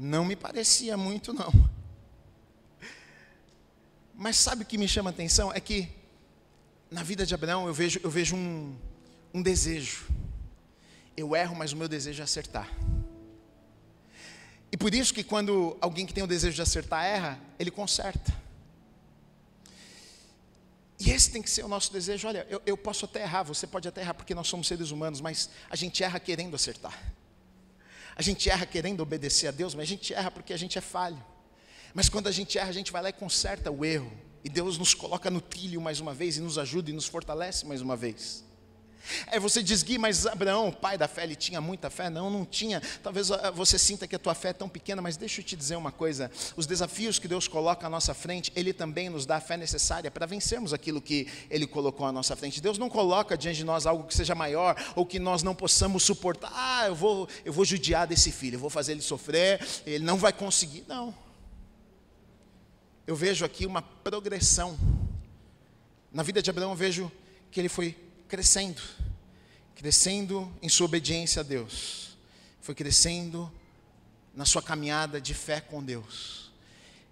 Não 0.00 0.24
me 0.24 0.36
parecia 0.36 0.96
muito, 0.96 1.32
não. 1.32 1.52
Mas 4.14 4.36
sabe 4.36 4.62
o 4.62 4.66
que 4.66 4.78
me 4.78 4.86
chama 4.86 5.10
a 5.10 5.12
atenção? 5.12 5.52
É 5.52 5.58
que 5.58 5.88
na 6.88 7.02
vida 7.02 7.26
de 7.26 7.34
Abraão 7.34 7.66
eu 7.66 7.74
vejo, 7.74 7.98
eu 8.04 8.08
vejo 8.08 8.36
um, 8.36 8.78
um 9.34 9.42
desejo. 9.42 10.06
Eu 11.16 11.34
erro, 11.34 11.56
mas 11.56 11.72
o 11.72 11.76
meu 11.76 11.88
desejo 11.88 12.20
é 12.20 12.22
acertar. 12.22 12.70
E 14.70 14.76
por 14.76 14.94
isso 14.94 15.12
que 15.12 15.24
quando 15.24 15.76
alguém 15.80 16.06
que 16.06 16.14
tem 16.14 16.22
o 16.22 16.28
desejo 16.28 16.54
de 16.54 16.62
acertar 16.62 17.04
erra, 17.04 17.40
ele 17.58 17.72
conserta. 17.72 18.32
E 21.00 21.10
esse 21.10 21.32
tem 21.32 21.42
que 21.42 21.50
ser 21.50 21.64
o 21.64 21.68
nosso 21.68 21.92
desejo. 21.92 22.28
Olha, 22.28 22.46
eu, 22.48 22.62
eu 22.64 22.76
posso 22.76 23.04
até 23.04 23.22
errar, 23.22 23.42
você 23.42 23.66
pode 23.66 23.88
até 23.88 24.02
errar, 24.02 24.14
porque 24.14 24.32
nós 24.32 24.46
somos 24.46 24.68
seres 24.68 24.92
humanos, 24.92 25.20
mas 25.20 25.50
a 25.68 25.74
gente 25.74 26.04
erra 26.04 26.20
querendo 26.20 26.54
acertar. 26.54 27.17
A 28.18 28.22
gente 28.22 28.50
erra 28.50 28.66
querendo 28.66 29.00
obedecer 29.00 29.46
a 29.46 29.52
Deus, 29.52 29.76
mas 29.76 29.84
a 29.84 29.86
gente 29.86 30.12
erra 30.12 30.28
porque 30.28 30.52
a 30.52 30.56
gente 30.56 30.76
é 30.76 30.80
falho. 30.80 31.24
Mas 31.94 32.08
quando 32.08 32.26
a 32.26 32.32
gente 32.32 32.58
erra, 32.58 32.68
a 32.68 32.72
gente 32.72 32.90
vai 32.90 33.00
lá 33.00 33.10
e 33.10 33.12
conserta 33.12 33.70
o 33.70 33.84
erro. 33.84 34.10
E 34.42 34.48
Deus 34.48 34.76
nos 34.76 34.92
coloca 34.92 35.30
no 35.30 35.40
trilho 35.40 35.80
mais 35.80 36.00
uma 36.00 36.12
vez 36.12 36.36
e 36.36 36.40
nos 36.40 36.58
ajuda 36.58 36.90
e 36.90 36.92
nos 36.92 37.06
fortalece 37.06 37.64
mais 37.64 37.80
uma 37.80 37.96
vez. 37.96 38.44
Aí 39.28 39.38
você 39.38 39.62
diz, 39.62 39.82
Gui, 39.82 39.98
mas 39.98 40.26
Abraão, 40.26 40.70
pai 40.70 40.98
da 40.98 41.08
fé, 41.08 41.22
ele 41.24 41.34
tinha 41.34 41.60
muita 41.60 41.88
fé? 41.90 42.10
Não, 42.10 42.28
não 42.30 42.44
tinha. 42.44 42.80
Talvez 43.02 43.30
ah, 43.30 43.50
você 43.50 43.78
sinta 43.78 44.06
que 44.06 44.14
a 44.14 44.18
tua 44.18 44.34
fé 44.34 44.50
é 44.50 44.52
tão 44.52 44.68
pequena, 44.68 45.00
mas 45.00 45.16
deixa 45.16 45.40
eu 45.40 45.44
te 45.44 45.56
dizer 45.56 45.76
uma 45.76 45.90
coisa: 45.92 46.30
os 46.56 46.66
desafios 46.66 47.18
que 47.18 47.28
Deus 47.28 47.48
coloca 47.48 47.86
à 47.86 47.90
nossa 47.90 48.14
frente, 48.14 48.52
Ele 48.54 48.72
também 48.72 49.08
nos 49.08 49.24
dá 49.24 49.36
a 49.36 49.40
fé 49.40 49.56
necessária 49.56 50.10
para 50.10 50.26
vencermos 50.26 50.72
aquilo 50.72 51.00
que 51.00 51.26
Ele 51.50 51.66
colocou 51.66 52.06
à 52.06 52.12
nossa 52.12 52.36
frente. 52.36 52.60
Deus 52.60 52.78
não 52.78 52.88
coloca 52.88 53.36
diante 53.36 53.58
de 53.58 53.64
nós 53.64 53.86
algo 53.86 54.04
que 54.04 54.14
seja 54.14 54.34
maior 54.34 54.76
ou 54.94 55.06
que 55.06 55.18
nós 55.18 55.42
não 55.42 55.54
possamos 55.54 56.02
suportar. 56.02 56.52
Ah, 56.54 56.86
eu 56.86 56.94
vou, 56.94 57.28
eu 57.44 57.52
vou 57.52 57.64
judiar 57.64 58.06
desse 58.06 58.30
filho, 58.30 58.56
eu 58.56 58.60
vou 58.60 58.70
fazer 58.70 58.92
ele 58.92 59.02
sofrer, 59.02 59.64
ele 59.86 60.04
não 60.04 60.16
vai 60.16 60.32
conseguir. 60.32 60.84
Não. 60.86 61.14
Eu 63.06 63.16
vejo 63.16 63.44
aqui 63.44 63.64
uma 63.64 63.80
progressão. 63.80 64.78
Na 66.12 66.22
vida 66.22 66.42
de 66.42 66.50
Abraão, 66.50 66.70
eu 66.72 66.76
vejo 66.76 67.10
que 67.50 67.58
ele 67.58 67.68
foi 67.68 67.96
crescendo, 68.28 68.82
crescendo 69.74 70.52
em 70.60 70.68
sua 70.68 70.84
obediência 70.84 71.40
a 71.40 71.42
Deus, 71.42 72.16
foi 72.60 72.74
crescendo 72.74 73.50
na 74.34 74.44
sua 74.44 74.62
caminhada 74.62 75.20
de 75.20 75.32
fé 75.34 75.60
com 75.60 75.82
Deus. 75.82 76.52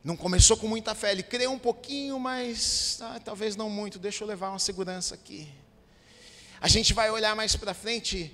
Não 0.04 0.16
começou 0.16 0.56
com 0.56 0.68
muita 0.68 0.94
fé, 0.94 1.10
ele 1.10 1.22
creu 1.22 1.50
um 1.50 1.58
pouquinho, 1.58 2.20
mas 2.20 2.98
ah, 3.02 3.18
talvez 3.24 3.56
não 3.56 3.68
muito, 3.68 3.98
deixa 3.98 4.22
eu 4.22 4.28
levar 4.28 4.50
uma 4.50 4.58
segurança 4.58 5.14
aqui. 5.14 5.48
A 6.60 6.68
gente 6.68 6.92
vai 6.94 7.10
olhar 7.10 7.34
mais 7.34 7.56
para 7.56 7.74
frente, 7.74 8.32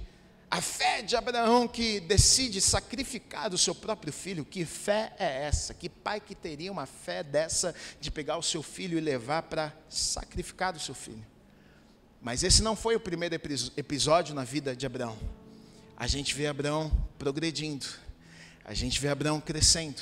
a 0.51 0.61
fé 0.61 1.01
de 1.01 1.16
Abraão 1.16 1.66
que 1.66 2.01
decide 2.01 2.61
sacrificar 2.61 3.55
o 3.55 3.59
seu 3.59 3.74
próprio 3.74 4.12
filho, 4.12 4.45
que 4.45 4.66
fé 4.66 5.14
é 5.18 5.45
essa? 5.45 5.72
Que 5.72 5.89
pai 5.89 6.20
que 6.20 6.35
teria 6.35 6.70
uma 6.70 6.85
fé 6.85 7.22
dessa 7.22 7.74
de 8.01 8.11
pegar 8.11 8.37
o 8.37 8.43
seu 8.43 8.62
filho 8.62 8.99
e 8.99 9.01
levar 9.01 9.45
para 9.45 9.72
sacrificar 9.89 10.76
o 10.76 10.80
seu 10.80 10.95
filho? 10.95 11.32
Mas 12.23 12.45
esse 12.45 12.62
não 12.62 12.77
foi 12.77 12.95
o 12.95 13.01
primeiro 13.01 13.35
episódio 13.35 14.33
na 14.33 14.45
vida 14.45 14.77
de 14.77 14.87
Abraão. 14.87 15.18
A 15.97 16.07
gente 16.07 16.35
vê 16.37 16.47
Abraão 16.47 16.91
progredindo, 17.18 17.85
a 18.64 18.73
gente 18.73 19.01
vê 19.01 19.09
Abraão 19.09 19.41
crescendo, 19.41 20.01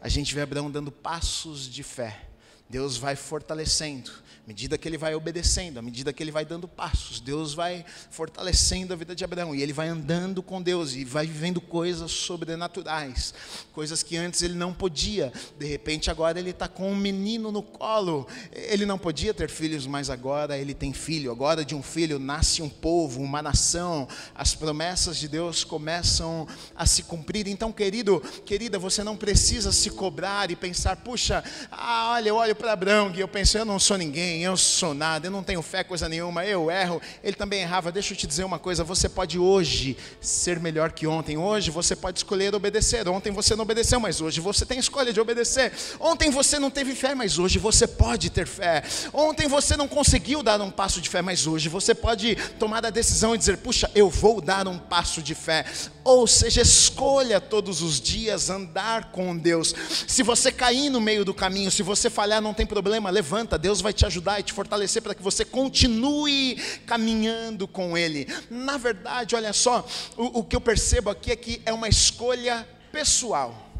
a 0.00 0.08
gente 0.08 0.32
vê 0.32 0.42
Abraão 0.42 0.70
dando 0.70 0.92
passos 0.92 1.68
de 1.68 1.82
fé, 1.82 2.28
Deus 2.68 2.96
vai 2.96 3.16
fortalecendo 3.16 4.12
medida 4.46 4.78
que 4.78 4.88
ele 4.88 4.98
vai 4.98 5.14
obedecendo, 5.14 5.78
à 5.78 5.82
medida 5.82 6.12
que 6.12 6.22
ele 6.22 6.30
vai 6.30 6.44
dando 6.44 6.66
passos, 6.66 7.20
Deus 7.20 7.54
vai 7.54 7.84
fortalecendo 8.10 8.92
a 8.92 8.96
vida 8.96 9.14
de 9.14 9.24
Abraão 9.24 9.54
e 9.54 9.62
ele 9.62 9.72
vai 9.72 9.88
andando 9.88 10.42
com 10.42 10.60
Deus 10.60 10.94
e 10.94 11.04
vai 11.04 11.26
vivendo 11.26 11.60
coisas 11.60 12.10
sobrenaturais, 12.10 13.34
coisas 13.72 14.02
que 14.02 14.16
antes 14.16 14.42
ele 14.42 14.54
não 14.54 14.72
podia. 14.72 15.32
De 15.58 15.66
repente, 15.66 16.10
agora 16.10 16.38
ele 16.38 16.50
está 16.50 16.66
com 16.66 16.90
um 16.90 16.96
menino 16.96 17.52
no 17.52 17.62
colo. 17.62 18.26
Ele 18.52 18.86
não 18.86 18.98
podia 18.98 19.34
ter 19.34 19.48
filhos, 19.48 19.86
mas 19.86 20.10
agora 20.10 20.56
ele 20.56 20.74
tem 20.74 20.92
filho. 20.92 21.30
Agora, 21.30 21.64
de 21.64 21.74
um 21.74 21.82
filho, 21.82 22.18
nasce 22.18 22.62
um 22.62 22.68
povo, 22.68 23.20
uma 23.20 23.42
nação. 23.42 24.08
As 24.34 24.54
promessas 24.54 25.16
de 25.16 25.28
Deus 25.28 25.64
começam 25.64 26.48
a 26.74 26.86
se 26.86 27.02
cumprir. 27.02 27.46
Então, 27.46 27.72
querido, 27.72 28.20
querida, 28.44 28.78
você 28.78 29.04
não 29.04 29.16
precisa 29.16 29.70
se 29.70 29.90
cobrar 29.90 30.50
e 30.50 30.56
pensar, 30.56 30.96
puxa, 30.96 31.44
ah, 31.70 32.12
olha, 32.14 32.30
eu 32.30 32.36
olho 32.36 32.56
para 32.56 32.72
Abraão 32.72 33.12
e 33.14 33.20
eu 33.20 33.28
penso, 33.28 33.58
eu 33.58 33.64
não 33.64 33.78
sou 33.78 33.96
ninguém 33.96 34.29
eu 34.38 34.56
sou 34.56 34.94
nada, 34.94 35.26
eu 35.26 35.30
não 35.30 35.42
tenho 35.42 35.62
fé, 35.62 35.82
coisa 35.82 36.08
nenhuma, 36.08 36.44
eu 36.44 36.70
erro. 36.70 37.00
Ele 37.22 37.36
também 37.36 37.62
errava. 37.62 37.92
Deixa 37.92 38.12
eu 38.12 38.16
te 38.16 38.26
dizer 38.26 38.44
uma 38.44 38.58
coisa: 38.58 38.84
você 38.84 39.08
pode 39.08 39.38
hoje 39.38 39.96
ser 40.20 40.60
melhor 40.60 40.92
que 40.92 41.06
ontem. 41.06 41.36
Hoje 41.36 41.70
você 41.70 41.96
pode 41.96 42.18
escolher 42.18 42.54
obedecer. 42.54 43.08
Ontem 43.08 43.32
você 43.32 43.56
não 43.56 43.62
obedeceu, 43.62 43.98
mas 43.98 44.20
hoje 44.20 44.40
você 44.40 44.64
tem 44.64 44.78
escolha 44.78 45.12
de 45.12 45.20
obedecer. 45.20 45.72
Ontem 45.98 46.30
você 46.30 46.58
não 46.58 46.70
teve 46.70 46.94
fé, 46.94 47.14
mas 47.14 47.38
hoje 47.38 47.58
você 47.58 47.86
pode 47.86 48.30
ter 48.30 48.46
fé. 48.46 48.82
Ontem 49.12 49.48
você 49.48 49.76
não 49.76 49.88
conseguiu 49.88 50.42
dar 50.42 50.60
um 50.60 50.70
passo 50.70 51.00
de 51.00 51.08
fé, 51.08 51.22
mas 51.22 51.46
hoje 51.46 51.68
você 51.68 51.94
pode 51.94 52.36
tomar 52.58 52.84
a 52.84 52.90
decisão 52.90 53.34
e 53.34 53.38
dizer: 53.38 53.56
puxa, 53.58 53.90
eu 53.94 54.08
vou 54.08 54.40
dar 54.40 54.68
um 54.68 54.78
passo 54.78 55.22
de 55.22 55.34
fé. 55.34 55.64
Ou 56.04 56.26
seja, 56.26 56.62
escolha 56.62 57.40
todos 57.40 57.82
os 57.82 58.00
dias 58.00 58.50
andar 58.50 59.10
com 59.10 59.36
Deus. 59.36 59.74
Se 60.06 60.22
você 60.22 60.50
cair 60.50 60.90
no 60.90 61.00
meio 61.00 61.24
do 61.24 61.34
caminho, 61.34 61.70
se 61.70 61.82
você 61.82 62.08
falhar, 62.08 62.40
não 62.40 62.54
tem 62.54 62.66
problema, 62.66 63.10
levanta, 63.10 63.58
Deus 63.58 63.80
vai 63.80 63.92
te 63.92 64.06
ajudar 64.06 64.19
e 64.40 64.42
te 64.42 64.52
fortalecer 64.52 65.02
para 65.02 65.14
que 65.14 65.22
você 65.22 65.44
continue 65.44 66.56
caminhando 66.86 67.66
com 67.66 67.96
Ele. 67.96 68.26
Na 68.50 68.76
verdade, 68.76 69.34
olha 69.34 69.52
só, 69.52 69.86
o, 70.16 70.40
o 70.40 70.44
que 70.44 70.54
eu 70.54 70.60
percebo 70.60 71.10
aqui 71.10 71.30
é 71.30 71.36
que 71.36 71.62
é 71.64 71.72
uma 71.72 71.88
escolha 71.88 72.68
pessoal. 72.92 73.70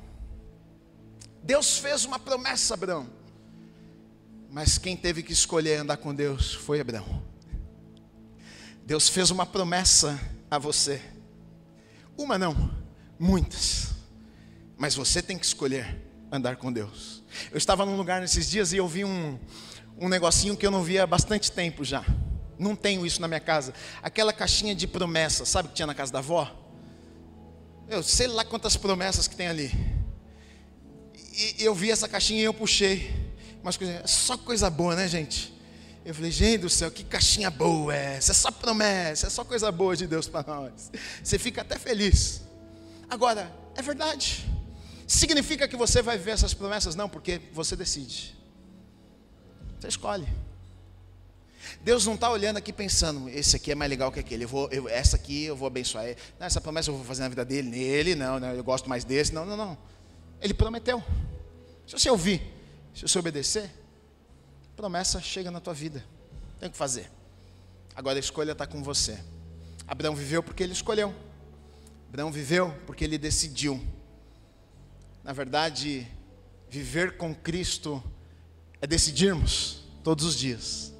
Deus 1.43 1.79
fez 1.79 2.05
uma 2.05 2.19
promessa 2.19 2.75
Abraão, 2.75 3.09
mas 4.51 4.79
quem 4.79 4.97
teve 4.97 5.23
que 5.23 5.33
escolher 5.33 5.81
andar 5.81 5.97
com 5.97 6.15
Deus 6.15 6.55
foi 6.55 6.81
Abraão. 6.81 7.23
Deus 8.85 9.09
fez 9.09 9.31
uma 9.31 9.47
promessa 9.47 10.21
a 10.51 10.59
você 10.59 11.01
uma 12.21 12.37
não, 12.37 12.71
muitas. 13.19 13.95
Mas 14.77 14.95
você 14.95 15.23
tem 15.23 15.39
que 15.39 15.45
escolher 15.45 15.99
andar 16.31 16.57
com 16.57 16.71
Deus. 16.71 17.23
Eu 17.51 17.57
estava 17.57 17.87
num 17.87 17.97
lugar 17.97 18.21
nesses 18.21 18.49
dias 18.49 18.73
e 18.73 18.77
eu 18.77 18.87
vi 18.87 19.05
um, 19.05 19.39
um 20.01 20.09
negocinho 20.09 20.57
que 20.57 20.67
eu 20.67 20.71
não 20.71 20.83
via 20.83 21.03
há 21.03 21.07
bastante 21.07 21.53
tempo 21.53 21.85
já. 21.85 22.05
Não 22.59 22.75
tenho 22.75 23.05
isso 23.05 23.21
na 23.21 23.29
minha 23.29 23.41
casa. 23.41 23.75
Aquela 24.03 24.33
caixinha 24.33 24.75
de 24.75 24.87
promessas, 24.87 25.49
sabe 25.49 25.69
que 25.69 25.75
tinha 25.75 25.87
na 25.87 25.95
casa 25.95 26.11
da 26.11 26.19
avó? 26.21 26.51
Eu 27.89 28.03
sei 28.03 28.27
lá 28.27 28.45
quantas 28.45 28.77
promessas 28.77 29.29
que 29.29 29.37
tem 29.37 29.49
ali. 29.49 29.71
E 31.59 31.65
eu 31.65 31.75
vi 31.75 31.91
essa 31.91 32.09
caixinha 32.09 32.41
e 32.41 32.45
eu 32.45 32.55
puxei. 32.55 33.15
Mas 33.63 33.79
só 34.07 34.39
coisa 34.39 34.71
boa, 34.71 34.97
né, 34.97 35.07
gente? 35.07 35.53
Eu 36.05 36.15
falei, 36.15 36.31
gente 36.31 36.63
do 36.63 36.71
céu, 36.71 36.91
que 36.91 37.05
caixinha 37.05 37.51
boa 37.51 37.95
é 37.95 38.17
essa? 38.17 38.33
É 38.33 38.35
só 38.35 38.51
promessa, 38.51 39.27
é 39.27 39.31
só 39.31 39.45
coisa 39.45 39.71
boa 39.71 39.95
de 39.95 40.07
Deus 40.07 40.27
para 40.27 40.47
nós. 40.47 40.91
Você 41.23 41.39
fica 41.39 41.61
até 41.61 41.79
feliz. 41.79 42.41
Agora, 43.09 43.53
é 43.75 43.83
verdade. 43.83 44.49
Significa 45.07 45.69
que 45.69 45.77
você 45.77 46.01
vai 46.01 46.17
ver 46.17 46.31
essas 46.31 46.55
promessas? 46.55 46.95
Não, 46.95 47.09
porque 47.09 47.41
você 47.53 47.77
decide. 47.77 48.40
Você 49.81 49.89
escolhe. 49.89 50.29
Deus 51.83 52.05
não 52.07 52.15
está 52.15 52.31
olhando 52.31 52.57
aqui 52.59 52.73
pensando, 52.73 53.29
esse 53.29 53.57
aqui 53.57 53.73
é 53.73 53.75
mais 53.75 53.89
legal 53.89 54.13
que 54.13 54.21
aquele, 54.21 54.45
eu 54.45 54.49
vou, 54.49 54.69
eu, 54.71 54.89
essa 54.89 55.17
aqui 55.17 55.45
eu 55.45 55.57
vou 55.57 55.67
abençoar. 55.67 56.05
Não, 56.39 56.47
essa 56.47 56.61
promessa 56.61 56.91
eu 56.91 56.97
vou 56.97 57.05
fazer 57.05 57.23
na 57.23 57.29
vida 57.29 57.45
dele, 57.45 57.69
nele, 57.69 58.15
não, 58.15 58.39
não, 58.39 58.49
eu 58.49 58.63
gosto 58.63 58.89
mais 58.89 59.05
desse. 59.05 59.33
Não, 59.33 59.47
não, 59.47 59.57
não. 59.57 59.79
Ele 60.41 60.53
prometeu. 60.53 61.03
Se 61.87 61.99
você 61.99 62.11
ouvir, 62.11 62.43
se 62.95 63.03
você 63.03 63.19
obedecer, 63.19 63.71
promessa 64.77 65.21
chega 65.21 65.51
na 65.51 65.61
tua 65.61 65.75
vida. 65.75 66.05
Tem 66.59 66.69
o 66.69 66.73
que 66.73 66.79
fazer. 66.79 67.11
Agora 67.95 68.19
a 68.19 68.21
escolha 68.21 68.53
está 68.53 68.67
com 68.67 68.83
você. 68.83 69.19
Abraão 69.87 70.15
viveu 70.15 70.43
porque 70.43 70.63
ele 70.63 70.73
escolheu. 70.73 71.15
Abraão 72.09 72.31
viveu 72.31 72.75
porque 72.87 73.05
ele 73.05 73.17
decidiu. 73.17 73.83
Na 75.25 75.33
verdade, 75.33 76.07
viver 76.69 77.17
com 77.17 77.35
Cristo 77.35 78.03
é 78.81 78.87
decidirmos 78.87 79.81
todos 80.03 80.25
os 80.25 80.37
dias, 80.37 80.93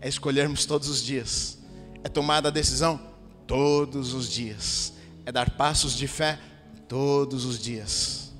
é 0.00 0.08
escolhermos 0.08 0.66
todos 0.66 0.88
os 0.88 1.02
dias, 1.02 1.58
é 2.04 2.08
tomar 2.08 2.46
a 2.46 2.50
decisão 2.50 3.00
todos 3.46 4.12
os 4.12 4.28
dias, 4.28 4.92
é 5.24 5.32
dar 5.32 5.50
passos 5.50 5.94
de 5.94 6.06
fé 6.06 6.38
todos 6.88 7.44
os 7.44 7.58
dias. 7.58 8.32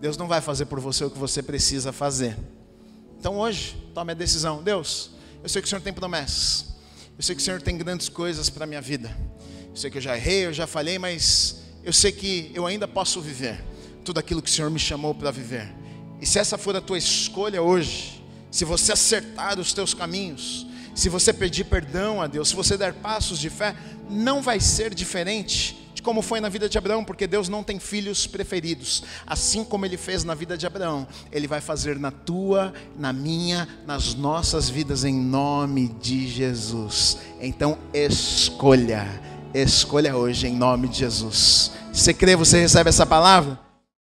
Deus 0.00 0.16
não 0.16 0.26
vai 0.26 0.40
fazer 0.40 0.66
por 0.66 0.80
você 0.80 1.04
o 1.04 1.10
que 1.10 1.18
você 1.18 1.42
precisa 1.42 1.92
fazer. 1.92 2.36
Então 3.18 3.36
hoje, 3.38 3.76
tome 3.94 4.12
a 4.12 4.14
decisão. 4.14 4.62
Deus, 4.62 5.10
eu 5.42 5.48
sei 5.48 5.62
que 5.62 5.66
o 5.66 5.68
Senhor 5.68 5.80
tem 5.80 5.92
promessas. 5.92 6.72
Eu 7.16 7.22
sei 7.22 7.36
que 7.36 7.42
o 7.42 7.44
Senhor 7.44 7.62
tem 7.62 7.76
grandes 7.76 8.08
coisas 8.08 8.50
para 8.50 8.64
a 8.64 8.66
minha 8.66 8.80
vida. 8.80 9.16
Eu 9.70 9.76
sei 9.76 9.90
que 9.90 9.98
eu 9.98 10.02
já 10.02 10.16
errei, 10.16 10.46
eu 10.46 10.52
já 10.52 10.66
falhei, 10.66 10.98
mas 10.98 11.62
eu 11.84 11.92
sei 11.92 12.10
que 12.10 12.50
eu 12.54 12.66
ainda 12.66 12.88
posso 12.88 13.20
viver 13.20 13.62
tudo 14.04 14.18
aquilo 14.18 14.42
que 14.42 14.50
o 14.50 14.52
Senhor 14.52 14.70
me 14.70 14.78
chamou 14.78 15.14
para 15.14 15.30
viver. 15.30 15.72
E 16.20 16.26
se 16.26 16.38
essa 16.38 16.58
for 16.58 16.74
a 16.74 16.80
tua 16.80 16.98
escolha 16.98 17.62
hoje, 17.62 18.21
se 18.52 18.64
você 18.64 18.92
acertar 18.92 19.58
os 19.58 19.72
teus 19.72 19.92
caminhos, 19.92 20.64
se 20.94 21.08
você 21.08 21.32
pedir 21.32 21.64
perdão 21.64 22.22
a 22.22 22.28
Deus, 22.28 22.50
se 22.50 22.54
você 22.54 22.76
der 22.76 22.92
passos 22.94 23.40
de 23.40 23.50
fé, 23.50 23.74
não 24.08 24.40
vai 24.40 24.60
ser 24.60 24.94
diferente 24.94 25.82
como 26.02 26.20
foi 26.20 26.40
na 26.40 26.48
vida 26.48 26.68
de 26.68 26.76
Abraão, 26.76 27.04
porque 27.04 27.26
Deus 27.26 27.48
não 27.48 27.62
tem 27.62 27.78
filhos 27.78 28.26
preferidos. 28.26 29.02
Assim 29.26 29.64
como 29.64 29.86
ele 29.86 29.96
fez 29.96 30.24
na 30.24 30.34
vida 30.34 30.58
de 30.58 30.66
Abraão, 30.66 31.06
ele 31.30 31.46
vai 31.46 31.60
fazer 31.60 31.98
na 31.98 32.10
tua, 32.10 32.74
na 32.98 33.12
minha, 33.12 33.68
nas 33.86 34.14
nossas 34.14 34.68
vidas 34.68 35.04
em 35.04 35.14
nome 35.14 35.88
de 35.88 36.28
Jesus. 36.28 37.18
Então 37.40 37.78
escolha, 37.94 39.08
escolha 39.54 40.16
hoje 40.16 40.48
em 40.48 40.56
nome 40.56 40.88
de 40.88 40.98
Jesus. 40.98 41.72
Você 41.92 42.12
crê, 42.12 42.36
você 42.36 42.60
recebe 42.60 42.88
essa 42.88 43.06
palavra? 43.06 43.58